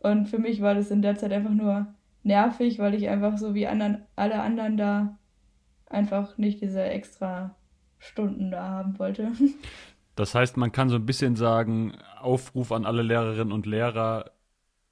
Und 0.00 0.28
für 0.28 0.38
mich 0.38 0.60
war 0.60 0.74
das 0.74 0.90
in 0.90 1.00
der 1.00 1.16
Zeit 1.16 1.32
einfach 1.32 1.50
nur 1.50 1.86
nervig, 2.22 2.78
weil 2.78 2.94
ich 2.94 3.08
einfach 3.08 3.38
so 3.38 3.54
wie 3.54 3.66
anderen, 3.66 4.02
alle 4.16 4.40
anderen 4.40 4.76
da 4.76 5.18
einfach 5.88 6.36
nicht 6.38 6.60
diese 6.60 6.82
extra 6.82 7.54
Stunden 7.98 8.50
da 8.50 8.62
haben 8.62 8.98
wollte. 8.98 9.32
Das 10.14 10.34
heißt, 10.34 10.56
man 10.56 10.72
kann 10.72 10.88
so 10.88 10.96
ein 10.96 11.06
bisschen 11.06 11.36
sagen, 11.36 11.94
Aufruf 12.20 12.72
an 12.72 12.84
alle 12.84 13.02
Lehrerinnen 13.02 13.52
und 13.52 13.66
Lehrer, 13.66 14.32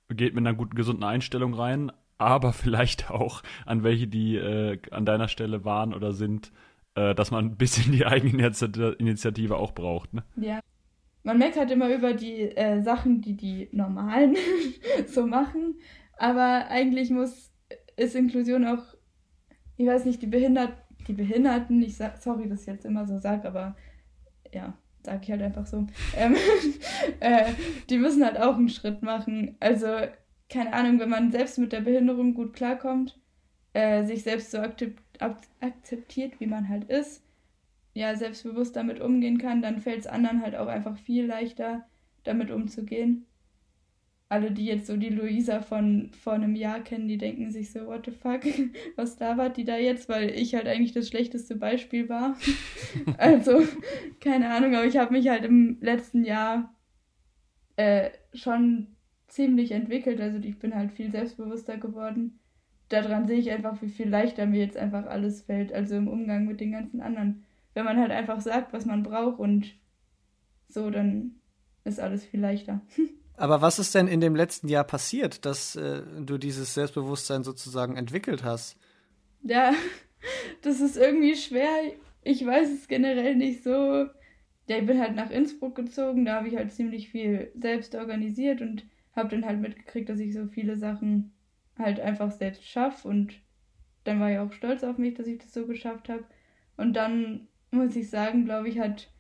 geht 0.09 0.35
mit 0.35 0.47
einer 0.47 0.57
guten, 0.57 0.75
gesunden 0.75 1.05
Einstellung 1.05 1.55
rein, 1.55 1.93
aber 2.19 2.53
vielleicht 2.53 3.11
auch 3.11 3.43
an 3.67 3.83
welche, 3.83 4.07
die 4.07 4.37
äh, 4.37 4.79
an 4.91 5.07
deiner 5.07 5.29
Stelle 5.29 5.65
waren 5.65 5.95
oder 5.95 6.13
sind, 6.13 6.53
äh, 6.95 7.15
dass 7.15 7.31
man 7.31 7.47
ein 7.47 7.57
bisschen 7.57 7.93
die 7.93 8.07
eigene 8.07 8.53
Initiative 8.99 9.57
auch 9.57 9.73
braucht. 9.73 10.13
Ne? 10.15 10.25
Ja. 10.37 10.61
Man 11.23 11.39
meckert 11.39 11.59
halt 11.59 11.71
immer 11.71 11.95
über 11.95 12.15
die 12.15 12.57
äh, 12.57 12.81
Sachen, 12.83 13.21
die 13.21 13.37
die 13.37 13.69
Normalen 13.73 14.37
so 15.07 15.27
machen, 15.27 15.79
aber 16.17 16.69
eigentlich 16.69 17.11
muss, 17.11 17.53
ist 17.97 18.15
Inklusion 18.15 18.67
auch, 18.67 18.95
ich 19.77 19.87
weiß 19.87 20.07
nicht, 20.07 20.23
die, 20.23 20.27
Behindert, 20.27 20.73
die 21.09 21.13
Behinderten, 21.13 21.83
ich 21.83 21.97
sag, 21.97 22.17
sorry, 22.23 22.49
dass 22.49 22.63
ich 22.63 22.69
jetzt 22.69 22.87
immer 22.87 23.07
so 23.07 23.19
sage, 23.19 23.47
aber 23.47 23.77
ja, 24.51 24.73
sag 25.03 25.23
ich 25.23 25.31
halt 25.31 25.43
einfach 25.43 25.67
so, 25.67 25.87
ähm, 26.17 26.37
äh, 27.21 27.53
die 27.89 27.99
müssen 27.99 28.25
halt 28.25 28.39
auch 28.39 28.57
einen 28.57 28.69
Schritt 28.69 29.03
machen. 29.03 29.57
Also, 29.61 29.89
keine 30.49 30.73
Ahnung, 30.73 30.99
wenn 30.99 31.09
man 31.11 31.31
selbst 31.31 31.59
mit 31.59 31.73
der 31.73 31.81
Behinderung 31.81 32.35
gut 32.35 32.53
klarkommt, 32.53 33.19
äh, 33.73 34.05
sich 34.05 34.23
selbst 34.23 34.51
so 34.51 34.59
akzeptiert, 34.59 36.41
wie 36.41 36.47
man 36.47 36.69
halt 36.69 36.85
ist, 36.85 37.23
ja, 37.95 38.15
selbstbewusst 38.15 38.77
damit 38.77 39.01
umgehen 39.01 39.39
kann, 39.39 39.63
dann 39.63 39.81
fällt 39.81 40.01
es 40.01 40.07
anderen 40.07 40.43
halt 40.43 40.57
auch 40.57 40.69
einfach 40.69 40.97
viel 40.99 41.27
leichter, 41.27 41.87
damit 42.25 42.51
umzugehen 42.51 43.27
alle, 44.31 44.53
die 44.53 44.65
jetzt 44.65 44.87
so 44.87 44.97
die 44.97 45.09
Luisa 45.09 45.61
von 45.61 46.13
vor 46.13 46.35
einem 46.35 46.55
Jahr 46.55 46.81
kennen, 46.81 47.09
die 47.09 47.19
denken 47.19 47.51
sich 47.51 47.73
so, 47.73 47.87
what 47.87 48.07
the 48.07 48.13
fuck, 48.13 48.43
was 48.97 49.17
da 49.17 49.37
war 49.37 49.51
die 49.51 49.65
da 49.65 49.77
jetzt, 49.77 50.09
weil 50.09 50.31
ich 50.31 50.55
halt 50.55 50.69
eigentlich 50.69 50.93
das 50.93 51.09
schlechteste 51.09 51.57
Beispiel 51.57 52.09
war. 52.09 52.37
also, 53.19 53.61
keine 54.21 54.51
Ahnung, 54.51 54.77
aber 54.77 54.87
ich 54.87 54.97
habe 54.97 55.13
mich 55.13 55.29
halt 55.29 55.45
im 55.45 55.79
letzten 55.81 56.25
Jahr 56.25 56.73
äh, 57.75 58.11
schon 58.33 58.97
ziemlich 59.27 59.73
entwickelt. 59.73 60.21
Also 60.21 60.39
ich 60.39 60.61
bin 60.61 60.77
halt 60.77 60.93
viel 60.93 61.11
selbstbewusster 61.11 61.79
geworden. 61.79 62.39
Daran 62.89 63.27
sehe 63.27 63.39
ich 63.39 63.51
einfach, 63.51 63.83
wie 63.83 63.89
viel 63.89 64.09
leichter 64.09 64.47
mir 64.47 64.61
jetzt 64.61 64.77
einfach 64.77 65.07
alles 65.07 65.43
fällt, 65.43 65.73
also 65.73 65.97
im 65.97 66.07
Umgang 66.07 66.47
mit 66.47 66.61
den 66.61 66.71
ganzen 66.71 67.01
anderen. 67.01 67.45
Wenn 67.75 67.85
man 67.85 67.99
halt 67.99 68.13
einfach 68.13 68.41
sagt, 68.41 68.73
was 68.73 68.87
man 68.87 69.03
braucht 69.03 69.41
und 69.41 69.75
so, 70.69 70.89
dann 70.91 71.41
ist 71.85 71.99
alles 71.99 72.25
viel 72.25 72.41
leichter. 72.41 72.81
Aber 73.41 73.63
was 73.63 73.79
ist 73.79 73.95
denn 73.95 74.07
in 74.07 74.21
dem 74.21 74.37
letzten 74.37 74.69
Jahr 74.69 74.85
passiert, 74.85 75.47
dass 75.47 75.75
äh, 75.75 76.03
du 76.21 76.37
dieses 76.37 76.75
Selbstbewusstsein 76.75 77.43
sozusagen 77.43 77.97
entwickelt 77.97 78.45
hast? 78.45 78.77
Ja, 79.43 79.73
das 80.63 80.83
ist 80.83 80.99
irgendwie 80.99 81.35
schwer. 81.35 81.95
Ich 82.23 82.45
weiß 82.45 82.69
es 82.71 82.87
generell 82.87 83.37
nicht 83.37 83.65
so. 83.65 83.71
Ja, 84.69 84.77
ich 84.77 84.85
bin 84.85 85.01
halt 85.01 85.15
nach 85.15 85.31
Innsbruck 85.31 85.75
gezogen, 85.75 86.27
da 86.27 86.35
habe 86.35 86.49
ich 86.49 86.57
halt 86.57 86.71
ziemlich 86.71 87.09
viel 87.09 87.51
selbst 87.59 87.95
organisiert 87.95 88.61
und 88.61 88.85
habe 89.17 89.31
dann 89.31 89.47
halt 89.47 89.59
mitgekriegt, 89.59 90.11
dass 90.11 90.21
ich 90.21 90.35
so 90.35 90.47
viele 90.47 90.77
Sachen 90.77 91.33
halt 91.79 91.99
einfach 91.99 92.31
selbst 92.33 92.69
schaffe 92.69 93.09
und 93.09 93.41
dann 94.05 94.21
war 94.21 94.31
ich 94.31 94.39
auch 94.39 94.53
stolz 94.53 94.85
auf 94.85 94.99
mich, 94.99 95.15
dass 95.15 95.27
ich 95.27 95.39
das 95.39 95.55
so 95.55 95.67
geschafft 95.67 96.11
habe. 96.11 96.25
Und 96.77 96.93
dann 96.93 97.49
muss 97.71 97.97
ich 97.97 98.11
sagen, 98.11 98.45
glaube 98.45 98.69
ich, 98.69 98.79
hat 98.79 99.11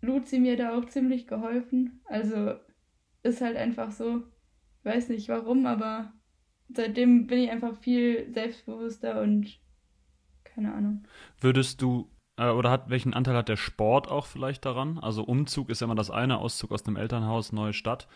Luzi 0.00 0.38
mir 0.38 0.56
da 0.56 0.74
auch 0.74 0.86
ziemlich 0.86 1.26
geholfen. 1.26 2.00
Also 2.06 2.54
ist 3.22 3.40
halt 3.40 3.56
einfach 3.56 3.90
so. 3.90 4.22
Weiß 4.84 5.08
nicht 5.08 5.28
warum, 5.28 5.66
aber 5.66 6.12
seitdem 6.74 7.26
bin 7.26 7.38
ich 7.38 7.50
einfach 7.50 7.76
viel 7.76 8.32
selbstbewusster 8.32 9.20
und 9.22 9.60
keine 10.44 10.74
Ahnung. 10.74 11.04
Würdest 11.40 11.80
du 11.80 12.10
äh, 12.36 12.50
oder 12.50 12.70
hat 12.70 12.90
welchen 12.90 13.14
Anteil 13.14 13.36
hat 13.36 13.48
der 13.48 13.56
Sport 13.56 14.08
auch 14.08 14.26
vielleicht 14.26 14.64
daran? 14.64 14.98
Also 14.98 15.22
Umzug 15.22 15.70
ist 15.70 15.80
ja 15.80 15.86
immer 15.86 15.94
das 15.94 16.10
eine, 16.10 16.38
Auszug 16.38 16.72
aus 16.72 16.82
dem 16.82 16.96
Elternhaus, 16.96 17.52
neue 17.52 17.72
Stadt. 17.72 18.08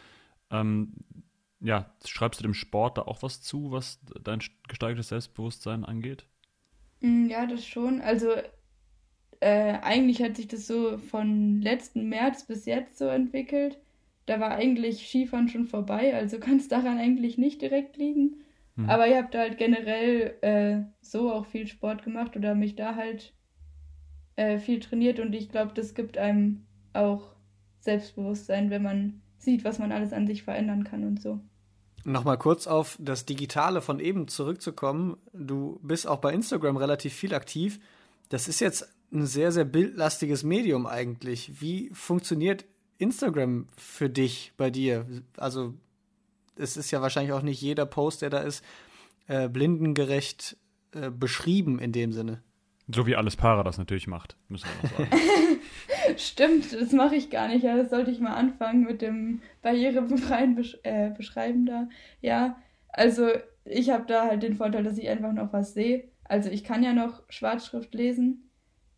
Ähm, 0.50 0.94
ja, 1.60 1.90
schreibst 2.04 2.40
du 2.40 2.42
dem 2.42 2.54
Sport 2.54 2.98
da 2.98 3.02
auch 3.02 3.22
was 3.22 3.42
zu, 3.42 3.70
was 3.70 4.00
dein 4.22 4.40
gesteigertes 4.68 5.08
Selbstbewusstsein 5.08 5.84
angeht? 5.84 6.26
Mm, 7.00 7.26
ja, 7.26 7.46
das 7.46 7.66
schon. 7.66 8.00
Also 8.00 8.32
äh, 9.40 9.78
eigentlich 9.82 10.22
hat 10.22 10.36
sich 10.36 10.48
das 10.48 10.66
so 10.66 10.98
von 10.98 11.60
letzten 11.60 12.08
März 12.08 12.46
bis 12.46 12.66
jetzt 12.66 12.98
so 12.98 13.06
entwickelt 13.06 13.78
da 14.26 14.40
war 14.40 14.50
eigentlich 14.50 15.06
Skifahren 15.06 15.48
schon 15.48 15.66
vorbei, 15.66 16.14
also 16.14 16.38
kann 16.38 16.56
es 16.56 16.68
daran 16.68 16.98
eigentlich 16.98 17.38
nicht 17.38 17.62
direkt 17.62 17.96
liegen. 17.96 18.42
Hm. 18.76 18.90
Aber 18.90 19.06
ihr 19.06 19.16
habt 19.16 19.34
da 19.34 19.40
halt 19.40 19.58
generell 19.58 20.36
äh, 20.42 20.82
so 21.00 21.32
auch 21.32 21.46
viel 21.46 21.66
Sport 21.66 22.02
gemacht 22.02 22.36
oder 22.36 22.54
mich 22.54 22.76
da 22.76 22.96
halt 22.96 23.32
äh, 24.34 24.58
viel 24.58 24.80
trainiert 24.80 25.18
und 25.20 25.34
ich 25.34 25.48
glaube, 25.48 25.72
das 25.74 25.94
gibt 25.94 26.18
einem 26.18 26.66
auch 26.92 27.34
Selbstbewusstsein, 27.80 28.70
wenn 28.70 28.82
man 28.82 29.22
sieht, 29.38 29.64
was 29.64 29.78
man 29.78 29.92
alles 29.92 30.12
an 30.12 30.26
sich 30.26 30.42
verändern 30.42 30.84
kann 30.84 31.04
und 31.04 31.22
so. 31.22 31.40
Nochmal 32.04 32.38
kurz 32.38 32.66
auf 32.66 32.96
das 33.00 33.26
Digitale 33.26 33.80
von 33.80 33.98
eben 33.98 34.28
zurückzukommen. 34.28 35.16
Du 35.32 35.80
bist 35.82 36.06
auch 36.06 36.18
bei 36.18 36.32
Instagram 36.32 36.76
relativ 36.76 37.14
viel 37.14 37.34
aktiv. 37.34 37.80
Das 38.28 38.46
ist 38.46 38.60
jetzt 38.60 38.92
ein 39.12 39.26
sehr, 39.26 39.50
sehr 39.52 39.64
bildlastiges 39.64 40.44
Medium 40.44 40.86
eigentlich. 40.86 41.60
Wie 41.60 41.90
funktioniert 41.92 42.64
Instagram 42.98 43.66
für 43.76 44.08
dich, 44.08 44.52
bei 44.56 44.70
dir? 44.70 45.06
Also 45.36 45.74
es 46.56 46.76
ist 46.76 46.90
ja 46.90 47.02
wahrscheinlich 47.02 47.32
auch 47.32 47.42
nicht 47.42 47.60
jeder 47.60 47.86
Post, 47.86 48.22
der 48.22 48.30
da 48.30 48.38
ist, 48.38 48.64
äh, 49.28 49.48
blindengerecht 49.48 50.56
äh, 50.92 51.10
beschrieben 51.10 51.78
in 51.78 51.92
dem 51.92 52.12
Sinne. 52.12 52.42
So 52.88 53.06
wie 53.06 53.16
alles 53.16 53.36
Paare 53.36 53.64
das 53.64 53.78
natürlich 53.78 54.06
macht, 54.06 54.36
müssen 54.48 54.68
wir 54.80 54.90
noch 54.90 55.10
sagen. 55.10 55.22
Stimmt, 56.16 56.72
das 56.72 56.92
mache 56.92 57.16
ich 57.16 57.30
gar 57.30 57.48
nicht. 57.48 57.64
Ja, 57.64 57.76
das 57.76 57.90
sollte 57.90 58.12
ich 58.12 58.20
mal 58.20 58.34
anfangen 58.34 58.84
mit 58.84 59.02
dem 59.02 59.42
barrierebefreien 59.62 60.54
Besch 60.54 60.78
äh, 60.84 61.10
Beschreiben 61.10 61.66
da. 61.66 61.88
Ja, 62.20 62.56
also 62.88 63.28
ich 63.64 63.90
habe 63.90 64.04
da 64.06 64.26
halt 64.26 64.42
den 64.44 64.54
Vorteil, 64.54 64.84
dass 64.84 64.98
ich 64.98 65.08
einfach 65.08 65.32
noch 65.32 65.52
was 65.52 65.74
sehe. 65.74 66.08
Also 66.24 66.48
ich 66.48 66.62
kann 66.62 66.84
ja 66.84 66.92
noch 66.92 67.22
Schwarzschrift 67.28 67.92
lesen. 67.94 68.50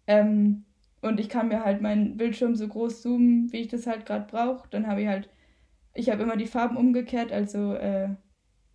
Ähm, 0.07 0.65
und 1.01 1.21
ich 1.21 1.29
kann 1.29 1.49
mir 1.49 1.65
halt 1.65 1.81
meinen 1.81 2.17
Bildschirm 2.17 2.57
so 2.57 2.67
groß 2.67 3.03
zoomen, 3.03 3.53
wie 3.53 3.59
ich 3.59 3.69
das 3.69 3.87
halt 3.87 4.07
gerade 4.07 4.27
brauche. 4.27 4.69
Dann 4.71 4.87
habe 4.87 5.03
ich 5.03 5.09
halt, 5.09 5.29
ich 5.95 6.11
habe 6.11 6.23
immer 6.23 6.37
die 6.37 6.47
Farben 6.47 6.77
umgekehrt, 6.77 7.33
also 7.33 7.75
äh, 7.75 8.11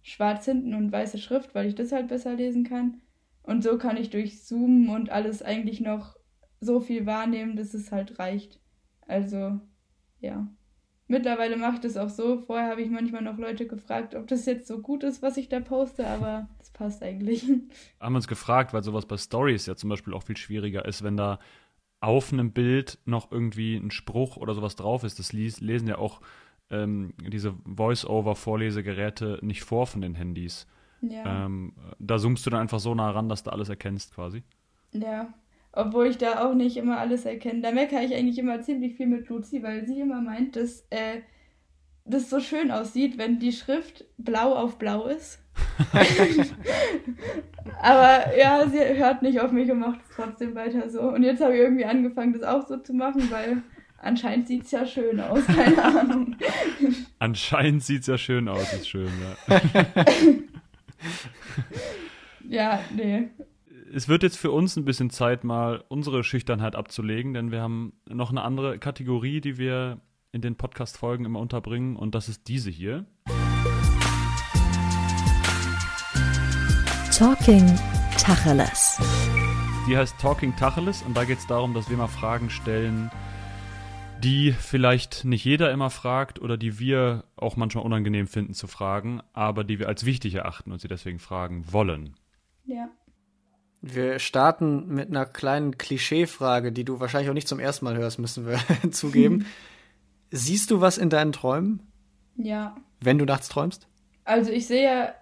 schwarz 0.02 0.46
hinten 0.46 0.74
und 0.74 0.92
weiße 0.92 1.18
Schrift, 1.18 1.54
weil 1.56 1.68
ich 1.68 1.76
das 1.76 1.92
halt 1.92 2.08
besser 2.08 2.36
lesen 2.36 2.64
kann. 2.64 3.02
Und 3.42 3.64
so 3.64 3.78
kann 3.78 3.98
ich 3.98 4.10
durch 4.10 4.44
Zoomen 4.44 4.90
und 4.90 5.10
alles 5.10 5.42
eigentlich 5.42 5.82
noch 5.82 6.16
so 6.62 6.80
viel 6.80 7.06
wahrnehmen, 7.06 7.58
dass 7.58 7.74
es 7.74 7.92
halt 7.92 8.20
reicht. 8.20 8.60
Also, 9.08 9.60
ja. 10.20 10.48
Mittlerweile 11.08 11.58
mache 11.58 11.76
ich 11.76 11.80
das 11.82 11.98
auch 11.98 12.10
so. 12.10 12.40
Vorher 12.40 12.70
habe 12.70 12.82
ich 12.82 12.90
manchmal 12.90 13.22
noch 13.22 13.38
Leute 13.38 13.68
gefragt, 13.68 14.16
ob 14.16 14.28
das 14.28 14.46
jetzt 14.46 14.68
so 14.68 14.80
gut 14.80 15.04
ist, 15.04 15.22
was 15.22 15.36
ich 15.36 15.50
da 15.50 15.60
poste, 15.60 16.08
aber 16.08 16.48
es 16.62 16.72
passt 16.72 17.04
eigentlich. 17.04 17.44
Haben 18.00 18.14
wir 18.14 18.18
uns 18.18 18.28
gefragt, 18.30 18.74
weil 18.74 18.84
sowas 18.84 19.06
bei 19.06 19.18
Stories 19.18 19.66
ja 19.66 19.76
zum 19.76 19.90
Beispiel 19.90 20.14
auch 20.14 20.24
viel 20.24 20.38
schwieriger 20.38 20.86
ist, 20.86 21.04
wenn 21.04 21.18
da 21.18 21.40
auf 22.04 22.34
einem 22.34 22.52
Bild 22.52 23.00
noch 23.06 23.32
irgendwie 23.32 23.76
ein 23.76 23.92
Spruch 23.92 24.38
oder 24.38 24.54
sowas 24.54 24.76
drauf 24.76 25.04
ist. 25.04 25.20
Das 25.20 25.32
lesen 25.34 25.88
ja 25.88 25.98
auch 25.98 26.22
ähm, 26.70 27.13
diese 27.20 27.56
Voice-Over-Vorlesegeräte 27.66 29.39
nicht 29.42 29.63
vor 29.63 29.88
von 29.88 30.02
den 30.02 30.16
Handys. 30.16 30.68
Ja. 31.02 31.46
Ähm, 31.46 31.74
da 32.00 32.18
zoomst 32.18 32.46
du 32.46 32.50
dann 32.50 32.62
einfach 32.62 32.80
so 32.80 32.96
nah 32.96 33.12
ran, 33.12 33.30
dass 33.30 33.44
du 33.44 33.52
alles 33.52 33.70
erkennst 33.70 34.13
quasi. 34.13 34.44
Ja, 34.92 35.34
obwohl 35.72 36.08
ich 36.08 36.18
da 36.18 36.46
auch 36.46 36.54
nicht 36.54 36.78
immer 36.78 37.00
alles 37.00 37.26
erkenne. 37.26 37.62
Da 37.62 37.72
meckere 37.72 38.04
ich 38.04 38.13
eigentlich 38.13 38.38
immer 38.38 38.62
ziemlich 38.62 38.96
viel 38.96 39.08
mit 39.08 39.28
Luzi, 39.28 39.63
weil 39.63 39.86
sie 39.86 40.00
immer 40.00 40.22
meint, 40.22 40.56
dass 40.56 40.86
äh, 40.89 41.22
das 42.06 42.30
so 42.30 42.39
schön 42.39 42.72
aussieht, 42.72 43.18
wenn 43.18 43.39
die 43.39 43.52
Schrift 43.52 44.06
blau 44.18 44.54
auf 44.56 44.78
blau 44.78 45.08
ist. 45.08 45.43
Aber 47.82 48.38
ja, 48.38 48.68
sie 48.68 48.80
hört 48.80 49.22
nicht 49.22 49.39
auf 49.39 49.51
mich 49.51 49.70
und 49.72 49.80
macht 49.80 49.99
es 50.01 50.16
trotzdem 50.16 50.56
weiter 50.56 50.89
so. 50.89 51.01
Und 51.01 51.24
jetzt 51.24 51.41
habe 51.41 51.54
ich 51.54 51.60
irgendwie 51.60 51.86
angefangen, 51.86 52.34
das 52.34 52.43
auch 52.43 52.68
so 52.68 52.78
zu 52.78 52.93
machen, 52.93 53.30
weil 53.32 53.64
anscheinend 53.97 54.47
sieht 54.47 54.66
es 54.66 54.72
ja 54.72 54.86
schön 54.86 55.20
aus. 55.20 55.45
Keine 55.45 55.84
Ahnung. 55.84 56.36
Anscheinend 57.20 57.84
sieht 57.84 58.01
es 58.01 58.08
ja 58.08 58.18
schön 58.18 58.47
aus, 58.47 58.74
ist 58.74 58.89
schön, 58.89 59.10
ja. 59.49 59.66
ja, 62.49 62.80
nee. 62.95 63.30
Es 63.93 64.08
wird 64.08 64.24
jetzt 64.24 64.38
für 64.38 64.51
uns 64.51 64.76
ein 64.76 64.86
bisschen 64.86 65.10
Zeit, 65.10 65.43
mal 65.43 65.84
unsere 65.88 66.24
Schüchternheit 66.24 66.76
abzulegen, 66.76 67.34
denn 67.34 67.51
wir 67.51 67.62
haben 67.62 67.93
noch 68.10 68.32
eine 68.32 68.41
andere 68.41 68.80
Kategorie, 68.80 69.39
die 69.39 69.58
wir 69.58 70.01
in 70.32 70.41
den 70.41 70.56
Podcast-Folgen 70.56 71.26
immer 71.26 71.39
unterbringen, 71.39 71.95
und 71.95 72.16
das 72.16 72.28
ist 72.28 72.47
diese 72.47 72.72
hier. 72.72 73.06
Talking 77.18 77.66
Tacheles. 78.18 78.97
Die 79.88 79.95
heißt 79.97 80.18
Talking 80.20 80.55
Tacheles 80.55 81.01
und 81.03 81.16
da 81.16 81.24
geht 81.26 81.39
es 81.39 81.47
darum, 81.47 81.74
dass 81.74 81.89
wir 81.89 81.97
mal 81.97 82.07
Fragen 82.07 82.49
stellen, 82.49 83.11
die 84.24 84.51
vielleicht 84.51 85.26
nicht 85.26 85.43
jeder 85.45 85.72
immer 85.72 85.89
fragt 85.89 86.39
oder 86.41 86.57
die 86.57 86.80
wir 86.80 87.26
auch 87.36 87.55
manchmal 87.55 87.84
unangenehm 87.86 88.28
finden 88.28 88.53
zu 88.53 88.68
fragen, 88.68 89.22
aber 89.34 89.64
die 89.64 89.80
wir 89.80 89.88
als 89.88 90.05
wichtig 90.05 90.36
erachten 90.36 90.72
und 90.72 90.80
sie 90.82 90.88
deswegen 90.88 91.20
fragen 91.20 91.66
wollen. 91.72 92.16
Ja. 92.66 92.88
Wir 93.82 94.20
starten 94.20 94.88
mit 94.88 95.09
einer 95.09 95.26
kleinen 95.26 95.78
Klischeefrage, 95.78 96.72
die 96.72 96.86
du 96.86 96.99
wahrscheinlich 96.99 97.30
auch 97.30 97.34
nicht 97.36 97.47
zum 97.49 97.59
ersten 97.59 97.86
Mal 97.86 97.97
hörst, 97.97 98.18
müssen 98.20 98.45
wir 98.47 98.59
zugeben. 98.91 99.45
Siehst 100.32 100.72
du 100.72 100.82
was 100.82 100.97
in 100.97 101.09
deinen 101.09 101.32
Träumen, 101.34 101.82
Ja. 102.38 102.76
wenn 103.01 103.20
du 103.20 103.26
nachts 103.26 103.49
träumst? 103.49 103.88
Also 104.26 104.51
ich 104.51 104.68
sehe 104.68 105.14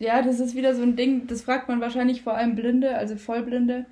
ja, 0.00 0.22
das 0.22 0.40
ist 0.40 0.56
wieder 0.56 0.74
so 0.74 0.82
ein 0.82 0.96
Ding, 0.96 1.26
das 1.26 1.42
fragt 1.42 1.68
man 1.68 1.80
wahrscheinlich 1.80 2.22
vor 2.22 2.34
allem 2.34 2.56
Blinde, 2.56 2.96
also 2.96 3.16
Vollblinde. 3.16 3.84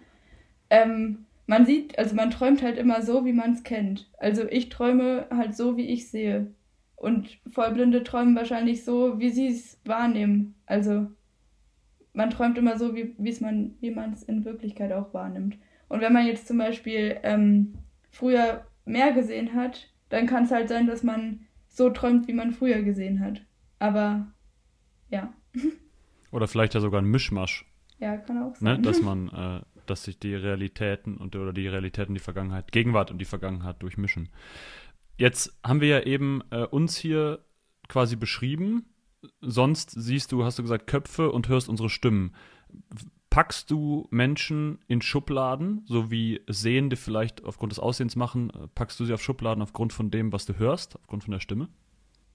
Ähm, 0.71 1.27
man 1.47 1.67
sieht, 1.67 1.99
also 1.99 2.17
man 2.17 2.31
träumt 2.31 2.63
halt 2.63 2.79
immer 2.79 3.03
so, 3.03 3.27
wie 3.27 3.35
man 3.35 3.53
es 3.53 3.63
kennt. 3.63 4.11
Also 4.19 4.49
ich 4.49 4.71
träume 4.71 5.27
halt 5.31 5.55
so, 5.55 5.77
wie 5.77 5.87
ich 5.87 6.11
sehe. 6.11 6.55
Und 6.97 7.39
Vollblinde 7.47 8.05
träumen 8.05 8.35
wahrscheinlich 8.35 8.85
so, 8.85 9.21
wie 9.21 9.29
sie 9.29 9.49
es 9.49 9.79
wahrnehmen. 9.85 10.55
Also 10.65 11.09
man 12.15 12.31
träumt 12.31 12.57
immer 12.57 12.79
so, 12.79 12.95
wie 12.97 13.15
man, 13.41 13.75
wie 13.81 13.91
man 13.91 14.15
es 14.15 14.23
in 14.23 14.47
Wirklichkeit 14.47 14.93
auch 14.93 15.13
wahrnimmt. 15.13 15.59
Und 15.89 16.01
wenn 16.01 16.13
man 16.13 16.27
jetzt 16.27 16.49
zum 16.49 16.57
Beispiel 16.57 17.19
ähm, 17.23 17.75
früher 18.11 18.67
mehr 18.87 19.13
gesehen 19.13 19.55
hat, 19.55 19.93
dann 20.09 20.27
kann 20.27 20.45
es 20.45 20.51
halt 20.51 20.71
sein, 20.71 20.87
dass 20.87 21.03
man 21.03 21.41
so 21.69 21.91
träumt, 21.91 22.29
wie 22.29 22.33
man 22.33 22.53
früher 22.53 22.83
gesehen 22.83 23.21
hat. 23.21 23.43
Aber 23.79 24.33
ja, 25.11 25.33
Oder 26.31 26.49
vielleicht 26.49 26.75
ja 26.75 26.81
sogar 26.81 27.01
ein 27.01 27.07
Mischmasch, 27.07 27.65
ja, 27.99 28.17
kann 28.17 28.43
auch 28.43 28.61
ne? 28.61 28.75
sein. 28.75 28.83
dass 28.83 29.03
man, 29.03 29.29
äh, 29.29 29.61
dass 29.87 30.05
sich 30.05 30.19
die 30.19 30.35
Realitäten 30.35 31.17
und 31.17 31.35
oder 31.37 31.53
die 31.53 31.67
Realitäten 31.67 32.15
die 32.15 32.21
Vergangenheit, 32.21 32.73
Gegenwart 32.73 33.11
und 33.11 33.19
die 33.19 33.25
Vergangenheit 33.25 33.83
durchmischen. 33.83 34.29
Jetzt 35.17 35.59
haben 35.65 35.81
wir 35.81 35.89
ja 35.89 36.01
eben 36.01 36.43
äh, 36.51 36.65
uns 36.65 36.97
hier 36.97 37.45
quasi 37.89 38.17
beschrieben. 38.17 38.87
Sonst 39.41 39.91
siehst 39.91 40.31
du, 40.31 40.45
hast 40.45 40.59
du 40.59 40.63
gesagt, 40.63 40.87
Köpfe 40.87 41.33
und 41.33 41.49
hörst 41.49 41.69
unsere 41.69 41.91
Stimmen. 41.91 42.37
Packst 43.31 43.71
du 43.71 44.07
Menschen 44.11 44.79
in 44.87 45.03
Schubladen, 45.03 45.83
so 45.87 46.11
wie 46.11 46.41
Sehende 46.47 46.97
vielleicht 46.97 47.45
aufgrund 47.45 47.73
des 47.73 47.79
Aussehens 47.79 48.15
machen, 48.15 48.51
äh, 48.51 48.69
packst 48.75 49.01
du 49.01 49.05
sie 49.05 49.13
auf 49.13 49.23
Schubladen 49.23 49.63
aufgrund 49.63 49.93
von 49.93 50.11
dem, 50.11 50.33
was 50.33 50.47
du 50.47 50.59
hörst, 50.59 50.97
aufgrund 50.97 51.25
von 51.25 51.33
der 51.33 51.41
Stimme? 51.41 51.69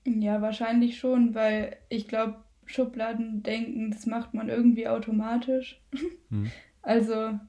Ja, 0.06 0.42
wahrscheinlich 0.42 0.98
schon, 0.98 1.34
weil 1.34 1.78
ich 1.88 2.10
glaube, 2.10 2.36
Schubladen 2.74 3.44
denken, 3.44 3.92
das 3.92 4.06
macht 4.06 4.34
man 4.34 4.50
irgendwie 4.50 4.88
automatisch. 4.88 5.82
Hm. 6.30 6.52
Also, 6.86 7.40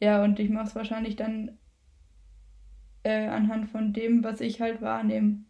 ja, 0.00 0.22
und 0.22 0.38
ich 0.38 0.50
mache 0.50 0.66
es 0.66 0.74
wahrscheinlich 0.74 1.16
dann 1.16 1.56
äh, 3.04 3.26
anhand 3.26 3.70
von 3.70 3.94
dem, 3.94 4.22
was 4.22 4.42
ich 4.42 4.60
halt 4.60 4.82
wahrnehme. 4.82 5.44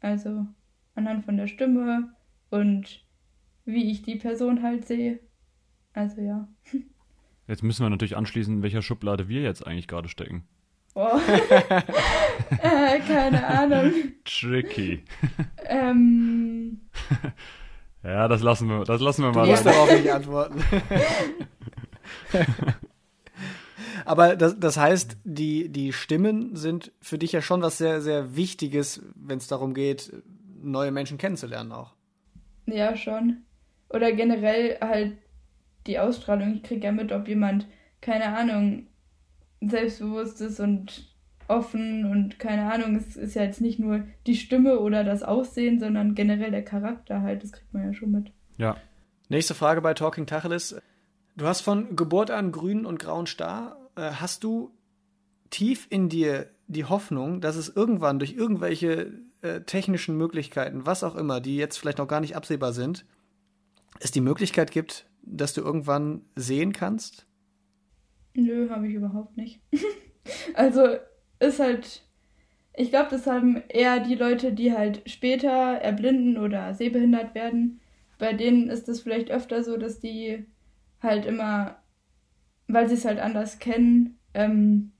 Also 0.00 0.46
anhand 0.94 1.26
von 1.26 1.36
der 1.36 1.46
Stimme 1.46 2.14
und 2.48 3.04
wie 3.66 3.90
ich 3.90 4.00
die 4.00 4.16
Person 4.16 4.62
halt 4.62 4.86
sehe. 4.86 5.20
Also 5.92 6.22
ja. 6.22 6.48
Jetzt 7.46 7.62
müssen 7.62 7.84
wir 7.84 7.90
natürlich 7.90 8.16
anschließen, 8.16 8.56
in 8.56 8.62
welcher 8.62 8.80
Schublade 8.80 9.28
wir 9.28 9.42
jetzt 9.42 9.66
eigentlich 9.66 9.88
gerade 9.88 10.08
stecken. 10.08 10.44
Boah. 10.94 11.20
äh, 12.62 12.98
keine 13.00 13.46
Ahnung. 13.46 13.92
Tricky. 14.24 15.02
Ähm, 15.64 16.80
Ja, 18.04 18.28
das 18.28 18.42
lassen 18.42 18.68
wir, 18.68 18.84
das 18.84 19.00
lassen 19.00 19.22
wir 19.24 19.32
Du 19.32 19.38
mal. 19.40 19.46
musst 19.46 19.64
sein. 19.64 19.72
darauf 19.74 19.90
nicht 19.92 20.10
antworten. 20.12 20.62
Aber 24.04 24.36
das, 24.36 24.58
das 24.58 24.76
heißt, 24.78 25.18
die, 25.24 25.68
die 25.68 25.92
Stimmen 25.92 26.56
sind 26.56 26.92
für 27.00 27.18
dich 27.18 27.32
ja 27.32 27.42
schon 27.42 27.62
was 27.62 27.78
sehr, 27.78 28.00
sehr 28.00 28.36
Wichtiges, 28.36 29.02
wenn 29.14 29.38
es 29.38 29.48
darum 29.48 29.74
geht, 29.74 30.12
neue 30.62 30.90
Menschen 30.90 31.18
kennenzulernen 31.18 31.72
auch. 31.72 31.94
Ja, 32.66 32.96
schon. 32.96 33.38
Oder 33.90 34.12
generell 34.12 34.78
halt 34.80 35.18
die 35.86 35.98
Ausstrahlung. 35.98 36.54
Ich 36.54 36.62
kriege 36.62 36.86
ja 36.86 36.92
mit, 36.92 37.12
ob 37.12 37.28
jemand, 37.28 37.66
keine 38.00 38.36
Ahnung, 38.36 38.86
selbstbewusst 39.60 40.40
ist 40.40 40.60
und 40.60 41.07
offen 41.48 42.04
und 42.04 42.38
keine 42.38 42.72
Ahnung, 42.72 42.96
es 42.96 43.16
ist 43.16 43.34
ja 43.34 43.42
jetzt 43.42 43.60
nicht 43.60 43.78
nur 43.78 44.04
die 44.26 44.36
Stimme 44.36 44.80
oder 44.80 45.04
das 45.04 45.22
Aussehen, 45.22 45.80
sondern 45.80 46.14
generell 46.14 46.50
der 46.50 46.64
Charakter 46.64 47.22
halt. 47.22 47.42
Das 47.42 47.52
kriegt 47.52 47.72
man 47.72 47.84
ja 47.84 47.94
schon 47.94 48.10
mit. 48.10 48.32
Ja. 48.56 48.76
Nächste 49.28 49.54
Frage 49.54 49.80
bei 49.80 49.94
Talking 49.94 50.26
Tacheles. 50.26 50.80
Du 51.36 51.46
hast 51.46 51.60
von 51.60 51.96
Geburt 51.96 52.30
an 52.30 52.52
grünen 52.52 52.86
und 52.86 52.98
grauen 52.98 53.26
Star. 53.26 53.76
Äh, 53.96 54.10
Hast 54.12 54.44
du 54.44 54.72
tief 55.50 55.86
in 55.90 56.08
dir 56.08 56.50
die 56.66 56.84
Hoffnung, 56.84 57.40
dass 57.40 57.56
es 57.56 57.68
irgendwann 57.68 58.18
durch 58.18 58.34
irgendwelche 58.34 59.12
äh, 59.42 59.60
technischen 59.62 60.16
Möglichkeiten, 60.16 60.84
was 60.84 61.04
auch 61.04 61.14
immer, 61.14 61.40
die 61.40 61.56
jetzt 61.56 61.78
vielleicht 61.78 61.98
noch 61.98 62.08
gar 62.08 62.20
nicht 62.20 62.36
absehbar 62.36 62.72
sind, 62.72 63.06
es 64.00 64.10
die 64.10 64.20
Möglichkeit 64.20 64.70
gibt, 64.70 65.06
dass 65.22 65.54
du 65.54 65.60
irgendwann 65.62 66.22
sehen 66.34 66.72
kannst? 66.72 67.26
Nö, 68.34 68.68
habe 68.70 68.88
ich 68.88 68.94
überhaupt 68.94 69.36
nicht. 69.36 69.60
also 70.54 70.96
ist 71.40 71.60
halt, 71.60 72.02
ich 72.74 72.90
glaube, 72.90 73.10
das 73.10 73.26
haben 73.26 73.62
eher 73.68 74.00
die 74.00 74.14
Leute, 74.14 74.52
die 74.52 74.72
halt 74.72 75.02
später 75.08 75.48
erblinden 75.48 76.38
oder 76.38 76.74
sehbehindert 76.74 77.34
werden. 77.34 77.80
Bei 78.18 78.32
denen 78.32 78.68
ist 78.68 78.88
es 78.88 79.02
vielleicht 79.02 79.30
öfter 79.30 79.62
so, 79.62 79.76
dass 79.76 80.00
die 80.00 80.46
halt 81.02 81.26
immer, 81.26 81.76
weil 82.66 82.88
sie 82.88 82.94
es 82.94 83.04
halt 83.04 83.20
anders 83.20 83.58
kennen, 83.58 84.18
ähm, 84.34 84.92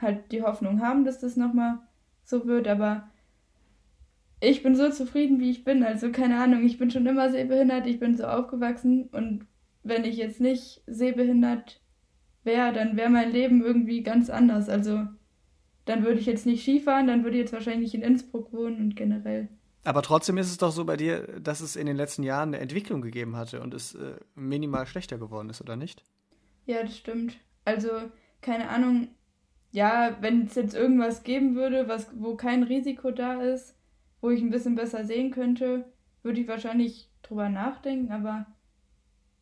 halt 0.00 0.32
die 0.32 0.42
Hoffnung 0.42 0.80
haben, 0.80 1.04
dass 1.04 1.20
das 1.20 1.36
nochmal 1.36 1.78
so 2.24 2.46
wird. 2.46 2.68
Aber 2.68 3.08
ich 4.40 4.62
bin 4.62 4.76
so 4.76 4.90
zufrieden, 4.90 5.40
wie 5.40 5.50
ich 5.50 5.64
bin. 5.64 5.82
Also 5.82 6.10
keine 6.10 6.38
Ahnung, 6.40 6.64
ich 6.64 6.78
bin 6.78 6.90
schon 6.90 7.06
immer 7.06 7.30
sehbehindert, 7.30 7.86
ich 7.86 7.98
bin 7.98 8.16
so 8.16 8.24
aufgewachsen 8.24 9.08
und 9.12 9.46
wenn 9.82 10.04
ich 10.04 10.16
jetzt 10.16 10.40
nicht 10.40 10.82
sehbehindert 10.86 11.80
wäre, 12.42 12.72
dann 12.72 12.96
wäre 12.96 13.10
mein 13.10 13.32
Leben 13.32 13.62
irgendwie 13.62 14.02
ganz 14.02 14.30
anders. 14.30 14.68
Also 14.68 15.06
dann 15.84 16.04
würde 16.04 16.20
ich 16.20 16.26
jetzt 16.26 16.46
nicht 16.46 16.62
Skifahren, 16.62 17.06
dann 17.06 17.24
würde 17.24 17.36
ich 17.36 17.42
jetzt 17.42 17.52
wahrscheinlich 17.52 17.94
in 17.94 18.02
Innsbruck 18.02 18.52
wohnen 18.52 18.80
und 18.80 18.96
generell. 18.96 19.48
Aber 19.84 20.00
trotzdem 20.00 20.38
ist 20.38 20.50
es 20.50 20.56
doch 20.56 20.72
so 20.72 20.84
bei 20.84 20.96
dir, 20.96 21.40
dass 21.40 21.60
es 21.60 21.76
in 21.76 21.86
den 21.86 21.96
letzten 21.96 22.22
Jahren 22.22 22.50
eine 22.50 22.60
Entwicklung 22.60 23.02
gegeben 23.02 23.36
hatte 23.36 23.60
und 23.60 23.74
es 23.74 23.94
äh, 23.94 24.16
minimal 24.34 24.86
schlechter 24.86 25.18
geworden 25.18 25.50
ist, 25.50 25.60
oder 25.60 25.76
nicht? 25.76 26.02
Ja, 26.64 26.82
das 26.82 26.96
stimmt. 26.96 27.36
Also, 27.66 27.90
keine 28.40 28.70
Ahnung, 28.70 29.08
ja, 29.72 30.16
wenn 30.20 30.46
es 30.46 30.54
jetzt 30.54 30.74
irgendwas 30.74 31.22
geben 31.22 31.54
würde, 31.54 31.86
was, 31.88 32.08
wo 32.14 32.34
kein 32.34 32.62
Risiko 32.62 33.10
da 33.10 33.42
ist, 33.42 33.76
wo 34.22 34.30
ich 34.30 34.40
ein 34.40 34.50
bisschen 34.50 34.74
besser 34.74 35.04
sehen 35.04 35.30
könnte, 35.30 35.92
würde 36.22 36.40
ich 36.40 36.48
wahrscheinlich 36.48 37.10
drüber 37.22 37.50
nachdenken, 37.50 38.10
aber 38.10 38.46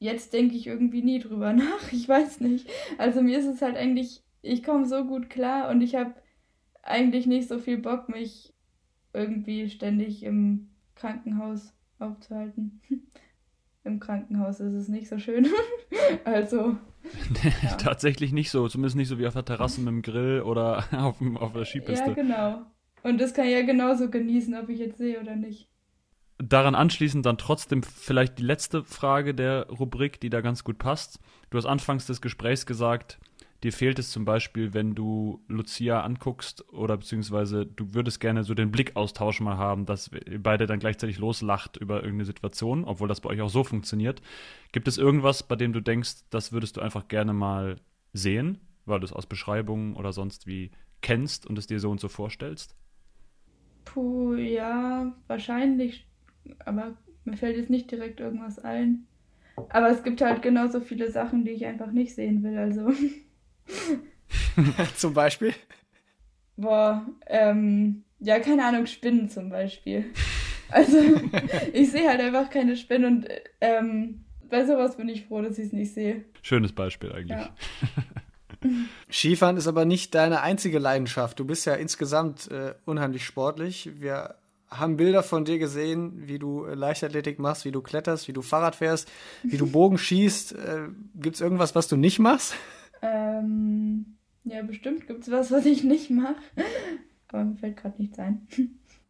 jetzt 0.00 0.32
denke 0.32 0.56
ich 0.56 0.66
irgendwie 0.66 1.02
nie 1.02 1.20
drüber 1.20 1.52
nach. 1.52 1.92
Ich 1.92 2.08
weiß 2.08 2.40
nicht. 2.40 2.68
Also 2.98 3.22
mir 3.22 3.38
ist 3.38 3.46
es 3.46 3.62
halt 3.62 3.76
eigentlich, 3.76 4.22
ich 4.42 4.64
komme 4.64 4.86
so 4.86 5.04
gut 5.04 5.30
klar 5.30 5.70
und 5.70 5.80
ich 5.82 5.94
habe 5.94 6.14
eigentlich 6.82 7.26
nicht 7.26 7.48
so 7.48 7.58
viel 7.58 7.78
Bock, 7.78 8.08
mich 8.08 8.52
irgendwie 9.12 9.68
ständig 9.70 10.22
im 10.22 10.68
Krankenhaus 10.94 11.72
aufzuhalten. 11.98 12.80
Im 13.84 13.98
Krankenhaus 13.98 14.60
ist 14.60 14.74
es 14.74 14.86
nicht 14.88 15.08
so 15.08 15.18
schön. 15.18 15.48
also, 16.24 16.76
Ja. 17.64 17.74
Tatsächlich 17.78 18.32
nicht 18.32 18.50
so, 18.50 18.68
zumindest 18.68 18.94
nicht 18.94 19.08
so 19.08 19.18
wie 19.18 19.26
auf 19.26 19.32
der 19.34 19.44
Terrasse 19.44 19.80
mit 19.80 19.88
dem 19.88 20.02
Grill 20.02 20.42
oder 20.42 20.84
auf, 20.92 21.18
dem- 21.18 21.36
auf 21.36 21.52
der 21.52 21.64
Skipiste. 21.64 22.10
ja, 22.10 22.14
genau. 22.14 22.62
Und 23.02 23.20
das 23.20 23.34
kann 23.34 23.46
ich 23.46 23.52
ja 23.52 23.62
genauso 23.62 24.08
genießen, 24.08 24.54
ob 24.54 24.68
ich 24.68 24.78
jetzt 24.78 24.98
sehe 24.98 25.20
oder 25.20 25.34
nicht. 25.34 25.68
Daran 26.38 26.76
anschließend 26.76 27.26
dann 27.26 27.38
trotzdem 27.38 27.82
vielleicht 27.82 28.38
die 28.38 28.44
letzte 28.44 28.84
Frage 28.84 29.34
der 29.34 29.68
Rubrik, 29.68 30.20
die 30.20 30.30
da 30.30 30.40
ganz 30.40 30.62
gut 30.62 30.78
passt. 30.78 31.18
Du 31.50 31.58
hast 31.58 31.66
anfangs 31.66 32.06
des 32.06 32.20
Gesprächs 32.20 32.66
gesagt, 32.66 33.18
dir 33.62 33.72
fehlt 33.72 33.98
es 33.98 34.10
zum 34.10 34.24
Beispiel, 34.24 34.74
wenn 34.74 34.94
du 34.94 35.42
Lucia 35.48 36.00
anguckst 36.02 36.68
oder 36.72 36.96
beziehungsweise 36.96 37.64
du 37.66 37.94
würdest 37.94 38.20
gerne 38.20 38.44
so 38.44 38.54
den 38.54 38.70
Blickaustausch 38.70 39.40
mal 39.40 39.56
haben, 39.56 39.86
dass 39.86 40.10
beide 40.38 40.66
dann 40.66 40.80
gleichzeitig 40.80 41.18
loslacht 41.18 41.76
über 41.76 41.96
irgendeine 41.96 42.24
Situation, 42.24 42.84
obwohl 42.84 43.08
das 43.08 43.20
bei 43.20 43.30
euch 43.30 43.40
auch 43.40 43.50
so 43.50 43.64
funktioniert. 43.64 44.20
Gibt 44.72 44.88
es 44.88 44.98
irgendwas, 44.98 45.42
bei 45.42 45.56
dem 45.56 45.72
du 45.72 45.80
denkst, 45.80 46.24
das 46.30 46.52
würdest 46.52 46.76
du 46.76 46.80
einfach 46.80 47.08
gerne 47.08 47.32
mal 47.32 47.76
sehen, 48.12 48.58
weil 48.84 49.00
du 49.00 49.06
es 49.06 49.12
aus 49.12 49.26
Beschreibungen 49.26 49.94
oder 49.96 50.12
sonst 50.12 50.46
wie 50.46 50.70
kennst 51.00 51.46
und 51.46 51.58
es 51.58 51.66
dir 51.66 51.80
so 51.80 51.90
und 51.90 52.00
so 52.00 52.08
vorstellst? 52.08 52.76
Puh, 53.84 54.34
ja, 54.34 55.12
wahrscheinlich. 55.26 56.06
Aber 56.64 56.96
mir 57.24 57.36
fällt 57.36 57.56
jetzt 57.56 57.70
nicht 57.70 57.90
direkt 57.90 58.20
irgendwas 58.20 58.58
ein. 58.58 59.06
Aber 59.68 59.90
es 59.90 60.02
gibt 60.02 60.20
halt 60.20 60.42
genauso 60.42 60.80
viele 60.80 61.10
Sachen, 61.10 61.44
die 61.44 61.52
ich 61.52 61.66
einfach 61.66 61.92
nicht 61.92 62.14
sehen 62.14 62.42
will. 62.42 62.56
Also, 62.58 62.92
Zum 64.96 65.14
Beispiel. 65.14 65.54
boah, 66.56 67.06
ähm, 67.26 68.04
ja, 68.18 68.38
keine 68.38 68.64
Ahnung, 68.64 68.86
Spinnen 68.86 69.28
zum 69.28 69.50
Beispiel. 69.50 70.12
Also, 70.68 70.98
ich 71.72 71.90
sehe 71.90 72.08
halt 72.08 72.20
einfach 72.20 72.50
keine 72.50 72.76
Spinnen 72.76 73.16
und 73.16 73.28
ähm, 73.60 74.24
bei 74.48 74.64
sowas 74.64 74.96
bin 74.96 75.08
ich 75.08 75.26
froh, 75.26 75.42
dass 75.42 75.58
ich 75.58 75.66
es 75.66 75.72
nicht 75.72 75.94
sehe. 75.94 76.24
Schönes 76.42 76.72
Beispiel 76.72 77.12
eigentlich. 77.12 77.38
Ja. 77.38 77.48
Skifahren 79.10 79.56
ist 79.56 79.66
aber 79.66 79.84
nicht 79.84 80.14
deine 80.14 80.42
einzige 80.42 80.78
Leidenschaft. 80.78 81.40
Du 81.40 81.44
bist 81.44 81.66
ja 81.66 81.74
insgesamt 81.74 82.50
äh, 82.50 82.74
unheimlich 82.84 83.24
sportlich. 83.24 83.90
Wir 83.98 84.36
haben 84.70 84.96
Bilder 84.96 85.22
von 85.22 85.44
dir 85.44 85.58
gesehen, 85.58 86.28
wie 86.28 86.38
du 86.38 86.64
äh, 86.64 86.74
Leichtathletik 86.74 87.38
machst, 87.38 87.64
wie 87.64 87.72
du 87.72 87.82
kletterst, 87.82 88.28
wie 88.28 88.32
du 88.32 88.42
Fahrrad 88.42 88.76
fährst, 88.76 89.10
wie 89.42 89.56
du 89.56 89.66
Bogen 89.66 89.98
schießt. 89.98 90.52
Äh, 90.52 90.88
gibt 91.14 91.36
es 91.36 91.40
irgendwas, 91.40 91.74
was 91.74 91.88
du 91.88 91.96
nicht 91.96 92.18
machst? 92.18 92.54
Ähm, 93.02 94.16
ja, 94.44 94.62
bestimmt 94.62 95.06
gibt 95.06 95.22
es 95.22 95.30
was, 95.30 95.50
was 95.50 95.66
ich 95.66 95.84
nicht 95.84 96.10
mache. 96.10 96.36
Aber 97.28 97.44
mir 97.44 97.56
fällt 97.56 97.76
gerade 97.76 98.00
nichts 98.00 98.18
ein. 98.18 98.46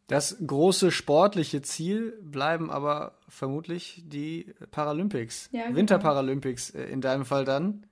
Das 0.06 0.36
große 0.44 0.90
sportliche 0.90 1.62
Ziel 1.62 2.18
bleiben 2.22 2.70
aber 2.70 3.18
vermutlich 3.28 4.02
die 4.06 4.52
Paralympics, 4.70 5.48
ja, 5.52 5.64
genau. 5.64 5.76
Winterparalympics 5.76 6.70
äh, 6.70 6.84
in 6.84 7.00
deinem 7.00 7.24
Fall 7.24 7.44
dann. 7.44 7.86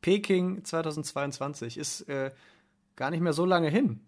Peking 0.00 0.64
2022 0.64 1.76
ist 1.76 2.08
äh, 2.08 2.30
gar 2.96 3.10
nicht 3.10 3.20
mehr 3.20 3.32
so 3.32 3.44
lange 3.44 3.68
hin. 3.68 4.00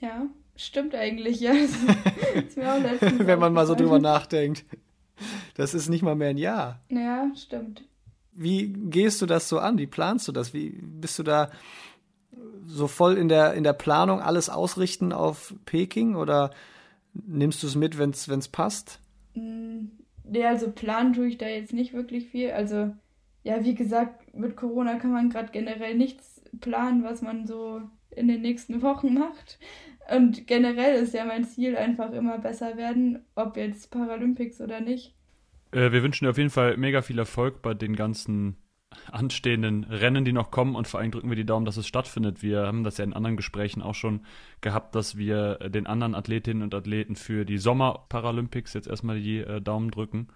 Ja, 0.00 0.26
stimmt 0.56 0.94
eigentlich, 0.94 1.40
ja. 1.40 1.52
Wenn 2.54 3.38
man 3.38 3.52
mal 3.52 3.66
so 3.66 3.74
drüber 3.74 4.00
nachdenkt. 4.00 4.64
Das 5.54 5.72
ist 5.72 5.88
nicht 5.88 6.02
mal 6.02 6.16
mehr 6.16 6.30
ein 6.30 6.36
Jahr. 6.36 6.82
Ja, 6.90 7.30
stimmt. 7.36 7.84
Wie 8.34 8.68
gehst 8.68 9.22
du 9.22 9.26
das 9.26 9.48
so 9.48 9.58
an? 9.58 9.78
Wie 9.78 9.86
planst 9.86 10.26
du 10.28 10.32
das? 10.32 10.52
Wie 10.52 10.70
bist 10.70 11.18
du 11.18 11.22
da 11.22 11.50
so 12.66 12.88
voll 12.88 13.16
in 13.16 13.28
der, 13.28 13.54
in 13.54 13.64
der 13.64 13.72
Planung 13.72 14.20
alles 14.20 14.48
ausrichten 14.48 15.12
auf 15.12 15.54
Peking 15.66 16.16
oder 16.16 16.50
nimmst 17.12 17.62
du 17.62 17.66
es 17.66 17.76
mit, 17.76 17.98
wenn 17.98 18.10
es 18.10 18.48
passt? 18.48 19.00
Mm, 19.34 19.86
nee, 20.24 20.44
also 20.44 20.70
planen 20.70 21.12
tue 21.12 21.28
ich 21.28 21.38
da 21.38 21.46
jetzt 21.46 21.72
nicht 21.72 21.92
wirklich 21.92 22.28
viel. 22.28 22.50
Also, 22.50 22.94
ja, 23.42 23.64
wie 23.64 23.74
gesagt, 23.74 24.34
mit 24.34 24.56
Corona 24.56 24.96
kann 24.96 25.12
man 25.12 25.30
gerade 25.30 25.52
generell 25.52 25.96
nichts 25.96 26.42
planen, 26.60 27.04
was 27.04 27.22
man 27.22 27.46
so 27.46 27.82
in 28.10 28.28
den 28.28 28.42
nächsten 28.42 28.82
Wochen 28.82 29.14
macht. 29.14 29.58
Und 30.14 30.46
generell 30.46 31.02
ist 31.02 31.14
ja 31.14 31.24
mein 31.24 31.44
Ziel 31.44 31.76
einfach 31.76 32.12
immer 32.12 32.38
besser 32.38 32.76
werden, 32.76 33.24
ob 33.34 33.56
jetzt 33.56 33.90
Paralympics 33.90 34.60
oder 34.60 34.80
nicht. 34.80 35.13
Äh, 35.74 35.92
wir 35.92 36.02
wünschen 36.02 36.24
dir 36.24 36.30
auf 36.30 36.38
jeden 36.38 36.50
Fall 36.50 36.76
mega 36.76 37.02
viel 37.02 37.18
Erfolg 37.18 37.60
bei 37.60 37.74
den 37.74 37.96
ganzen 37.96 38.56
anstehenden 39.10 39.82
Rennen, 39.84 40.24
die 40.24 40.32
noch 40.32 40.52
kommen 40.52 40.76
und 40.76 40.86
vor 40.86 41.00
allem 41.00 41.10
drücken 41.10 41.28
wir 41.28 41.36
die 41.36 41.44
Daumen, 41.44 41.66
dass 41.66 41.76
es 41.76 41.88
stattfindet. 41.88 42.42
Wir 42.44 42.66
haben 42.66 42.84
das 42.84 42.96
ja 42.98 43.04
in 43.04 43.12
anderen 43.12 43.36
Gesprächen 43.36 43.82
auch 43.82 43.96
schon 43.96 44.20
gehabt, 44.60 44.94
dass 44.94 45.16
wir 45.16 45.56
den 45.68 45.88
anderen 45.88 46.14
Athletinnen 46.14 46.62
und 46.62 46.74
Athleten 46.74 47.16
für 47.16 47.44
die 47.44 47.58
Sommerparalympics 47.58 48.72
jetzt 48.74 48.86
erstmal 48.86 49.20
die 49.20 49.38
äh, 49.38 49.60
Daumen 49.60 49.90
drücken. 49.90 50.28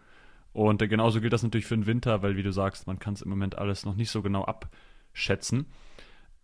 Und 0.53 0.82
äh, 0.82 0.89
genauso 0.89 1.20
gilt 1.20 1.32
das 1.32 1.45
natürlich 1.45 1.66
für 1.66 1.76
den 1.76 1.86
Winter, 1.86 2.22
weil 2.22 2.36
wie 2.36 2.43
du 2.43 2.51
sagst, 2.53 2.89
man 2.89 2.99
kann 2.99 3.14
es 3.14 3.22
im 3.22 3.30
Moment 3.30 3.59
alles 3.59 3.86
noch 3.86 3.95
nicht 3.95 4.11
so 4.11 4.22
genau 4.22 4.45
abschätzen. 4.45 5.66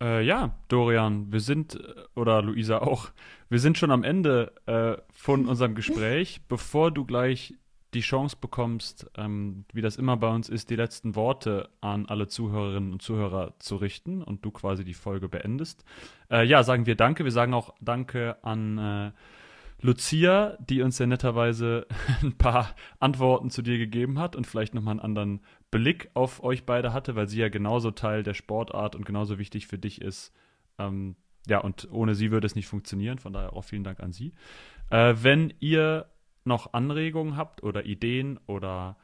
Äh, 0.00 0.24
ja, 0.24 0.56
Dorian, 0.68 1.32
wir 1.32 1.40
sind, 1.40 1.74
äh, 1.74 1.94
oder 2.14 2.42
Luisa 2.42 2.78
auch, 2.78 3.08
wir 3.48 3.58
sind 3.58 3.76
schon 3.76 3.90
am 3.90 4.04
Ende 4.04 4.52
äh, 4.66 5.02
von 5.12 5.46
unserem 5.46 5.74
Gespräch. 5.74 6.42
Bevor 6.48 6.92
du 6.92 7.04
gleich 7.04 7.54
die 7.94 8.00
Chance 8.00 8.36
bekommst, 8.40 9.10
ähm, 9.16 9.64
wie 9.72 9.80
das 9.80 9.96
immer 9.96 10.16
bei 10.16 10.28
uns 10.28 10.48
ist, 10.48 10.70
die 10.70 10.76
letzten 10.76 11.14
Worte 11.14 11.70
an 11.80 12.06
alle 12.06 12.26
Zuhörerinnen 12.26 12.92
und 12.92 13.02
Zuhörer 13.02 13.54
zu 13.58 13.76
richten 13.76 14.22
und 14.22 14.44
du 14.44 14.50
quasi 14.50 14.84
die 14.84 14.94
Folge 14.94 15.28
beendest. 15.28 15.84
Äh, 16.30 16.44
ja, 16.44 16.62
sagen 16.62 16.86
wir 16.86 16.96
Danke. 16.96 17.24
Wir 17.24 17.30
sagen 17.30 17.54
auch 17.54 17.74
Danke 17.80 18.36
an 18.42 18.78
äh, 18.78 19.12
Lucia, 19.80 20.56
die 20.60 20.82
uns 20.82 20.98
ja 20.98 21.06
netterweise 21.06 21.86
ein 22.22 22.36
paar 22.36 22.74
Antworten 22.98 23.50
zu 23.50 23.62
dir 23.62 23.78
gegeben 23.78 24.18
hat 24.18 24.34
und 24.34 24.46
vielleicht 24.46 24.74
nochmal 24.74 24.92
einen 24.92 25.00
anderen 25.00 25.40
Blick 25.70 26.10
auf 26.14 26.42
euch 26.42 26.64
beide 26.66 26.92
hatte, 26.92 27.16
weil 27.16 27.28
sie 27.28 27.40
ja 27.40 27.48
genauso 27.48 27.90
Teil 27.90 28.22
der 28.22 28.34
Sportart 28.34 28.96
und 28.96 29.04
genauso 29.04 29.38
wichtig 29.38 29.66
für 29.66 29.78
dich 29.78 30.00
ist. 30.00 30.32
Ähm, 30.78 31.16
ja, 31.46 31.58
und 31.58 31.88
ohne 31.92 32.14
sie 32.14 32.30
würde 32.30 32.46
es 32.46 32.54
nicht 32.54 32.66
funktionieren. 32.66 33.18
Von 33.18 33.32
daher 33.32 33.52
auch 33.52 33.64
vielen 33.64 33.84
Dank 33.84 34.00
an 34.00 34.12
sie. 34.12 34.32
Äh, 34.90 35.14
wenn 35.20 35.52
ihr 35.60 36.06
noch 36.44 36.72
Anregungen 36.72 37.36
habt 37.36 37.62
oder 37.62 37.84
Ideen 37.84 38.40
oder 38.46 38.96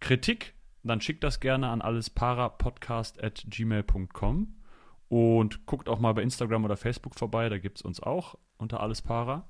Kritik, 0.00 0.54
dann 0.82 1.00
schickt 1.00 1.22
das 1.24 1.40
gerne 1.40 1.68
an 1.68 1.80
allesparapodcast.gmail.com 1.82 4.54
und 5.08 5.66
guckt 5.66 5.88
auch 5.88 5.98
mal 5.98 6.14
bei 6.14 6.22
Instagram 6.22 6.64
oder 6.64 6.76
Facebook 6.76 7.16
vorbei, 7.16 7.48
da 7.48 7.58
gibt 7.58 7.78
es 7.78 7.82
uns 7.82 8.00
auch 8.02 8.36
unter 8.58 8.80
allespara. 8.80 9.48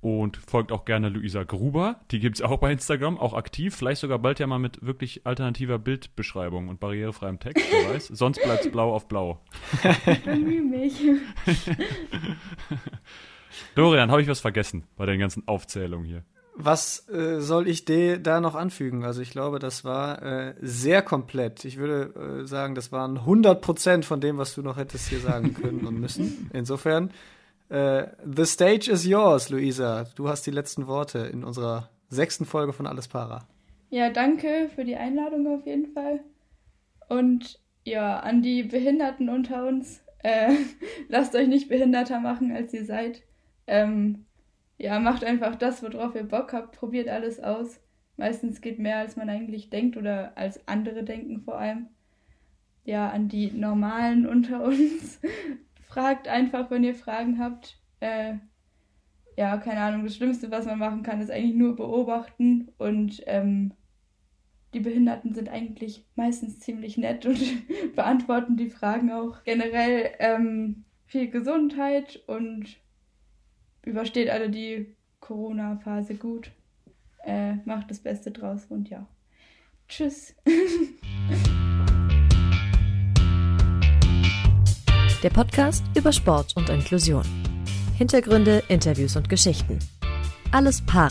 Und 0.00 0.36
folgt 0.36 0.72
auch 0.72 0.84
gerne 0.84 1.08
Luisa 1.08 1.42
Gruber, 1.42 2.00
die 2.10 2.20
gibt 2.20 2.36
es 2.36 2.42
auch 2.42 2.58
bei 2.58 2.70
Instagram, 2.70 3.16
auch 3.18 3.32
aktiv, 3.32 3.74
vielleicht 3.74 4.02
sogar 4.02 4.18
bald 4.18 4.38
ja 4.38 4.46
mal 4.46 4.58
mit 4.58 4.84
wirklich 4.84 5.26
alternativer 5.26 5.78
Bildbeschreibung 5.78 6.68
und 6.68 6.78
barrierefreiem 6.78 7.40
Text, 7.40 7.64
wer 7.70 7.88
weiß. 7.94 8.08
Sonst 8.08 8.42
bleibt 8.42 8.66
es 8.66 8.70
blau 8.70 8.94
auf 8.94 9.08
blau. 9.08 9.40
Ich 10.06 10.22
bemühe 10.22 10.60
mich. 10.62 11.00
Dorian, 13.74 14.10
habe 14.10 14.20
ich 14.22 14.28
was 14.28 14.40
vergessen 14.40 14.84
bei 14.96 15.06
den 15.06 15.18
ganzen 15.18 15.48
Aufzählungen 15.48 16.06
hier? 16.06 16.24
Was 16.58 17.06
äh, 17.10 17.40
soll 17.40 17.68
ich 17.68 17.84
da 17.84 18.40
noch 18.40 18.54
anfügen? 18.54 19.04
Also 19.04 19.20
ich 19.20 19.30
glaube, 19.30 19.58
das 19.58 19.84
war 19.84 20.22
äh, 20.22 20.54
sehr 20.60 21.02
komplett. 21.02 21.66
Ich 21.66 21.76
würde 21.76 22.42
äh, 22.42 22.46
sagen, 22.46 22.74
das 22.74 22.92
waren 22.92 23.18
100 23.18 23.60
Prozent 23.60 24.04
von 24.06 24.22
dem, 24.22 24.38
was 24.38 24.54
du 24.54 24.62
noch 24.62 24.78
hättest 24.78 25.08
hier 25.08 25.20
sagen 25.20 25.52
können 25.52 25.86
und 25.86 26.00
müssen. 26.00 26.50
Insofern, 26.54 27.10
äh, 27.68 28.06
the 28.24 28.46
stage 28.46 28.90
is 28.90 29.04
yours, 29.04 29.50
Luisa. 29.50 30.04
Du 30.14 30.28
hast 30.28 30.46
die 30.46 30.50
letzten 30.50 30.86
Worte 30.86 31.18
in 31.18 31.44
unserer 31.44 31.90
sechsten 32.08 32.46
Folge 32.46 32.72
von 32.72 32.86
Alles 32.86 33.08
Para. 33.08 33.46
Ja, 33.90 34.10
danke 34.10 34.70
für 34.74 34.84
die 34.84 34.96
Einladung 34.96 35.46
auf 35.46 35.66
jeden 35.66 35.92
Fall. 35.92 36.20
Und 37.08 37.60
ja, 37.84 38.18
an 38.20 38.42
die 38.42 38.62
Behinderten 38.62 39.28
unter 39.28 39.66
uns, 39.66 40.00
äh, 40.22 40.52
lasst 41.08 41.34
euch 41.34 41.48
nicht 41.48 41.68
behinderter 41.68 42.20
machen, 42.20 42.50
als 42.52 42.72
ihr 42.72 42.84
seid. 42.84 43.22
Ähm, 43.66 44.25
ja, 44.78 44.98
macht 45.00 45.24
einfach 45.24 45.56
das, 45.56 45.82
worauf 45.82 46.14
ihr 46.14 46.24
Bock 46.24 46.52
habt, 46.52 46.76
probiert 46.76 47.08
alles 47.08 47.40
aus. 47.40 47.80
Meistens 48.16 48.60
geht 48.60 48.78
mehr, 48.78 48.98
als 48.98 49.16
man 49.16 49.28
eigentlich 49.28 49.70
denkt 49.70 49.96
oder 49.96 50.36
als 50.36 50.66
andere 50.68 51.04
denken 51.04 51.40
vor 51.40 51.58
allem. 51.58 51.88
Ja, 52.84 53.10
an 53.10 53.28
die 53.28 53.50
Normalen 53.50 54.26
unter 54.26 54.62
uns. 54.64 55.20
Fragt 55.88 56.28
einfach, 56.28 56.70
wenn 56.70 56.84
ihr 56.84 56.94
Fragen 56.94 57.38
habt. 57.38 57.78
Äh, 58.00 58.34
ja, 59.36 59.56
keine 59.58 59.80
Ahnung, 59.80 60.04
das 60.04 60.16
Schlimmste, 60.16 60.50
was 60.50 60.66
man 60.66 60.78
machen 60.78 61.02
kann, 61.02 61.20
ist 61.20 61.30
eigentlich 61.30 61.56
nur 61.56 61.76
beobachten 61.76 62.72
und 62.78 63.22
ähm, 63.26 63.72
die 64.72 64.80
Behinderten 64.80 65.34
sind 65.34 65.48
eigentlich 65.48 66.06
meistens 66.16 66.58
ziemlich 66.58 66.96
nett 66.96 67.26
und 67.26 67.38
beantworten 67.96 68.56
die 68.56 68.70
Fragen 68.70 69.10
auch. 69.10 69.42
Generell 69.44 70.10
ähm, 70.18 70.84
viel 71.04 71.30
Gesundheit 71.30 72.22
und 72.26 72.78
übersteht 73.86 74.28
alle 74.28 74.50
die 74.50 74.94
Corona-Phase 75.20 76.16
gut. 76.16 76.50
Äh, 77.24 77.54
macht 77.64 77.90
das 77.90 78.00
Beste 78.00 78.30
draus 78.30 78.66
und 78.68 78.90
ja. 78.90 79.06
Tschüss. 79.88 80.34
Der 85.22 85.30
Podcast 85.30 85.82
über 85.96 86.12
Sport 86.12 86.54
und 86.56 86.68
Inklusion. 86.68 87.24
Hintergründe, 87.96 88.62
Interviews 88.68 89.16
und 89.16 89.30
Geschichten. 89.30 89.78
Alles 90.52 90.84
Para. 90.84 91.10